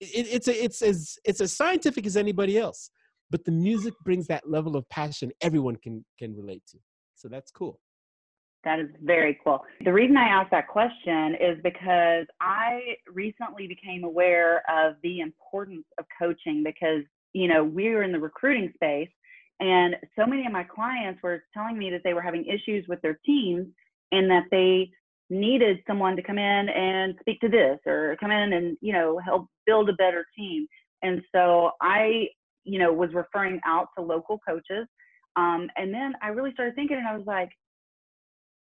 It, 0.00 0.26
it's 0.30 0.48
a, 0.48 0.64
it's 0.64 0.82
as 0.82 1.16
it's 1.24 1.40
as 1.40 1.56
scientific 1.56 2.06
as 2.06 2.16
anybody 2.16 2.58
else, 2.58 2.90
but 3.30 3.44
the 3.44 3.52
music 3.52 3.94
brings 4.04 4.26
that 4.26 4.48
level 4.48 4.76
of 4.76 4.88
passion 4.90 5.32
everyone 5.40 5.76
can 5.76 6.04
can 6.18 6.36
relate 6.36 6.62
to. 6.70 6.78
So 7.14 7.28
that's 7.28 7.50
cool. 7.50 7.80
That 8.66 8.80
is 8.80 8.88
very 9.00 9.38
cool. 9.42 9.64
The 9.84 9.92
reason 9.92 10.16
I 10.16 10.28
asked 10.28 10.50
that 10.50 10.66
question 10.68 11.36
is 11.36 11.56
because 11.62 12.26
I 12.40 12.96
recently 13.10 13.68
became 13.68 14.04
aware 14.04 14.62
of 14.68 14.96
the 15.02 15.20
importance 15.20 15.86
of 15.98 16.04
coaching 16.18 16.62
because, 16.64 17.04
you 17.32 17.48
know, 17.48 17.64
we 17.64 17.88
are 17.88 18.02
in 18.02 18.12
the 18.12 18.18
recruiting 18.18 18.72
space 18.74 19.08
and 19.60 19.96
so 20.18 20.26
many 20.26 20.44
of 20.46 20.52
my 20.52 20.64
clients 20.64 21.22
were 21.22 21.44
telling 21.54 21.78
me 21.78 21.90
that 21.90 22.02
they 22.04 22.12
were 22.12 22.20
having 22.20 22.44
issues 22.44 22.84
with 22.88 23.00
their 23.02 23.18
teams 23.24 23.66
and 24.12 24.30
that 24.30 24.44
they 24.50 24.90
needed 25.30 25.78
someone 25.86 26.16
to 26.16 26.22
come 26.22 26.38
in 26.38 26.68
and 26.68 27.14
speak 27.20 27.40
to 27.40 27.48
this 27.48 27.78
or 27.86 28.16
come 28.20 28.30
in 28.30 28.52
and, 28.52 28.76
you 28.80 28.92
know, 28.92 29.18
help 29.18 29.46
build 29.64 29.88
a 29.88 29.94
better 29.94 30.26
team. 30.36 30.66
And 31.02 31.22
so 31.32 31.70
I, 31.80 32.28
you 32.64 32.78
know, 32.78 32.92
was 32.92 33.10
referring 33.14 33.60
out 33.64 33.88
to 33.96 34.04
local 34.04 34.38
coaches. 34.46 34.86
Um, 35.36 35.68
and 35.76 35.92
then 35.92 36.14
I 36.22 36.28
really 36.28 36.52
started 36.52 36.74
thinking 36.74 36.96
and 36.98 37.06
I 37.06 37.16
was 37.16 37.26
like, 37.26 37.50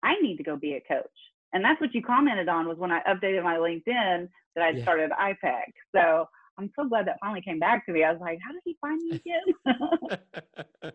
I 0.06 0.16
need 0.22 0.38
to 0.38 0.44
go 0.44 0.56
be 0.56 0.74
a 0.74 0.82
coach. 0.82 1.10
And 1.54 1.64
that's 1.64 1.82
what 1.82 1.94
you 1.94 2.02
commented 2.02 2.48
on 2.48 2.68
was 2.68 2.78
when 2.78 2.92
I 2.92 3.02
updated 3.04 3.44
my 3.44 3.56
LinkedIn 3.56 4.28
that 4.56 4.64
I'd 4.64 4.78
yeah. 4.78 4.84
started 4.84 5.12
IPEC. 5.12 5.64
So 5.96 6.28
I'm 6.58 6.72
so 6.78 6.88
glad 6.88 7.08
that 7.08 7.18
finally 7.20 7.42
came 7.42 7.60
back 7.60 7.86
to 7.86 7.92
me. 7.92 8.04
I 8.04 8.12
was 8.12 8.22
like, 8.22 8.40
how 8.46 8.52
did 8.52 8.62
he 8.64 8.78
find 8.80 9.02
me 9.02 9.22
again? 9.22 10.92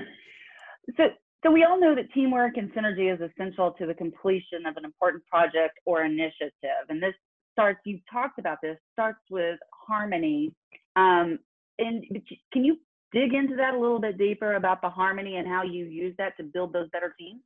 so, 0.96 1.04
so 1.44 1.50
we 1.50 1.64
all 1.64 1.80
know 1.80 1.94
that 1.94 2.12
teamwork 2.12 2.56
and 2.56 2.72
synergy 2.72 3.12
is 3.12 3.20
essential 3.20 3.72
to 3.72 3.86
the 3.86 3.94
completion 3.94 4.66
of 4.66 4.76
an 4.76 4.84
important 4.84 5.24
project 5.26 5.78
or 5.86 6.04
initiative. 6.04 6.86
And 6.88 7.02
this 7.02 7.14
starts, 7.52 7.80
you've 7.84 8.00
talked 8.12 8.38
about 8.38 8.58
this, 8.62 8.76
starts 8.92 9.20
with 9.30 9.58
harmony. 9.86 10.52
Um, 10.96 11.38
and 11.78 12.04
can 12.52 12.64
you 12.64 12.76
dig 13.12 13.34
into 13.34 13.56
that 13.56 13.74
a 13.74 13.78
little 13.78 14.00
bit 14.00 14.18
deeper 14.18 14.54
about 14.54 14.82
the 14.82 14.88
harmony 14.88 15.36
and 15.36 15.46
how 15.46 15.62
you 15.62 15.84
use 15.84 16.14
that 16.18 16.36
to 16.36 16.44
build 16.44 16.72
those 16.72 16.88
better 16.90 17.14
teams? 17.18 17.40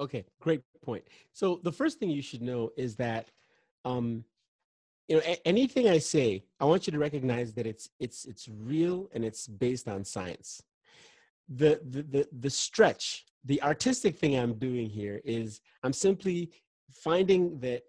Okay, 0.00 0.24
great 0.40 0.62
point. 0.82 1.04
So 1.32 1.60
the 1.62 1.72
first 1.72 1.98
thing 1.98 2.08
you 2.10 2.22
should 2.22 2.40
know 2.40 2.70
is 2.76 2.96
that, 2.96 3.30
um, 3.84 4.24
you 5.08 5.16
know, 5.16 5.22
a- 5.24 5.46
anything 5.46 5.88
I 5.88 5.98
say, 5.98 6.44
I 6.58 6.64
want 6.64 6.86
you 6.86 6.92
to 6.92 6.98
recognize 6.98 7.52
that 7.54 7.66
it's 7.66 7.90
it's 7.98 8.24
it's 8.24 8.48
real 8.48 9.10
and 9.12 9.24
it's 9.24 9.46
based 9.46 9.88
on 9.88 10.04
science. 10.04 10.62
The 11.48 11.80
the 11.84 12.02
the, 12.02 12.28
the 12.40 12.50
stretch, 12.50 13.26
the 13.44 13.62
artistic 13.62 14.16
thing 14.16 14.36
I'm 14.36 14.54
doing 14.54 14.88
here 14.88 15.20
is 15.24 15.60
I'm 15.82 15.92
simply 15.92 16.50
finding 16.92 17.58
that 17.60 17.82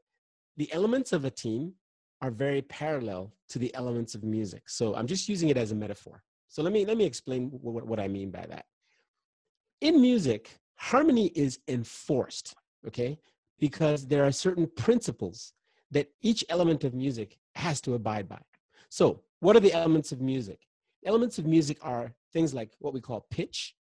the 0.57 0.71
elements 0.73 1.13
of 1.13 1.23
a 1.25 1.31
team 1.31 1.73
are 2.21 2.31
very 2.31 2.61
parallel 2.63 3.33
to 3.49 3.57
the 3.59 3.73
elements 3.73 4.15
of 4.15 4.23
music. 4.23 4.69
So 4.69 4.95
I'm 4.95 5.07
just 5.07 5.29
using 5.29 5.49
it 5.49 5.57
as 5.57 5.71
a 5.71 5.75
metaphor. 5.75 6.23
So 6.49 6.61
let 6.61 6.73
me 6.73 6.85
let 6.85 6.97
me 6.97 7.05
explain 7.05 7.49
what, 7.51 7.85
what 7.85 7.99
I 7.99 8.07
mean 8.09 8.31
by 8.31 8.45
that. 8.49 8.65
In 9.79 10.01
music, 10.01 10.59
harmony 10.81 11.27
is 11.35 11.59
enforced, 11.67 12.55
okay? 12.87 13.19
Because 13.59 14.07
there 14.07 14.25
are 14.25 14.31
certain 14.31 14.67
principles 14.75 15.53
that 15.91 16.09
each 16.21 16.43
element 16.49 16.83
of 16.83 16.95
music 16.95 17.37
has 17.53 17.79
to 17.81 17.93
abide 17.93 18.27
by. 18.27 18.41
So, 18.89 19.21
what 19.41 19.55
are 19.55 19.59
the 19.59 19.73
elements 19.73 20.11
of 20.11 20.21
music? 20.21 20.59
Elements 21.05 21.37
of 21.37 21.45
music 21.45 21.77
are 21.83 22.11
things 22.33 22.53
like 22.53 22.71
what 22.79 22.95
we 22.95 22.99
call 22.99 23.27
pitch, 23.29 23.75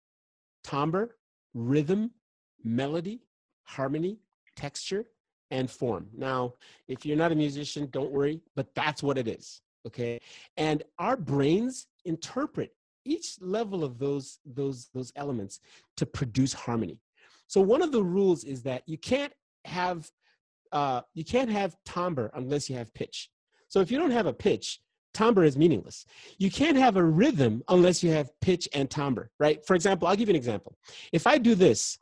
timbre, 0.65 1.17
rhythm, 1.53 2.13
melody, 2.65 3.21
harmony, 3.65 4.19
texture, 4.55 5.05
and 5.51 5.71
form. 5.71 6.09
Now, 6.17 6.55
if 6.89 7.05
you're 7.05 7.17
not 7.17 7.33
a 7.33 7.35
musician, 7.35 7.89
don't 7.91 8.11
worry, 8.11 8.41
but 8.55 8.75
that's 8.75 9.03
what 9.03 9.19
it 9.19 9.29
is. 9.29 9.61
Okay. 9.87 10.19
And 10.57 10.83
our 10.99 11.17
brains 11.17 11.87
interpret 12.07 12.73
each 13.07 13.37
level 13.41 13.85
of 13.85 13.99
those 13.99 14.39
those 14.45 14.89
those 14.95 15.13
elements 15.17 15.61
to 15.97 16.07
produce 16.07 16.53
harmony. 16.53 16.99
So 17.47 17.61
one 17.61 17.83
of 17.83 17.93
the 17.93 18.03
rules 18.03 18.45
is 18.45 18.63
that 18.63 18.83
you 18.87 18.99
can't 18.99 19.33
have 19.65 20.11
uh, 20.73 21.03
you 21.15 21.25
can't 21.25 21.51
have 21.51 21.77
timbre 21.85 22.31
unless 22.35 22.69
you 22.69 22.77
have 22.77 22.93
pitch. 22.95 23.31
So 23.69 23.81
if 23.81 23.91
you 23.91 23.99
don't 23.99 24.11
have 24.11 24.27
a 24.27 24.33
pitch, 24.33 24.81
timbre 25.15 25.45
is 25.45 25.57
meaningless. 25.57 26.07
You 26.39 26.51
can't 26.51 26.77
have 26.77 26.97
a 26.97 27.05
rhythm 27.05 27.63
unless 27.69 28.03
you 28.03 28.11
have 28.11 28.31
pitch 28.41 28.69
and 28.75 28.91
timbre, 28.91 29.31
right? 29.39 29.65
For 29.65 29.75
example, 29.75 30.07
I'll 30.07 30.17
give 30.17 30.29
you 30.29 30.35
an 30.35 30.37
example. 30.37 30.77
If 31.13 31.27
I 31.27 31.39
do 31.39 31.55
this, 31.55 31.99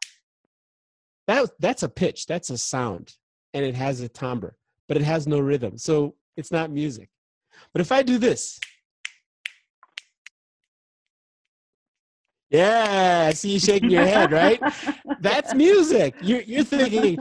that 1.27 1.51
that's 1.61 1.83
a 1.83 1.88
pitch, 1.88 2.27
that's 2.27 2.51
a 2.51 2.59
sound, 2.59 3.14
and 3.55 3.64
it 3.64 3.75
has 3.75 4.01
a 4.01 4.09
timbre, 4.09 4.57
but 4.88 4.97
it 4.97 5.05
has 5.05 5.27
no 5.27 5.40
rhythm, 5.40 5.79
so 5.79 6.14
it's 6.37 6.51
not 6.51 6.71
music. 6.71 7.09
But 7.73 7.81
if 7.81 7.93
I 7.93 8.03
do 8.03 8.19
this, 8.19 8.59
yeah, 12.51 13.27
I 13.29 13.33
see 13.33 13.53
you 13.53 13.59
shaking 13.59 13.91
your 13.91 14.05
head, 14.05 14.33
right? 14.33 14.61
That's 15.21 15.55
music. 15.55 16.15
You're, 16.23 16.43
you're 16.43 16.65
thinking, 16.65 17.19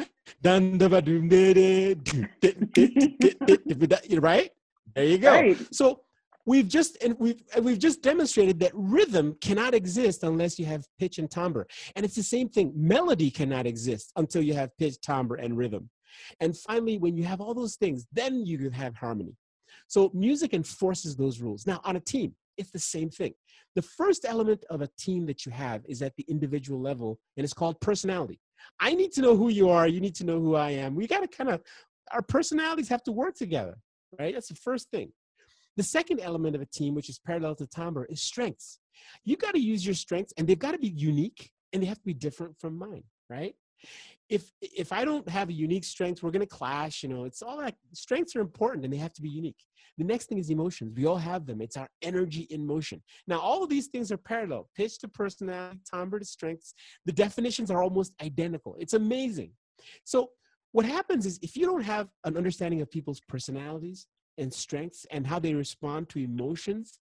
right? 4.21 4.51
There 4.95 5.05
you 5.05 5.17
go. 5.17 5.31
Right. 5.31 5.57
So 5.73 6.01
we've 6.45 6.67
just 6.67 7.01
and 7.03 7.15
we've 7.19 7.41
we've 7.61 7.79
just 7.79 8.01
demonstrated 8.01 8.59
that 8.59 8.71
rhythm 8.73 9.35
cannot 9.41 9.73
exist 9.73 10.23
unless 10.23 10.59
you 10.59 10.65
have 10.65 10.85
pitch 10.99 11.17
and 11.17 11.31
timbre. 11.31 11.67
And 11.95 12.05
it's 12.05 12.15
the 12.15 12.23
same 12.23 12.49
thing. 12.49 12.71
Melody 12.75 13.31
cannot 13.31 13.65
exist 13.65 14.11
until 14.15 14.43
you 14.43 14.53
have 14.53 14.75
pitch, 14.77 14.99
timbre, 15.01 15.35
and 15.35 15.57
rhythm. 15.57 15.89
And 16.41 16.55
finally, 16.55 16.97
when 16.97 17.17
you 17.17 17.23
have 17.23 17.41
all 17.41 17.53
those 17.53 17.75
things, 17.75 18.05
then 18.11 18.45
you 18.45 18.57
can 18.57 18.71
have 18.71 18.95
harmony. 18.95 19.35
So 19.87 20.11
music 20.13 20.53
enforces 20.53 21.15
those 21.15 21.41
rules. 21.41 21.65
Now, 21.65 21.81
on 21.83 21.95
a 21.95 21.99
team, 21.99 22.35
it's 22.57 22.71
the 22.71 22.79
same 22.79 23.09
thing. 23.09 23.33
The 23.75 23.81
first 23.81 24.25
element 24.25 24.63
of 24.69 24.81
a 24.81 24.89
team 24.99 25.25
that 25.27 25.45
you 25.45 25.51
have 25.51 25.81
is 25.85 26.01
at 26.01 26.15
the 26.15 26.25
individual 26.27 26.79
level, 26.79 27.19
and 27.37 27.43
it's 27.43 27.53
called 27.53 27.79
personality. 27.81 28.39
I 28.79 28.93
need 28.93 29.11
to 29.13 29.21
know 29.21 29.35
who 29.35 29.49
you 29.49 29.69
are. 29.69 29.87
You 29.87 29.99
need 29.99 30.15
to 30.15 30.25
know 30.25 30.39
who 30.39 30.55
I 30.55 30.71
am. 30.71 30.95
We 30.95 31.07
got 31.07 31.21
to 31.21 31.27
kind 31.27 31.49
of, 31.49 31.61
our 32.11 32.21
personalities 32.21 32.89
have 32.89 33.03
to 33.03 33.11
work 33.11 33.35
together, 33.35 33.77
right? 34.19 34.33
That's 34.33 34.49
the 34.49 34.55
first 34.55 34.89
thing. 34.91 35.11
The 35.75 35.83
second 35.83 36.19
element 36.19 36.55
of 36.55 36.61
a 36.61 36.67
team, 36.67 36.93
which 36.93 37.09
is 37.09 37.19
parallel 37.19 37.55
to 37.55 37.67
timbre, 37.67 38.05
is 38.05 38.21
strengths. 38.21 38.79
You 39.25 39.37
got 39.37 39.55
to 39.55 39.59
use 39.59 39.85
your 39.85 39.95
strengths, 39.95 40.33
and 40.37 40.47
they've 40.47 40.59
got 40.59 40.71
to 40.71 40.77
be 40.77 40.89
unique, 40.89 41.51
and 41.71 41.81
they 41.81 41.87
have 41.87 41.97
to 41.97 42.05
be 42.05 42.13
different 42.13 42.55
from 42.59 42.77
mine, 42.77 43.03
right? 43.29 43.55
If 44.29 44.51
if 44.61 44.91
I 44.91 45.05
don't 45.05 45.27
have 45.29 45.49
a 45.49 45.53
unique 45.53 45.83
strength, 45.83 46.23
we're 46.23 46.31
going 46.31 46.47
to 46.47 46.55
clash. 46.55 47.03
You 47.03 47.09
know, 47.09 47.25
it's 47.25 47.41
all 47.41 47.57
that 47.57 47.75
strengths 47.93 48.35
are 48.35 48.41
important 48.41 48.83
and 48.83 48.93
they 48.93 48.97
have 48.97 49.13
to 49.13 49.21
be 49.21 49.29
unique. 49.29 49.63
The 49.97 50.03
next 50.03 50.27
thing 50.27 50.39
is 50.39 50.49
emotions. 50.49 50.93
We 50.95 51.05
all 51.05 51.17
have 51.17 51.45
them. 51.45 51.61
It's 51.61 51.77
our 51.77 51.89
energy 52.01 52.47
in 52.49 52.65
motion. 52.65 53.01
Now, 53.27 53.39
all 53.39 53.63
of 53.63 53.69
these 53.69 53.87
things 53.87 54.11
are 54.11 54.17
parallel: 54.17 54.69
pitch 54.75 54.97
to 54.99 55.07
personality, 55.07 55.79
timbre 55.91 56.19
to 56.19 56.25
strengths. 56.25 56.73
The 57.05 57.11
definitions 57.11 57.69
are 57.69 57.83
almost 57.83 58.13
identical. 58.21 58.75
It's 58.79 58.93
amazing. 58.93 59.51
So, 60.03 60.29
what 60.71 60.85
happens 60.85 61.25
is 61.25 61.37
if 61.41 61.55
you 61.55 61.65
don't 61.65 61.83
have 61.83 62.07
an 62.23 62.37
understanding 62.37 62.81
of 62.81 62.89
people's 62.89 63.21
personalities 63.27 64.07
and 64.37 64.51
strengths 64.51 65.05
and 65.11 65.27
how 65.27 65.37
they 65.37 65.53
respond 65.53 66.09
to 66.09 66.19
emotions, 66.19 66.99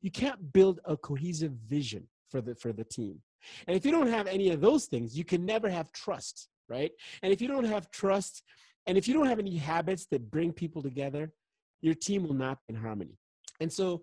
you 0.00 0.10
can't 0.10 0.52
build 0.52 0.80
a 0.84 0.96
cohesive 0.96 1.52
vision 1.66 2.06
for 2.30 2.40
the 2.40 2.54
for 2.54 2.72
the 2.72 2.84
team. 2.84 3.20
And 3.66 3.76
if 3.76 3.84
you 3.84 3.90
don't 3.90 4.08
have 4.08 4.26
any 4.26 4.50
of 4.50 4.60
those 4.60 4.86
things, 4.86 5.16
you 5.16 5.24
can 5.24 5.44
never 5.44 5.68
have 5.68 5.90
trust 5.92 6.48
right? 6.68 6.92
And 7.22 7.32
if 7.32 7.40
you 7.40 7.48
don't 7.48 7.64
have 7.64 7.90
trust, 7.90 8.42
and 8.86 8.96
if 8.96 9.06
you 9.06 9.14
don't 9.14 9.26
have 9.26 9.38
any 9.38 9.56
habits 9.56 10.06
that 10.06 10.30
bring 10.30 10.52
people 10.52 10.82
together, 10.82 11.32
your 11.80 11.94
team 11.94 12.26
will 12.26 12.34
not 12.34 12.58
be 12.66 12.74
in 12.74 12.80
harmony. 12.80 13.18
And 13.60 13.72
so 13.72 14.02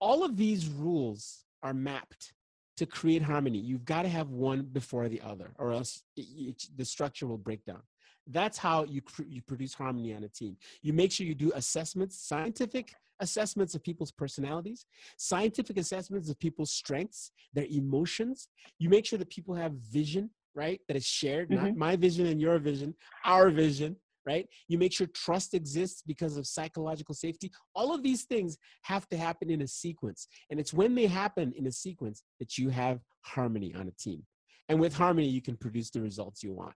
all 0.00 0.24
of 0.24 0.36
these 0.36 0.68
rules 0.68 1.44
are 1.62 1.74
mapped 1.74 2.32
to 2.76 2.86
create 2.86 3.22
harmony. 3.22 3.58
You've 3.58 3.84
got 3.84 4.02
to 4.02 4.08
have 4.08 4.30
one 4.30 4.62
before 4.62 5.08
the 5.08 5.20
other, 5.20 5.52
or 5.58 5.72
else 5.72 6.02
it, 6.16 6.26
it, 6.36 6.66
the 6.76 6.84
structure 6.84 7.26
will 7.26 7.38
break 7.38 7.64
down. 7.64 7.82
That's 8.26 8.58
how 8.58 8.84
you, 8.84 9.02
you 9.26 9.42
produce 9.42 9.74
harmony 9.74 10.14
on 10.14 10.24
a 10.24 10.28
team. 10.28 10.56
You 10.82 10.92
make 10.92 11.12
sure 11.12 11.26
you 11.26 11.34
do 11.34 11.52
assessments, 11.54 12.18
scientific 12.18 12.94
assessments 13.20 13.74
of 13.74 13.82
people's 13.82 14.10
personalities, 14.10 14.86
scientific 15.16 15.78
assessments 15.78 16.28
of 16.28 16.38
people's 16.38 16.72
strengths, 16.72 17.30
their 17.52 17.66
emotions. 17.70 18.48
You 18.78 18.88
make 18.88 19.06
sure 19.06 19.18
that 19.18 19.30
people 19.30 19.54
have 19.54 19.72
vision 19.72 20.30
right? 20.54 20.80
That 20.88 20.96
is 20.96 21.06
shared, 21.06 21.50
mm-hmm. 21.50 21.64
not 21.64 21.76
my 21.76 21.96
vision 21.96 22.26
and 22.26 22.40
your 22.40 22.58
vision, 22.58 22.94
our 23.24 23.50
vision, 23.50 23.96
right? 24.26 24.46
You 24.68 24.78
make 24.78 24.92
sure 24.92 25.06
trust 25.08 25.54
exists 25.54 26.02
because 26.06 26.36
of 26.36 26.46
psychological 26.46 27.14
safety. 27.14 27.50
All 27.74 27.94
of 27.94 28.02
these 28.02 28.24
things 28.24 28.56
have 28.82 29.08
to 29.10 29.16
happen 29.16 29.50
in 29.50 29.62
a 29.62 29.66
sequence. 29.66 30.28
And 30.50 30.58
it's 30.58 30.72
when 30.72 30.94
they 30.94 31.06
happen 31.06 31.52
in 31.56 31.66
a 31.66 31.72
sequence 31.72 32.22
that 32.38 32.56
you 32.56 32.70
have 32.70 33.00
harmony 33.22 33.74
on 33.74 33.88
a 33.88 33.92
team. 33.92 34.24
And 34.68 34.80
with 34.80 34.94
harmony, 34.94 35.28
you 35.28 35.42
can 35.42 35.56
produce 35.56 35.90
the 35.90 36.00
results 36.00 36.42
you 36.42 36.54
want. 36.54 36.74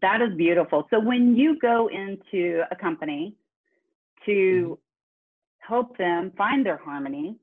That 0.00 0.22
is 0.22 0.36
beautiful. 0.36 0.86
So 0.90 1.00
when 1.00 1.36
you 1.36 1.58
go 1.58 1.88
into 1.88 2.62
a 2.70 2.76
company 2.76 3.34
to 4.26 4.32
mm-hmm. 4.32 4.74
help 5.58 5.98
them 5.98 6.32
find 6.38 6.64
their 6.64 6.76
harmony, 6.76 7.36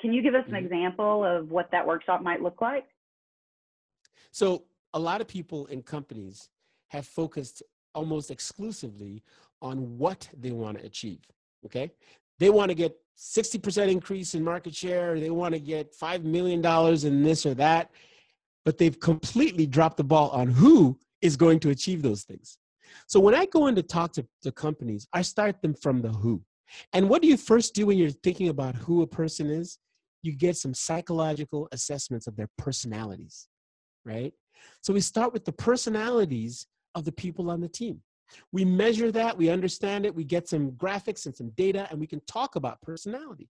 can 0.00 0.12
you 0.12 0.22
give 0.22 0.34
us 0.34 0.44
an 0.46 0.54
mm-hmm. 0.54 0.64
example 0.64 1.24
of 1.24 1.50
what 1.50 1.70
that 1.72 1.86
workshop 1.86 2.22
might 2.22 2.40
look 2.40 2.60
like? 2.60 2.84
So 4.30 4.64
a 4.94 4.98
lot 4.98 5.20
of 5.20 5.28
people 5.28 5.66
in 5.66 5.82
companies 5.82 6.48
have 6.88 7.06
focused 7.06 7.62
almost 7.94 8.30
exclusively 8.30 9.22
on 9.60 9.98
what 9.98 10.28
they 10.38 10.50
want 10.50 10.78
to 10.78 10.84
achieve. 10.84 11.20
Okay. 11.64 11.90
They 12.38 12.50
want 12.50 12.70
to 12.70 12.74
get 12.74 12.96
60% 13.18 13.90
increase 13.90 14.34
in 14.34 14.42
market 14.42 14.74
share. 14.74 15.18
They 15.18 15.30
want 15.30 15.54
to 15.54 15.60
get 15.60 15.94
$5 15.96 16.24
million 16.24 16.64
in 17.06 17.22
this 17.22 17.46
or 17.46 17.54
that, 17.54 17.90
but 18.64 18.78
they've 18.78 18.98
completely 18.98 19.66
dropped 19.66 19.96
the 19.96 20.04
ball 20.04 20.30
on 20.30 20.48
who 20.48 20.98
is 21.20 21.36
going 21.36 21.60
to 21.60 21.70
achieve 21.70 22.02
those 22.02 22.24
things. 22.24 22.58
So 23.06 23.20
when 23.20 23.34
I 23.34 23.46
go 23.46 23.68
in 23.68 23.74
to 23.76 23.82
talk 23.82 24.12
to, 24.14 24.26
to 24.42 24.52
companies, 24.52 25.06
I 25.12 25.22
start 25.22 25.62
them 25.62 25.74
from 25.74 26.02
the 26.02 26.10
who. 26.10 26.42
And 26.92 27.08
what 27.08 27.22
do 27.22 27.28
you 27.28 27.36
first 27.36 27.74
do 27.74 27.86
when 27.86 27.98
you're 27.98 28.10
thinking 28.10 28.48
about 28.48 28.74
who 28.74 29.02
a 29.02 29.06
person 29.06 29.48
is? 29.48 29.78
You 30.22 30.34
get 30.34 30.56
some 30.56 30.74
psychological 30.74 31.68
assessments 31.72 32.26
of 32.26 32.36
their 32.36 32.48
personalities 32.58 33.48
right? 34.04 34.32
So 34.80 34.92
we 34.92 35.00
start 35.00 35.32
with 35.32 35.44
the 35.44 35.52
personalities 35.52 36.66
of 36.94 37.04
the 37.04 37.12
people 37.12 37.50
on 37.50 37.60
the 37.60 37.68
team. 37.68 38.00
We 38.50 38.64
measure 38.64 39.12
that, 39.12 39.36
we 39.36 39.50
understand 39.50 40.06
it, 40.06 40.14
we 40.14 40.24
get 40.24 40.48
some 40.48 40.72
graphics 40.72 41.26
and 41.26 41.34
some 41.34 41.50
data, 41.50 41.86
and 41.90 42.00
we 42.00 42.06
can 42.06 42.20
talk 42.26 42.56
about 42.56 42.80
personality. 42.80 43.48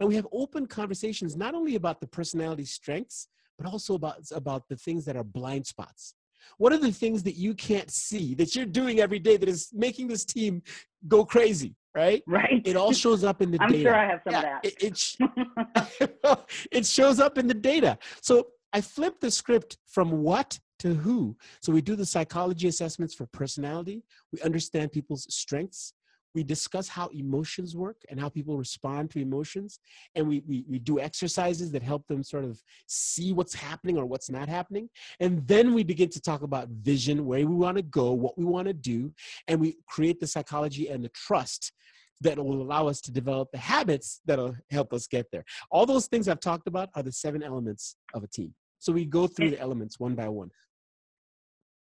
And 0.00 0.08
we 0.08 0.14
have 0.14 0.26
open 0.32 0.66
conversations 0.66 1.36
not 1.36 1.54
only 1.54 1.74
about 1.74 2.00
the 2.00 2.06
personality 2.06 2.64
strengths, 2.64 3.28
but 3.58 3.66
also 3.66 3.94
about, 3.94 4.16
about 4.34 4.68
the 4.68 4.76
things 4.76 5.04
that 5.04 5.16
are 5.16 5.24
blind 5.24 5.66
spots. 5.66 6.14
What 6.58 6.72
are 6.72 6.78
the 6.78 6.92
things 6.92 7.22
that 7.24 7.36
you 7.36 7.54
can't 7.54 7.90
see 7.90 8.34
that 8.34 8.56
you're 8.56 8.66
doing 8.66 9.00
every 9.00 9.18
day 9.18 9.36
that 9.36 9.48
is 9.48 9.70
making 9.72 10.08
this 10.08 10.24
team 10.24 10.62
go 11.08 11.24
crazy? 11.24 11.76
Right? 11.94 12.22
Right. 12.26 12.62
It 12.64 12.74
all 12.74 12.92
shows 12.92 13.22
up 13.22 13.42
in 13.42 13.50
the 13.50 13.58
I'm 13.60 13.70
data. 13.70 13.78
I'm 13.78 13.84
sure 13.84 13.94
I 13.94 14.06
have 14.06 14.20
some 14.24 14.32
yeah, 14.32 14.38
of 14.38 14.62
that. 14.62 14.64
It, 14.64 15.98
it, 16.00 16.48
it 16.72 16.86
shows 16.86 17.20
up 17.20 17.36
in 17.36 17.46
the 17.46 17.54
data. 17.54 17.98
So 18.22 18.48
I 18.72 18.80
flip 18.80 19.20
the 19.20 19.30
script 19.30 19.78
from 19.86 20.22
what 20.22 20.58
to 20.80 20.94
who. 20.94 21.36
So 21.60 21.72
we 21.72 21.82
do 21.82 21.94
the 21.94 22.06
psychology 22.06 22.68
assessments 22.68 23.14
for 23.14 23.26
personality. 23.26 24.02
We 24.32 24.40
understand 24.40 24.92
people's 24.92 25.32
strengths. 25.32 25.94
we 26.34 26.42
discuss 26.42 26.88
how 26.88 27.08
emotions 27.08 27.76
work 27.76 27.96
and 28.08 28.18
how 28.18 28.28
people 28.28 28.56
respond 28.56 29.10
to 29.10 29.20
emotions 29.20 29.78
and 30.14 30.26
we, 30.26 30.42
we, 30.46 30.64
we 30.68 30.78
do 30.78 30.98
exercises 30.98 31.70
that 31.72 31.82
help 31.82 32.06
them 32.06 32.22
sort 32.22 32.44
of 32.44 32.60
see 32.86 33.32
what's 33.32 33.54
happening 33.54 33.98
or 33.98 34.06
what's 34.06 34.30
not 34.30 34.48
happening 34.48 34.88
and 35.20 35.46
then 35.46 35.74
we 35.74 35.84
begin 35.84 36.08
to 36.08 36.20
talk 36.20 36.42
about 36.42 36.68
vision 36.68 37.26
where 37.26 37.46
we 37.46 37.54
want 37.54 37.76
to 37.76 37.82
go 37.82 38.12
what 38.12 38.36
we 38.38 38.44
want 38.44 38.66
to 38.66 38.72
do 38.72 39.12
and 39.48 39.60
we 39.60 39.76
create 39.86 40.20
the 40.20 40.26
psychology 40.26 40.88
and 40.88 41.04
the 41.04 41.10
trust 41.10 41.72
that 42.20 42.38
will 42.38 42.62
allow 42.62 42.86
us 42.86 43.00
to 43.00 43.10
develop 43.12 43.48
the 43.52 43.58
habits 43.58 44.20
that'll 44.24 44.56
help 44.70 44.92
us 44.92 45.06
get 45.06 45.26
there 45.32 45.44
all 45.70 45.86
those 45.86 46.06
things 46.06 46.28
i've 46.28 46.40
talked 46.40 46.66
about 46.66 46.88
are 46.94 47.02
the 47.02 47.12
seven 47.12 47.42
elements 47.42 47.96
of 48.14 48.22
a 48.24 48.28
team 48.28 48.54
so 48.82 48.92
we 48.92 49.04
go 49.04 49.26
through 49.26 49.50
the 49.50 49.60
elements 49.60 50.00
one 50.00 50.14
by 50.14 50.28
one 50.28 50.50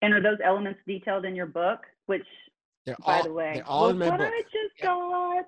and 0.02 0.12
are 0.14 0.22
those 0.22 0.38
elements 0.44 0.80
detailed 0.86 1.24
in 1.24 1.34
your 1.34 1.46
book 1.46 1.80
which 2.06 2.26
they're 2.86 2.96
by 3.06 3.18
all, 3.18 3.24
the 3.24 3.32
way, 3.32 3.52
they're 3.54 3.68
all 3.68 3.88
in 3.88 3.98
my 3.98 4.08
what 4.08 4.18
book. 4.18 4.32
I 4.32 4.42
just 4.42 4.74
yeah. 4.78 4.86
got. 4.86 5.44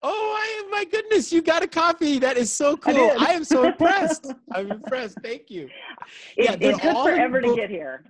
Oh, 0.00 0.36
I, 0.38 0.68
my 0.70 0.84
goodness, 0.84 1.32
you 1.32 1.42
got 1.42 1.64
a 1.64 1.66
copy. 1.66 2.18
That 2.20 2.36
is 2.36 2.52
so 2.52 2.76
cool. 2.76 2.94
I, 2.96 3.30
I 3.30 3.32
am 3.32 3.42
so 3.42 3.64
impressed. 3.64 4.32
I'm 4.52 4.70
impressed. 4.70 5.18
Thank 5.22 5.50
you. 5.50 5.68
It, 6.36 6.44
yeah, 6.44 6.68
it 6.68 6.80
took 6.80 7.04
forever 7.04 7.40
to 7.40 7.56
get 7.56 7.68
here. 7.68 8.04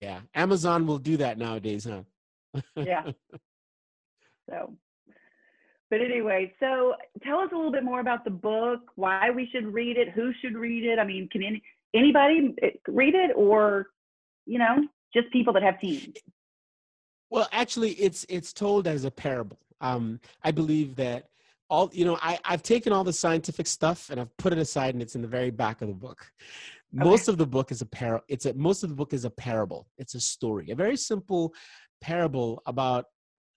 Yeah, 0.00 0.20
Amazon 0.34 0.86
will 0.86 0.98
do 0.98 1.16
that 1.16 1.38
nowadays, 1.38 1.88
huh? 1.90 2.62
yeah. 2.76 3.10
So, 4.48 4.72
but 5.90 6.00
anyway, 6.00 6.54
so 6.60 6.94
tell 7.24 7.40
us 7.40 7.48
a 7.52 7.56
little 7.56 7.72
bit 7.72 7.82
more 7.82 7.98
about 7.98 8.22
the 8.22 8.30
book, 8.30 8.92
why 8.94 9.28
we 9.28 9.48
should 9.50 9.66
read 9.66 9.96
it, 9.96 10.10
who 10.10 10.30
should 10.40 10.54
read 10.54 10.84
it. 10.84 11.00
I 11.00 11.04
mean, 11.04 11.28
can 11.32 11.42
any, 11.42 11.60
anybody 11.94 12.54
eh, 12.62 12.70
read 12.88 13.14
it 13.14 13.32
or, 13.36 13.88
you 14.46 14.58
know, 14.58 14.86
just 15.14 15.30
people 15.32 15.52
that 15.54 15.62
have 15.62 15.80
teams? 15.80 16.08
Well, 17.30 17.48
actually, 17.52 17.92
it's 17.92 18.24
it's 18.28 18.52
told 18.52 18.86
as 18.86 19.04
a 19.04 19.10
parable. 19.10 19.58
Um, 19.80 20.20
I 20.42 20.52
believe 20.52 20.96
that 20.96 21.28
all 21.68 21.90
you 21.92 22.04
know, 22.04 22.18
I 22.22 22.38
I've 22.44 22.62
taken 22.62 22.92
all 22.92 23.04
the 23.04 23.12
scientific 23.12 23.66
stuff 23.66 24.10
and 24.10 24.20
I've 24.20 24.36
put 24.36 24.52
it 24.52 24.58
aside, 24.58 24.94
and 24.94 25.02
it's 25.02 25.16
in 25.16 25.22
the 25.22 25.28
very 25.28 25.50
back 25.50 25.82
of 25.82 25.88
the 25.88 25.94
book. 25.94 26.30
Okay. 26.96 27.08
Most 27.08 27.28
of 27.28 27.36
the 27.36 27.46
book 27.46 27.72
is 27.72 27.82
a 27.82 27.86
par. 27.86 28.22
It's 28.28 28.46
a 28.46 28.54
most 28.54 28.84
of 28.84 28.90
the 28.90 28.94
book 28.94 29.12
is 29.12 29.24
a 29.24 29.30
parable. 29.30 29.88
It's 29.98 30.14
a 30.14 30.20
story, 30.20 30.70
a 30.70 30.76
very 30.76 30.96
simple 30.96 31.52
parable 32.00 32.62
about 32.66 33.06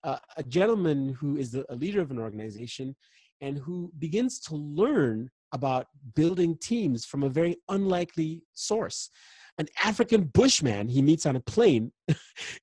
a, 0.02 0.18
a 0.36 0.42
gentleman 0.42 1.10
who 1.10 1.36
is 1.36 1.52
the, 1.52 1.64
a 1.72 1.76
leader 1.76 2.00
of 2.00 2.10
an 2.10 2.18
organization 2.18 2.96
and 3.40 3.58
who 3.58 3.92
begins 3.98 4.40
to 4.40 4.56
learn 4.56 5.30
about 5.52 5.86
building 6.14 6.56
teams 6.58 7.04
from 7.04 7.22
a 7.22 7.28
very 7.28 7.56
unlikely 7.68 8.42
source. 8.54 9.10
An 9.58 9.66
African 9.84 10.24
bushman 10.24 10.88
he 10.88 11.02
meets 11.02 11.26
on 11.26 11.36
a 11.36 11.40
plane 11.40 11.92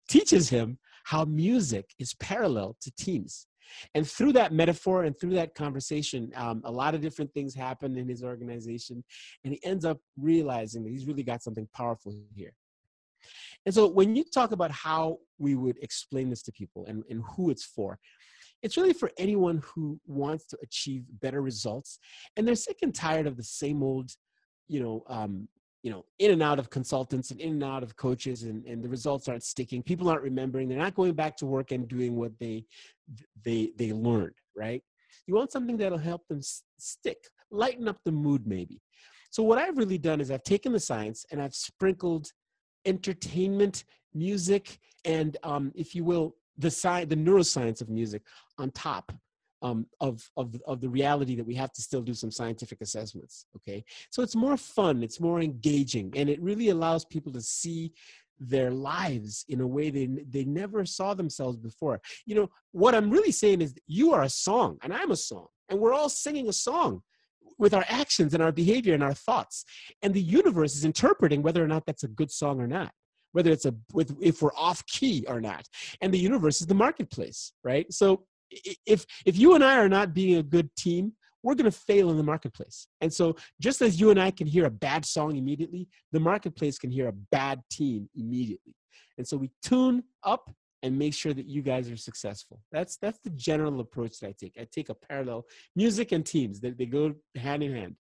teaches 0.09 0.49
him 0.49 0.79
how 1.03 1.25
music 1.25 1.93
is 1.99 2.13
parallel 2.15 2.75
to 2.81 2.91
teams. 2.97 3.47
And 3.93 4.07
through 4.07 4.33
that 4.33 4.53
metaphor 4.53 5.03
and 5.03 5.17
through 5.19 5.33
that 5.35 5.55
conversation, 5.55 6.31
um, 6.35 6.61
a 6.63 6.71
lot 6.71 6.95
of 6.95 7.01
different 7.01 7.33
things 7.33 7.53
happen 7.53 7.97
in 7.97 8.07
his 8.07 8.23
organization. 8.23 9.03
And 9.43 9.53
he 9.53 9.59
ends 9.63 9.85
up 9.85 9.99
realizing 10.17 10.83
that 10.83 10.91
he's 10.91 11.05
really 11.05 11.23
got 11.23 11.43
something 11.43 11.67
powerful 11.73 12.15
here. 12.33 12.53
And 13.65 13.75
so 13.75 13.87
when 13.87 14.15
you 14.15 14.23
talk 14.23 14.51
about 14.51 14.71
how 14.71 15.17
we 15.37 15.55
would 15.55 15.77
explain 15.81 16.29
this 16.29 16.41
to 16.43 16.51
people 16.51 16.85
and, 16.87 17.03
and 17.09 17.21
who 17.35 17.49
it's 17.49 17.65
for, 17.65 17.99
it's 18.63 18.77
really 18.77 18.93
for 18.93 19.11
anyone 19.17 19.61
who 19.63 19.99
wants 20.05 20.45
to 20.47 20.57
achieve 20.63 21.03
better 21.21 21.41
results 21.41 21.99
and 22.35 22.47
they're 22.47 22.55
sick 22.55 22.79
and 22.81 22.93
tired 22.93 23.27
of 23.27 23.37
the 23.37 23.43
same 23.43 23.83
old, 23.83 24.11
you 24.67 24.81
know, 24.81 25.03
um, 25.07 25.47
you 25.83 25.91
know 25.91 26.03
in 26.19 26.31
and 26.31 26.41
out 26.41 26.59
of 26.59 26.69
consultants 26.69 27.31
and 27.31 27.39
in 27.39 27.51
and 27.51 27.63
out 27.63 27.83
of 27.83 27.95
coaches 27.95 28.43
and, 28.43 28.65
and 28.65 28.83
the 28.83 28.89
results 28.89 29.29
aren't 29.29 29.43
sticking. 29.43 29.83
People 29.83 30.09
aren't 30.09 30.23
remembering. 30.23 30.67
They're 30.67 30.77
not 30.77 30.95
going 30.95 31.13
back 31.13 31.37
to 31.37 31.45
work 31.45 31.71
and 31.71 31.87
doing 31.87 32.15
what 32.15 32.31
they 32.39 32.65
they 33.45 33.71
they 33.77 33.93
learned 33.93 34.33
right? 34.57 34.83
You 35.27 35.35
want 35.35 35.51
something 35.51 35.77
that'll 35.77 35.97
help 35.97 36.27
them 36.27 36.41
stick 36.79 37.17
lighten 37.51 37.87
up 37.87 37.99
the 38.03 38.11
mood 38.11 38.45
maybe. 38.45 38.81
So 39.29 39.43
what 39.43 39.57
i've 39.57 39.77
really 39.77 39.97
done 39.97 40.19
is 40.19 40.31
i've 40.31 40.43
taken 40.43 40.71
the 40.71 40.79
science 40.79 41.25
and 41.31 41.41
i've 41.41 41.53
sprinkled 41.53 42.31
entertainment 42.85 43.83
music 44.13 44.79
and 45.05 45.37
um, 45.43 45.71
if 45.75 45.93
you 45.93 46.03
will 46.03 46.35
the 46.57 46.67
sci- 46.67 47.05
the 47.05 47.15
neuroscience 47.15 47.81
of 47.81 47.89
music 47.89 48.23
on 48.57 48.71
top 48.71 49.11
um, 49.61 49.87
of, 49.99 50.29
of, 50.37 50.55
of 50.67 50.81
the 50.81 50.89
reality 50.89 51.35
that 51.35 51.45
we 51.45 51.55
have 51.55 51.71
to 51.73 51.81
still 51.81 52.01
do 52.01 52.13
some 52.13 52.31
scientific 52.31 52.81
assessments. 52.81 53.45
Okay. 53.55 53.83
So 54.11 54.21
it's 54.21 54.35
more 54.35 54.57
fun, 54.57 55.03
it's 55.03 55.19
more 55.19 55.41
engaging, 55.41 56.13
and 56.15 56.29
it 56.29 56.41
really 56.41 56.69
allows 56.69 57.05
people 57.05 57.31
to 57.33 57.41
see 57.41 57.93
their 58.39 58.69
lives 58.69 59.45
in 59.49 59.61
a 59.61 59.67
way 59.67 59.89
they, 59.89 60.05
they 60.29 60.43
never 60.43 60.85
saw 60.85 61.15
themselves 61.15 61.57
before. 61.57 61.99
You 62.25 62.35
know, 62.35 62.49
what 62.71 62.93
I'm 62.93 63.09
really 63.09 63.31
saying 63.31 63.61
is 63.61 63.73
you 63.87 64.13
are 64.13 64.23
a 64.23 64.29
song, 64.29 64.77
and 64.83 64.93
I'm 64.93 65.11
a 65.11 65.15
song, 65.15 65.47
and 65.69 65.79
we're 65.79 65.93
all 65.93 66.09
singing 66.09 66.47
a 66.47 66.53
song 66.53 67.01
with 67.57 67.73
our 67.73 67.85
actions 67.89 68.35
and 68.35 68.43
our 68.43 68.51
behavior 68.51 68.93
and 68.93 69.01
our 69.01 69.15
thoughts. 69.15 69.65
And 70.03 70.13
the 70.13 70.21
universe 70.21 70.75
is 70.75 70.85
interpreting 70.85 71.41
whether 71.41 71.63
or 71.63 71.67
not 71.67 71.87
that's 71.87 72.03
a 72.03 72.07
good 72.07 72.31
song 72.31 72.61
or 72.61 72.67
not 72.67 72.91
whether 73.37 73.51
it's 73.51 73.65
a 73.65 73.73
with 73.93 74.09
if 74.21 74.41
we're 74.41 74.57
off 74.67 74.85
key 74.87 75.25
or 75.27 75.39
not 75.39 75.63
and 76.01 76.13
the 76.13 76.23
universe 76.29 76.59
is 76.61 76.67
the 76.67 76.81
marketplace 76.85 77.53
right 77.63 77.87
so 77.93 78.23
if 78.85 79.05
if 79.25 79.37
you 79.37 79.55
and 79.55 79.63
I 79.63 79.77
are 79.77 79.89
not 79.89 80.13
being 80.13 80.37
a 80.37 80.43
good 80.43 80.73
team, 80.75 81.13
we're 81.43 81.55
going 81.55 81.71
to 81.71 81.77
fail 81.77 82.09
in 82.09 82.17
the 82.17 82.23
marketplace. 82.23 82.87
And 83.01 83.13
so, 83.13 83.35
just 83.61 83.81
as 83.81 83.99
you 83.99 84.09
and 84.09 84.19
I 84.19 84.31
can 84.31 84.47
hear 84.47 84.65
a 84.65 84.71
bad 84.71 85.05
song 85.05 85.37
immediately, 85.37 85.87
the 86.11 86.19
marketplace 86.19 86.77
can 86.77 86.91
hear 86.91 87.07
a 87.07 87.13
bad 87.31 87.61
team 87.69 88.09
immediately. 88.15 88.75
And 89.17 89.27
so, 89.27 89.37
we 89.37 89.51
tune 89.61 90.03
up 90.23 90.49
and 90.83 90.97
make 90.97 91.13
sure 91.13 91.33
that 91.33 91.47
you 91.47 91.61
guys 91.61 91.89
are 91.89 91.97
successful. 91.97 92.61
That's 92.71 92.97
that's 92.97 93.19
the 93.23 93.31
general 93.31 93.79
approach 93.79 94.19
that 94.19 94.27
I 94.29 94.35
take. 94.39 94.57
I 94.59 94.67
take 94.71 94.89
a 94.89 94.95
parallel 94.95 95.45
music 95.75 96.11
and 96.11 96.25
teams 96.25 96.59
that 96.61 96.77
they, 96.77 96.85
they 96.85 96.91
go 96.91 97.15
hand 97.35 97.63
in 97.63 97.73
hand. 97.73 97.95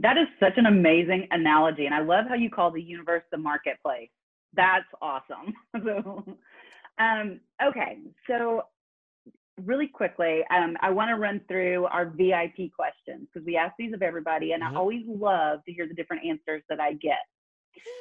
That 0.00 0.18
is 0.18 0.26
such 0.40 0.54
an 0.56 0.66
amazing 0.66 1.28
analogy, 1.30 1.86
and 1.86 1.94
I 1.94 2.00
love 2.00 2.26
how 2.28 2.34
you 2.34 2.50
call 2.50 2.70
the 2.70 2.82
universe 2.82 3.22
the 3.30 3.38
marketplace. 3.38 4.10
That's 4.54 4.86
awesome. 5.00 5.54
so, 5.84 6.24
um, 6.98 7.40
okay, 7.62 7.98
so 8.26 8.62
really 9.64 9.88
quickly, 9.88 10.42
um, 10.54 10.76
I 10.80 10.90
want 10.90 11.10
to 11.10 11.16
run 11.16 11.40
through 11.48 11.86
our 11.86 12.06
VIP 12.06 12.72
questions 12.74 13.28
because 13.32 13.46
we 13.46 13.56
ask 13.56 13.74
these 13.78 13.92
of 13.92 14.02
everybody, 14.02 14.52
and 14.52 14.62
mm-hmm. 14.62 14.76
I 14.76 14.78
always 14.78 15.04
love 15.06 15.60
to 15.64 15.72
hear 15.72 15.86
the 15.86 15.94
different 15.94 16.24
answers 16.26 16.62
that 16.68 16.80
I 16.80 16.94
get. 16.94 17.18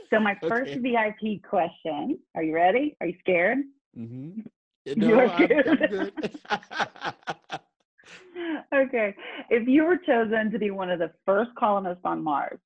So, 0.10 0.20
my 0.20 0.38
first 0.48 0.72
okay. 0.72 0.80
VIP 0.80 1.44
question 1.44 2.18
are 2.36 2.44
you 2.44 2.56
ready? 2.56 2.96
Are 3.02 3.08
you 3.08 3.16
scared? 3.20 3.60
Mm-hmm. 3.98 4.42
No, 4.96 5.06
you 5.06 5.20
are 5.20 5.28
scared. 5.36 6.14
I'm, 6.50 6.62
I'm 7.50 7.60
okay. 8.76 9.16
If 9.50 9.68
you 9.68 9.86
were 9.86 9.98
chosen 9.98 10.52
to 10.52 10.60
be 10.60 10.72
one 10.72 10.90
of 10.90 11.00
the 11.00 11.12
first 11.26 11.52
colonists 11.58 12.04
on 12.04 12.24
Mars, 12.24 12.60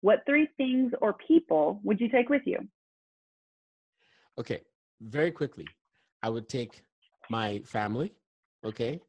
what 0.00 0.20
three 0.26 0.48
things 0.56 0.92
or 1.00 1.14
people 1.14 1.80
would 1.82 2.00
you 2.00 2.08
take 2.08 2.28
with 2.28 2.42
you? 2.44 2.58
Okay, 4.38 4.60
very 5.00 5.30
quickly. 5.30 5.66
I 6.22 6.28
would 6.30 6.48
take 6.48 6.82
my 7.30 7.60
family, 7.64 8.12
okay 8.64 9.00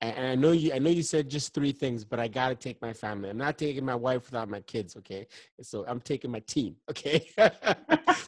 and 0.00 0.26
I 0.26 0.34
know 0.34 0.52
you 0.52 0.72
I 0.74 0.78
know 0.78 0.90
you 0.90 1.02
said 1.02 1.28
just 1.28 1.54
three 1.54 1.72
things, 1.72 2.04
but 2.04 2.20
I 2.20 2.28
gotta 2.28 2.54
take 2.54 2.80
my 2.82 2.92
family. 2.92 3.30
I'm 3.30 3.38
not 3.38 3.56
taking 3.56 3.84
my 3.84 3.94
wife 3.94 4.26
without 4.26 4.48
my 4.48 4.60
kids, 4.60 4.96
okay? 4.96 5.26
So 5.62 5.84
I'm 5.88 6.00
taking 6.00 6.30
my 6.30 6.40
team, 6.40 6.76
okay? 6.90 7.26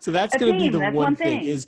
so 0.00 0.11
that's 0.11 0.37
gonna 0.37 0.52
team, 0.52 0.58
be 0.58 0.68
the 0.70 0.80
one, 0.80 0.94
one 0.94 1.16
thing. 1.16 1.40
thing. 1.40 1.48
is 1.48 1.66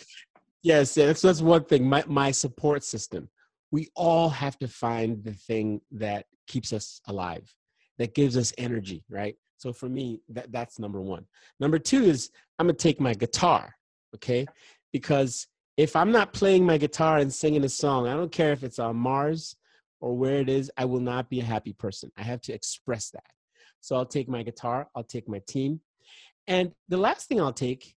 yes, 0.63 0.95
that's 0.95 1.23
that's 1.23 1.43
one 1.43 1.65
thing. 1.65 1.85
My 1.89 2.05
my 2.07 2.31
support 2.31 2.83
system. 2.83 3.29
We 3.71 3.89
all 3.95 4.29
have 4.29 4.59
to 4.59 4.69
find 4.69 5.23
the 5.23 5.33
thing 5.33 5.81
that 5.93 6.27
keeps 6.47 6.73
us 6.73 7.01
alive, 7.07 7.55
that 7.99 8.15
gives 8.15 8.37
us 8.37 8.53
energy, 8.59 9.05
right? 9.09 9.37
So 9.59 9.73
for 9.73 9.89
me, 9.89 10.23
that, 10.31 10.51
that's 10.51 10.79
number 10.79 11.01
one. 11.01 11.27
Number 11.61 11.79
two 11.79 12.05
is 12.05 12.31
I'm 12.59 12.67
gonna 12.67 12.77
take 12.77 13.01
my 13.01 13.15
guitar, 13.15 13.75
okay? 14.15 14.47
Because 14.93 15.47
if 15.77 15.95
I'm 15.95 16.11
not 16.11 16.33
playing 16.33 16.65
my 16.67 16.79
guitar 16.79 17.19
and 17.19 17.33
singing 17.33 17.65
a 17.65 17.69
song, 17.69 18.09
I 18.09 18.15
don't 18.15 18.33
care 18.33 18.53
if 18.53 18.65
it's 18.65 18.79
on 18.79 18.97
Mars 18.97 19.57
or 20.01 20.17
where 20.17 20.37
it 20.37 20.49
is, 20.49 20.71
I 20.77 20.85
will 20.87 21.01
not 21.01 21.29
be 21.29 21.41
a 21.41 21.45
happy 21.45 21.73
person. 21.73 22.11
I 22.17 22.23
have 22.23 22.41
to 22.43 22.53
express 22.53 23.11
that. 23.11 23.31
So 23.81 23.97
I'll 23.97 24.07
take 24.07 24.29
my 24.29 24.43
guitar, 24.43 24.89
I'll 24.95 25.05
take 25.05 25.29
my 25.29 25.41
team. 25.47 25.81
And 26.47 26.73
the 26.89 26.97
last 26.97 27.29
thing 27.29 27.41
I'll 27.41 27.53
take 27.53 27.95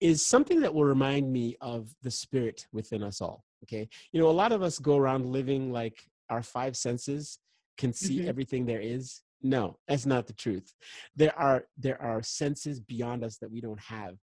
is 0.00 0.24
something 0.24 0.60
that 0.60 0.74
will 0.74 0.84
remind 0.84 1.32
me 1.32 1.56
of 1.60 1.94
the 2.02 2.10
spirit 2.10 2.66
within 2.72 3.02
us 3.02 3.20
all. 3.20 3.44
Okay. 3.64 3.88
You 4.12 4.20
know, 4.20 4.28
a 4.28 4.30
lot 4.42 4.52
of 4.52 4.62
us 4.62 4.78
go 4.78 4.96
around 4.96 5.26
living 5.26 5.72
like 5.72 6.02
our 6.30 6.42
five 6.42 6.76
senses 6.76 7.38
can 7.78 7.92
see 7.92 8.18
mm-hmm. 8.20 8.28
everything 8.28 8.66
there 8.66 8.80
is. 8.80 9.22
No, 9.42 9.76
that's 9.88 10.06
not 10.06 10.26
the 10.26 10.32
truth. 10.32 10.72
There 11.16 11.36
are 11.38 11.64
there 11.76 12.00
are 12.00 12.22
senses 12.22 12.80
beyond 12.80 13.24
us 13.24 13.36
that 13.38 13.50
we 13.50 13.60
don't 13.60 13.80
have. 13.80 14.16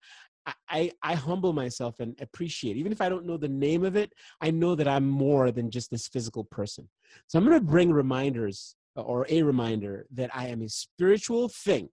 I, 0.67 0.91
I 1.03 1.13
humble 1.13 1.53
myself 1.53 1.99
and 1.99 2.15
appreciate, 2.19 2.75
even 2.77 2.91
if 2.91 3.01
I 3.01 3.09
don't 3.09 3.25
know 3.25 3.37
the 3.37 3.47
name 3.47 3.83
of 3.83 3.95
it, 3.95 4.13
I 4.41 4.49
know 4.49 4.73
that 4.75 4.87
I'm 4.87 5.07
more 5.07 5.51
than 5.51 5.69
just 5.69 5.91
this 5.91 6.07
physical 6.07 6.43
person. 6.45 6.89
So 7.27 7.37
I'm 7.37 7.45
going 7.45 7.59
to 7.59 7.63
bring 7.65 7.91
reminders 7.91 8.75
or 8.95 9.27
a 9.29 9.43
reminder 9.43 10.07
that 10.15 10.31
I 10.33 10.47
am 10.47 10.63
a 10.63 10.69
spiritual 10.69 11.49
thing, 11.49 11.89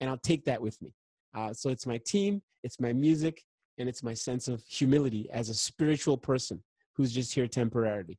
and 0.00 0.10
I'll 0.10 0.18
take 0.18 0.44
that 0.46 0.60
with 0.60 0.80
me. 0.82 0.92
Uh, 1.36 1.52
so 1.52 1.70
it's 1.70 1.86
my 1.86 1.98
team, 1.98 2.42
it's 2.64 2.80
my 2.80 2.92
music, 2.92 3.44
and 3.78 3.88
it's 3.88 4.02
my 4.02 4.14
sense 4.14 4.48
of 4.48 4.64
humility 4.68 5.28
as 5.30 5.48
a 5.48 5.54
spiritual 5.54 6.16
person 6.16 6.62
who's 7.00 7.12
just 7.12 7.34
here 7.34 7.46
temporarily. 7.46 8.18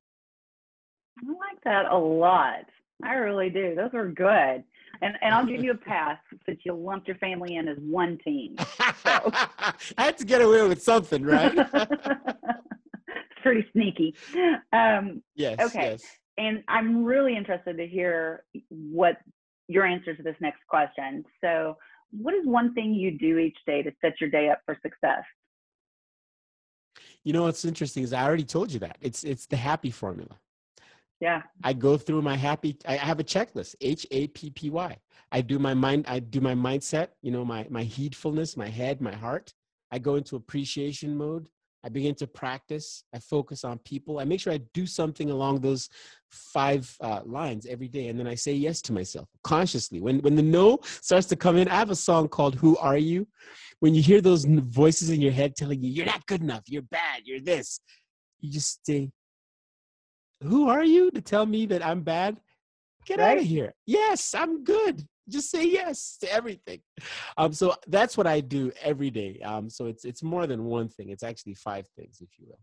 I 1.20 1.30
like 1.30 1.64
that 1.66 1.86
a 1.92 1.98
lot. 1.98 2.66
I 3.04 3.14
really 3.14 3.52
do. 3.52 3.76
Those 3.76 3.92
are 3.94 4.08
good. 4.08 4.64
And 5.04 5.16
and 5.22 5.34
I'll 5.34 5.46
give 5.46 5.64
you 5.64 5.72
a 5.72 5.78
pass 5.78 6.18
since 6.46 6.60
you 6.64 6.74
lumped 6.74 7.08
your 7.08 7.18
family 7.18 7.58
in 7.58 7.68
as 7.68 7.78
one 7.80 8.18
team. 8.24 8.56
So. 8.58 8.66
I 9.06 9.74
had 9.98 10.18
to 10.18 10.26
get 10.26 10.42
away 10.42 10.68
with 10.68 10.82
something, 10.82 11.24
right? 11.24 11.54
it's 11.56 12.22
pretty 13.44 13.66
sneaky. 13.72 14.16
Um, 14.74 15.22
yes. 15.36 15.60
Okay. 15.60 15.92
Yes. 15.92 16.04
And 16.38 16.64
I'm 16.68 17.04
really 17.04 17.38
interested 17.38 17.78
to 17.78 17.88
hear 17.88 18.44
what 18.70 19.18
your 19.68 19.86
answer 19.86 20.16
to 20.16 20.24
this 20.24 20.36
next 20.40 20.62
question. 20.68 21.24
So, 21.40 21.78
what 22.12 22.34
is 22.34 22.46
one 22.46 22.74
thing 22.74 22.94
you 22.94 23.18
do 23.18 23.38
each 23.38 23.58
day 23.66 23.84
to 23.84 23.92
set 24.02 24.20
your 24.20 24.30
day 24.30 24.50
up 24.50 24.62
for 24.66 24.76
success? 24.82 25.24
You 27.24 27.34
know 27.34 27.44
what's 27.44 27.66
interesting 27.66 28.04
is 28.04 28.14
I 28.14 28.24
already 28.24 28.44
told 28.44 28.72
you 28.72 28.80
that 28.80 28.98
it's 29.02 29.24
it's 29.24 29.46
the 29.46 29.58
happy 29.58 29.92
formula. 29.92 30.40
Yeah. 31.20 31.44
I 31.64 31.74
go 31.74 31.98
through 31.98 32.24
my 32.24 32.36
happy. 32.36 32.78
I 32.88 32.96
have 32.96 33.20
a 33.20 33.24
checklist. 33.24 33.76
H 33.80 34.08
A 34.10 34.28
P 34.28 34.50
P 34.50 34.70
Y. 34.72 34.98
I 35.32 35.42
do 35.42 35.60
my 35.60 35.76
mind. 35.76 36.06
I 36.08 36.20
do 36.20 36.42
my 36.42 36.56
mindset. 36.56 37.10
You 37.22 37.32
know 37.32 37.46
my 37.46 37.68
my 37.70 37.84
heedfulness, 37.86 38.58
my 38.58 38.68
head, 38.68 39.02
my 39.02 39.16
heart. 39.16 39.54
I 39.92 40.00
go 40.00 40.16
into 40.16 40.36
appreciation 40.36 41.16
mode. 41.16 41.48
I 41.84 41.90
begin 41.90 42.16
to 42.16 42.28
practice. 42.28 43.04
I 43.14 43.20
focus 43.20 43.64
on 43.64 43.80
people. 43.80 44.20
I 44.20 44.26
make 44.26 44.40
sure 44.40 44.54
I 44.54 44.62
do 44.74 44.86
something 44.86 45.32
along 45.32 45.62
those 45.62 45.90
five 46.30 46.96
uh, 47.02 47.22
lines 47.26 47.66
every 47.66 47.88
day, 47.88 48.08
and 48.08 48.20
then 48.20 48.28
I 48.28 48.36
say 48.36 48.54
yes 48.54 48.82
to 48.84 48.94
myself 48.94 49.28
consciously. 49.44 50.00
When 50.00 50.20
when 50.20 50.36
the 50.36 50.44
no 50.44 50.80
starts 50.84 51.28
to 51.28 51.36
come 51.36 51.58
in, 51.58 51.68
I 51.68 51.76
have 51.76 51.90
a 51.90 51.96
song 51.96 52.28
called 52.28 52.56
"Who 52.56 52.78
Are 52.78 52.98
You." 52.98 53.28
When 53.80 53.96
you 53.96 54.02
hear 54.04 54.22
those 54.22 54.46
voices 54.46 55.10
in 55.10 55.22
your 55.22 55.32
head 55.32 55.56
telling 55.56 55.82
you 55.82 55.90
you're 55.90 56.06
not 56.06 56.26
good 56.28 56.42
enough, 56.42 56.64
you're 56.68 56.84
bad, 56.84 57.24
you're 57.26 57.42
this, 57.42 57.80
you 58.40 58.52
just 58.52 58.86
say, 58.86 59.12
"Who 60.44 60.70
are 60.70 60.84
you 60.84 61.10
to 61.12 61.22
tell 61.22 61.46
me 61.46 61.66
that 61.68 61.86
I'm 61.86 62.02
bad?" 62.02 62.38
Get 63.06 63.20
right? 63.20 63.32
out 63.32 63.38
of 63.40 63.46
here. 63.46 63.74
Yes, 63.88 64.36
I'm 64.36 64.64
good 64.64 65.08
just 65.30 65.50
say 65.50 65.66
yes 65.68 66.18
to 66.22 66.32
everything. 66.32 66.82
Um, 67.38 67.54
so 67.54 67.76
that's 67.88 68.18
what 68.18 68.28
i 68.28 68.40
do 68.40 68.72
every 68.82 69.10
day. 69.10 69.40
Um, 69.44 69.70
so 69.70 69.86
it's 69.86 70.06
it's 70.06 70.24
more 70.24 70.48
than 70.48 70.66
one 70.66 70.90
thing. 70.90 71.10
It's 71.10 71.24
actually 71.24 71.56
five 71.56 71.88
things 71.98 72.20
if 72.22 72.30
you 72.38 72.46
will. 72.48 72.60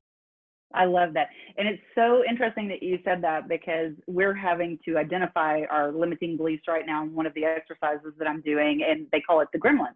I 0.75 0.85
love 0.85 1.15
that. 1.15 1.29
And 1.57 1.67
it's 1.67 1.83
so 1.95 2.23
interesting 2.29 2.69
that 2.69 2.83
you 2.83 2.99
said 3.05 3.23
that 3.23 3.49
because 3.49 3.93
we're 4.07 4.35
having 4.35 4.79
to 4.85 4.99
identify 4.99 5.63
our 5.71 5.91
limiting 5.93 6.37
beliefs 6.37 6.65
right 6.69 6.85
now. 6.87 7.03
In 7.05 7.15
one 7.15 7.27
of 7.27 7.35
the 7.35 7.45
exercises 7.45 8.13
that 8.19 8.29
i'm 8.29 8.43
doing 8.43 8.83
and 8.89 9.07
they 9.13 9.21
call 9.21 9.41
it 9.41 9.49
the 9.53 9.59
gremlin. 9.59 9.95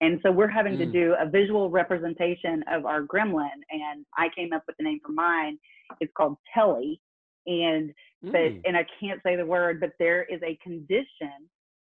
And 0.00 0.20
so 0.22 0.30
we're 0.30 0.48
having 0.48 0.74
mm. 0.74 0.78
to 0.78 0.86
do 0.86 1.14
a 1.18 1.28
visual 1.28 1.70
representation 1.70 2.62
of 2.70 2.86
our 2.86 3.02
gremlin 3.02 3.58
and 3.70 4.06
i 4.16 4.28
came 4.34 4.52
up 4.52 4.62
with 4.66 4.76
the 4.78 4.84
name 4.84 5.00
for 5.04 5.12
mine. 5.12 5.58
It's 6.00 6.12
called 6.16 6.36
telly. 6.54 7.00
And 7.46 7.92
but 8.22 8.32
mm. 8.32 8.60
and 8.64 8.76
i 8.76 8.86
can't 8.98 9.20
say 9.22 9.36
the 9.36 9.44
word 9.44 9.80
but 9.80 9.92
there 9.98 10.24
is 10.24 10.40
a 10.42 10.58
condition 10.62 11.48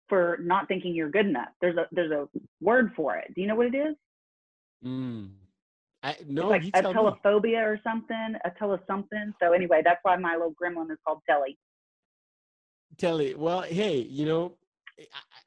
for 0.08 0.38
not 0.42 0.68
thinking 0.68 0.94
you're 0.94 1.10
good 1.10 1.26
enough. 1.26 1.48
There's 1.60 1.76
a 1.76 1.86
there's 1.92 2.12
a 2.12 2.28
word 2.60 2.92
for 2.96 3.16
it. 3.16 3.34
Do 3.34 3.40
you 3.40 3.46
know 3.46 3.56
what 3.56 3.66
it 3.66 3.74
is? 3.74 3.94
Mm. 4.84 5.30
I, 6.02 6.16
no, 6.28 6.52
it's 6.52 6.70
like 6.72 6.84
a 6.84 6.88
telephobia 6.94 7.62
or 7.62 7.80
something, 7.82 8.36
a 8.44 8.50
tele 8.58 8.78
something. 8.86 9.34
So 9.42 9.52
anyway, 9.52 9.82
that's 9.84 9.98
why 10.02 10.16
my 10.16 10.34
little 10.34 10.54
gremlin 10.54 10.90
is 10.90 10.98
called 11.04 11.20
Telly. 11.28 11.58
Telly. 12.96 13.34
Well, 13.34 13.62
hey, 13.62 13.98
you 13.98 14.26
know, 14.26 14.52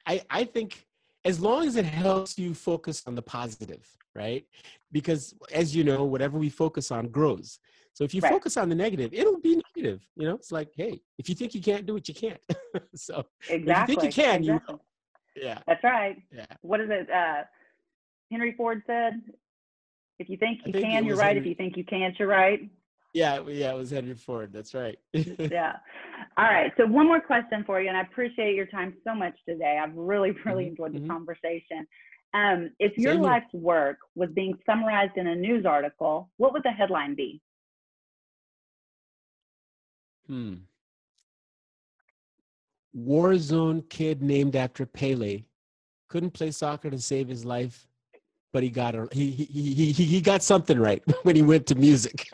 I 0.06 0.22
I 0.28 0.44
think 0.44 0.86
as 1.24 1.40
long 1.40 1.66
as 1.66 1.76
it 1.76 1.84
helps 1.84 2.38
you 2.38 2.54
focus 2.54 3.02
on 3.06 3.14
the 3.14 3.22
positive, 3.22 3.86
right? 4.14 4.44
Because 4.92 5.34
as 5.52 5.74
you 5.74 5.84
know, 5.84 6.04
whatever 6.04 6.38
we 6.38 6.50
focus 6.50 6.90
on 6.90 7.08
grows. 7.08 7.58
So 7.92 8.04
if 8.04 8.14
you 8.14 8.20
right. 8.20 8.32
focus 8.32 8.56
on 8.56 8.68
the 8.68 8.74
negative, 8.74 9.12
it'll 9.12 9.40
be 9.40 9.60
negative. 9.76 10.00
You 10.16 10.28
know, 10.28 10.34
it's 10.34 10.52
like, 10.52 10.70
hey, 10.76 11.00
if 11.18 11.28
you 11.28 11.34
think 11.34 11.54
you 11.54 11.60
can't 11.60 11.86
do 11.86 11.96
it, 11.96 12.08
you 12.08 12.14
can't. 12.14 12.40
so 12.94 13.24
exactly. 13.48 13.62
if 13.62 13.88
you 13.88 14.10
think 14.10 14.16
you 14.16 14.22
can, 14.22 14.40
exactly. 14.40 14.46
you 14.46 14.60
will. 14.68 14.80
Yeah. 15.36 15.58
That's 15.66 15.84
right. 15.84 16.16
Yeah. 16.32 16.46
What 16.62 16.80
is 16.80 16.88
it? 16.90 17.10
Uh, 17.10 17.42
Henry 18.30 18.54
Ford 18.56 18.82
said, 18.86 19.20
if 20.18 20.28
you 20.28 20.36
think 20.36 20.60
you 20.66 20.72
think 20.72 20.84
can, 20.84 21.04
you're 21.04 21.16
right. 21.16 21.36
Henry. 21.36 21.40
If 21.40 21.46
you 21.46 21.54
think 21.54 21.76
you 21.76 21.84
can't, 21.84 22.18
you're 22.18 22.28
right. 22.28 22.60
Yeah, 23.12 23.40
yeah, 23.48 23.72
it 23.72 23.76
was 23.76 23.90
Henry 23.90 24.14
Ford. 24.14 24.52
That's 24.52 24.72
right. 24.72 24.98
yeah. 25.12 25.76
All 26.36 26.44
right. 26.44 26.72
So 26.76 26.86
one 26.86 27.06
more 27.06 27.20
question 27.20 27.64
for 27.66 27.80
you, 27.80 27.88
and 27.88 27.96
I 27.96 28.02
appreciate 28.02 28.54
your 28.54 28.66
time 28.66 28.94
so 29.04 29.14
much 29.14 29.34
today. 29.48 29.80
I've 29.82 29.96
really, 29.96 30.32
really 30.44 30.64
mm-hmm. 30.64 30.70
enjoyed 30.70 30.94
the 30.94 30.98
mm-hmm. 31.00 31.10
conversation. 31.10 31.86
Um, 32.34 32.70
if 32.78 32.96
your 32.96 33.14
Same 33.14 33.22
life's 33.22 33.46
here. 33.50 33.60
work 33.60 33.98
was 34.14 34.30
being 34.34 34.54
summarized 34.64 35.16
in 35.16 35.26
a 35.26 35.34
news 35.34 35.66
article, 35.66 36.30
what 36.36 36.52
would 36.52 36.62
the 36.62 36.70
headline 36.70 37.16
be? 37.16 37.40
Hmm. 40.30 40.54
War 42.92 43.36
zone 43.36 43.82
kid 43.90 44.22
named 44.22 44.54
after 44.54 44.86
Pelé 44.86 45.42
couldn't 46.08 46.30
play 46.30 46.52
soccer 46.52 46.88
to 46.88 47.00
save 47.00 47.26
his 47.26 47.44
life, 47.44 47.88
but 48.52 48.62
he 48.62 48.70
got 48.70 48.94
a, 48.94 49.08
he, 49.10 49.32
he 49.32 49.44
he 49.44 49.90
he 49.90 50.04
he 50.04 50.20
got 50.20 50.44
something 50.44 50.78
right 50.78 51.02
when 51.24 51.34
he 51.34 51.42
went 51.42 51.66
to 51.66 51.74
music. 51.74 52.28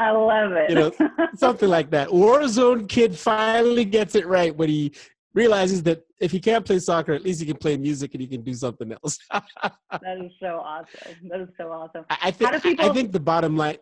I 0.00 0.10
love 0.10 0.50
it. 0.52 0.70
you 0.70 0.74
know, 0.74 0.92
something 1.36 1.68
like 1.68 1.88
that. 1.90 2.12
War 2.12 2.48
zone 2.48 2.88
kid 2.88 3.16
finally 3.16 3.84
gets 3.84 4.16
it 4.16 4.26
right 4.26 4.54
when 4.56 4.68
he 4.68 4.92
realizes 5.34 5.84
that 5.84 6.04
if 6.18 6.32
he 6.32 6.40
can't 6.40 6.66
play 6.66 6.80
soccer, 6.80 7.12
at 7.12 7.22
least 7.22 7.38
he 7.38 7.46
can 7.46 7.58
play 7.58 7.76
music 7.76 8.12
and 8.14 8.22
he 8.22 8.26
can 8.26 8.42
do 8.42 8.54
something 8.54 8.90
else. 8.90 9.18
that 9.32 10.18
is 10.20 10.32
so 10.40 10.60
awesome. 10.64 11.28
That 11.28 11.42
is 11.42 11.48
so 11.56 11.70
awesome. 11.70 12.04
I, 12.10 12.16
I 12.22 12.30
think 12.32 12.62
people... 12.62 12.90
I 12.90 12.92
think 12.92 13.12
the 13.12 13.20
bottom 13.20 13.56
line 13.56 13.76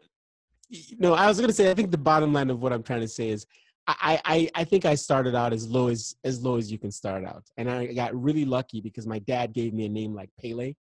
no, 0.98 1.14
I 1.14 1.26
was 1.26 1.40
gonna 1.40 1.52
say 1.52 1.70
I 1.70 1.74
think 1.74 1.90
the 1.90 1.98
bottom 1.98 2.32
line 2.32 2.50
of 2.50 2.60
what 2.60 2.72
I'm 2.72 2.82
trying 2.82 3.00
to 3.00 3.08
say 3.08 3.30
is 3.30 3.46
I, 3.86 4.20
I 4.24 4.50
I 4.54 4.64
think 4.64 4.84
I 4.84 4.94
started 4.94 5.34
out 5.34 5.52
as 5.52 5.66
low 5.66 5.88
as 5.88 6.14
as 6.24 6.42
low 6.42 6.56
as 6.56 6.70
you 6.70 6.78
can 6.78 6.90
start 6.90 7.24
out, 7.24 7.44
and 7.56 7.70
I 7.70 7.86
got 7.86 8.14
really 8.14 8.44
lucky 8.44 8.80
because 8.80 9.06
my 9.06 9.18
dad 9.20 9.52
gave 9.52 9.72
me 9.72 9.86
a 9.86 9.88
name 9.88 10.14
like 10.14 10.30
Pelé, 10.42 10.76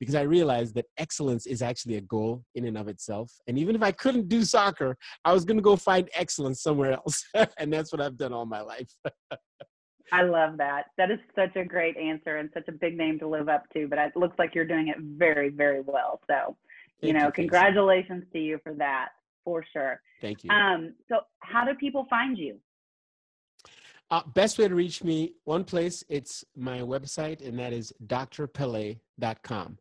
because 0.00 0.16
I 0.16 0.22
realized 0.22 0.74
that 0.74 0.86
excellence 0.98 1.46
is 1.46 1.62
actually 1.62 1.96
a 1.96 2.00
goal 2.00 2.44
in 2.56 2.64
and 2.66 2.76
of 2.76 2.88
itself. 2.88 3.32
And 3.46 3.56
even 3.56 3.76
if 3.76 3.82
I 3.82 3.92
couldn't 3.92 4.28
do 4.28 4.42
soccer, 4.42 4.96
I 5.24 5.32
was 5.32 5.44
gonna 5.44 5.60
go 5.60 5.76
find 5.76 6.10
excellence 6.14 6.60
somewhere 6.60 6.92
else, 6.92 7.24
and 7.58 7.72
that's 7.72 7.92
what 7.92 8.00
I've 8.00 8.16
done 8.16 8.32
all 8.32 8.46
my 8.46 8.62
life. 8.62 8.90
I 10.12 10.22
love 10.22 10.56
that. 10.56 10.86
That 10.98 11.12
is 11.12 11.20
such 11.36 11.54
a 11.54 11.64
great 11.64 11.96
answer 11.96 12.38
and 12.38 12.50
such 12.52 12.66
a 12.66 12.72
big 12.72 12.96
name 12.96 13.20
to 13.20 13.28
live 13.28 13.48
up 13.48 13.62
to. 13.74 13.86
But 13.86 14.00
it 14.00 14.16
looks 14.16 14.36
like 14.40 14.56
you're 14.56 14.64
doing 14.64 14.88
it 14.88 14.96
very, 14.98 15.50
very 15.50 15.82
well. 15.82 16.20
So, 16.26 16.56
you 17.00 17.12
know, 17.12 17.26
you, 17.26 17.32
congratulations 17.32 18.24
to 18.32 18.40
you 18.40 18.58
for 18.64 18.74
that 18.74 19.10
for 19.44 19.64
sure. 19.72 20.00
Thank 20.20 20.44
you. 20.44 20.50
Um, 20.50 20.94
so, 21.08 21.20
how 21.40 21.64
do 21.64 21.74
people 21.74 22.06
find 22.08 22.36
you? 22.36 22.58
Uh, 24.10 24.22
best 24.34 24.58
way 24.58 24.66
to 24.66 24.74
reach 24.74 25.04
me, 25.04 25.34
one 25.44 25.62
place, 25.62 26.02
it's 26.08 26.44
my 26.56 26.80
website, 26.80 27.46
and 27.46 27.56
that 27.58 27.72
is 27.72 27.92
drpele.com. 28.06 29.78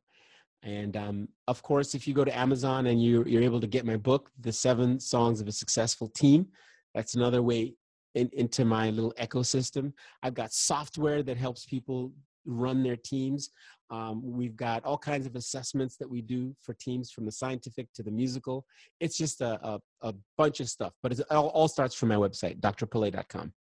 And 0.62 0.98
um, 0.98 1.28
of 1.48 1.64
course, 1.64 1.96
if 1.96 2.08
you 2.08 2.14
go 2.14 2.26
to 2.26 2.38
Amazon 2.38 2.88
and 2.88 3.02
you, 3.02 3.24
you're 3.26 3.42
able 3.42 3.62
to 3.62 3.68
get 3.68 3.86
my 3.86 3.98
book, 3.98 4.30
The 4.40 4.52
Seven 4.52 5.00
Songs 5.00 5.42
of 5.42 5.48
a 5.48 5.52
Successful 5.52 6.10
Team, 6.10 6.48
that's 6.94 7.16
another 7.16 7.42
way 7.42 7.74
in, 8.14 8.30
into 8.34 8.66
my 8.66 8.90
little 8.90 9.14
ecosystem. 9.20 9.94
I've 10.22 10.34
got 10.34 10.52
software 10.52 11.24
that 11.24 11.38
helps 11.38 11.66
people 11.66 12.12
run 12.46 12.84
their 12.84 12.98
teams. 12.98 13.50
Um, 13.92 14.22
we've 14.24 14.56
got 14.56 14.84
all 14.86 14.98
kinds 14.98 15.26
of 15.26 15.36
assessments 15.36 15.98
that 15.98 16.10
we 16.10 16.22
do 16.22 16.56
for 16.62 16.74
teams 16.76 17.12
from 17.12 17.26
the 17.26 17.32
scientific 17.32 17.92
to 17.94 18.04
the 18.04 18.12
musical. 18.12 18.66
It's 19.00 19.18
just 19.18 19.42
a, 19.42 19.60
a, 19.68 19.80
a 20.02 20.14
bunch 20.38 20.60
of 20.60 20.70
stuff, 20.70 20.94
but 21.02 21.12
it 21.12 21.22
all, 21.32 21.48
all 21.48 21.68
starts 21.68 21.96
from 21.96 22.10
my 22.10 22.16
website, 22.16 22.60
drpele.com. 22.60 23.52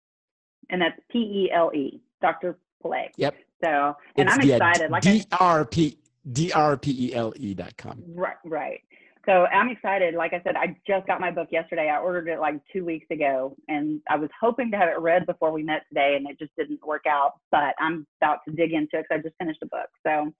And 0.70 0.82
that's 0.82 1.00
P 1.10 1.18
E 1.18 1.50
L 1.52 1.70
E, 1.74 2.00
Dr. 2.20 2.58
Pelé. 2.84 3.08
Yep. 3.16 3.36
So, 3.64 3.96
and 4.16 4.28
it's 4.28 4.34
I'm 4.34 4.50
excited. 4.50 4.90
Like 4.90 5.02
D 5.02 5.24
R 5.40 5.64
P 5.64 5.98
D 6.30 6.52
R 6.52 6.76
P 6.76 7.08
E 7.08 7.14
L 7.14 7.32
E 7.36 7.54
dot 7.54 7.76
com. 7.76 8.02
Right, 8.06 8.36
right. 8.44 8.80
So 9.28 9.44
I'm 9.44 9.68
excited. 9.68 10.14
Like 10.14 10.32
I 10.32 10.40
said, 10.42 10.56
I 10.56 10.74
just 10.86 11.06
got 11.06 11.20
my 11.20 11.30
book 11.30 11.48
yesterday. 11.50 11.90
I 11.90 12.00
ordered 12.00 12.28
it 12.28 12.40
like 12.40 12.54
two 12.72 12.82
weeks 12.82 13.04
ago, 13.10 13.54
and 13.68 14.00
I 14.08 14.16
was 14.16 14.30
hoping 14.40 14.70
to 14.70 14.78
have 14.78 14.88
it 14.88 14.98
read 14.98 15.26
before 15.26 15.52
we 15.52 15.62
met 15.62 15.82
today, 15.90 16.16
and 16.16 16.26
it 16.26 16.38
just 16.38 16.56
didn't 16.56 16.80
work 16.86 17.04
out. 17.06 17.32
But 17.50 17.74
I'm 17.78 18.06
about 18.22 18.38
to 18.48 18.54
dig 18.54 18.72
into 18.72 18.96
it 18.96 19.04
because 19.08 19.18
I 19.20 19.28
just 19.28 19.36
finished 19.38 19.62
a 19.62 19.66
book. 19.66 19.90
So 20.06 20.32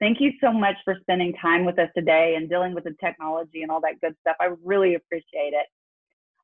thank 0.00 0.20
you 0.20 0.32
so 0.40 0.52
much 0.52 0.74
for 0.84 0.96
spending 1.02 1.34
time 1.40 1.64
with 1.64 1.78
us 1.78 1.88
today 1.96 2.34
and 2.36 2.48
dealing 2.48 2.74
with 2.74 2.82
the 2.82 2.96
technology 2.98 3.62
and 3.62 3.70
all 3.70 3.80
that 3.82 4.00
good 4.00 4.16
stuff. 4.22 4.34
I 4.40 4.48
really 4.64 4.96
appreciate 4.96 5.52
it. 5.52 5.66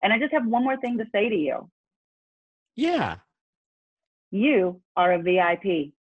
And 0.05 0.13
I 0.13 0.21
just 0.21 0.33
have 0.33 0.47
one 0.47 0.63
more 0.63 0.77
thing 0.77 0.99
to 0.99 1.05
say 1.11 1.29
to 1.29 1.35
you. 1.35 1.69
Yeah. 2.77 3.17
You 4.31 4.81
are 4.97 5.15
a 5.15 5.19
VIP. 5.21 5.95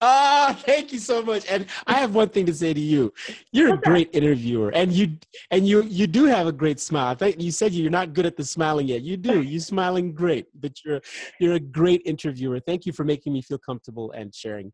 Ah, 0.00 0.50
oh, 0.50 0.62
thank 0.62 0.92
you 0.92 0.98
so 1.00 1.22
much. 1.22 1.44
And 1.50 1.66
I 1.86 1.94
have 1.94 2.14
one 2.14 2.28
thing 2.28 2.46
to 2.46 2.54
say 2.54 2.72
to 2.72 2.80
you. 2.80 3.12
You're 3.50 3.74
a 3.74 3.78
great 3.78 4.10
interviewer, 4.12 4.70
and 4.70 4.92
you 4.92 5.18
and 5.50 5.66
you 5.66 5.82
you 5.82 6.06
do 6.06 6.24
have 6.26 6.46
a 6.46 6.52
great 6.52 6.78
smile. 6.78 7.08
I 7.08 7.14
think 7.14 7.40
you 7.40 7.50
said 7.50 7.72
you're 7.72 7.90
not 7.90 8.12
good 8.12 8.24
at 8.24 8.36
the 8.36 8.44
smiling 8.44 8.86
yet. 8.86 9.02
You 9.02 9.16
do. 9.16 9.42
You're 9.42 9.60
smiling 9.60 10.12
great, 10.12 10.46
but 10.54 10.72
you're 10.84 11.00
you're 11.40 11.54
a 11.54 11.60
great 11.60 12.02
interviewer. 12.04 12.60
Thank 12.60 12.86
you 12.86 12.92
for 12.92 13.04
making 13.04 13.32
me 13.32 13.42
feel 13.42 13.58
comfortable 13.58 14.12
and 14.12 14.32
sharing. 14.32 14.72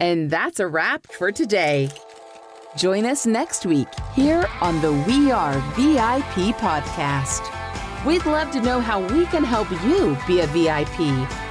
And 0.00 0.30
that's 0.30 0.60
a 0.60 0.66
wrap 0.66 1.06
for 1.12 1.30
today. 1.30 1.90
Join 2.76 3.04
us 3.04 3.26
next 3.26 3.66
week 3.66 3.88
here 4.14 4.48
on 4.62 4.80
the 4.80 4.92
We 5.06 5.30
Are 5.30 5.58
VIP 5.76 6.56
podcast. 6.56 7.42
We'd 8.06 8.24
love 8.24 8.50
to 8.52 8.62
know 8.62 8.80
how 8.80 9.00
we 9.14 9.26
can 9.26 9.44
help 9.44 9.70
you 9.84 10.16
be 10.26 10.40
a 10.40 10.46
VIP. 10.48 11.41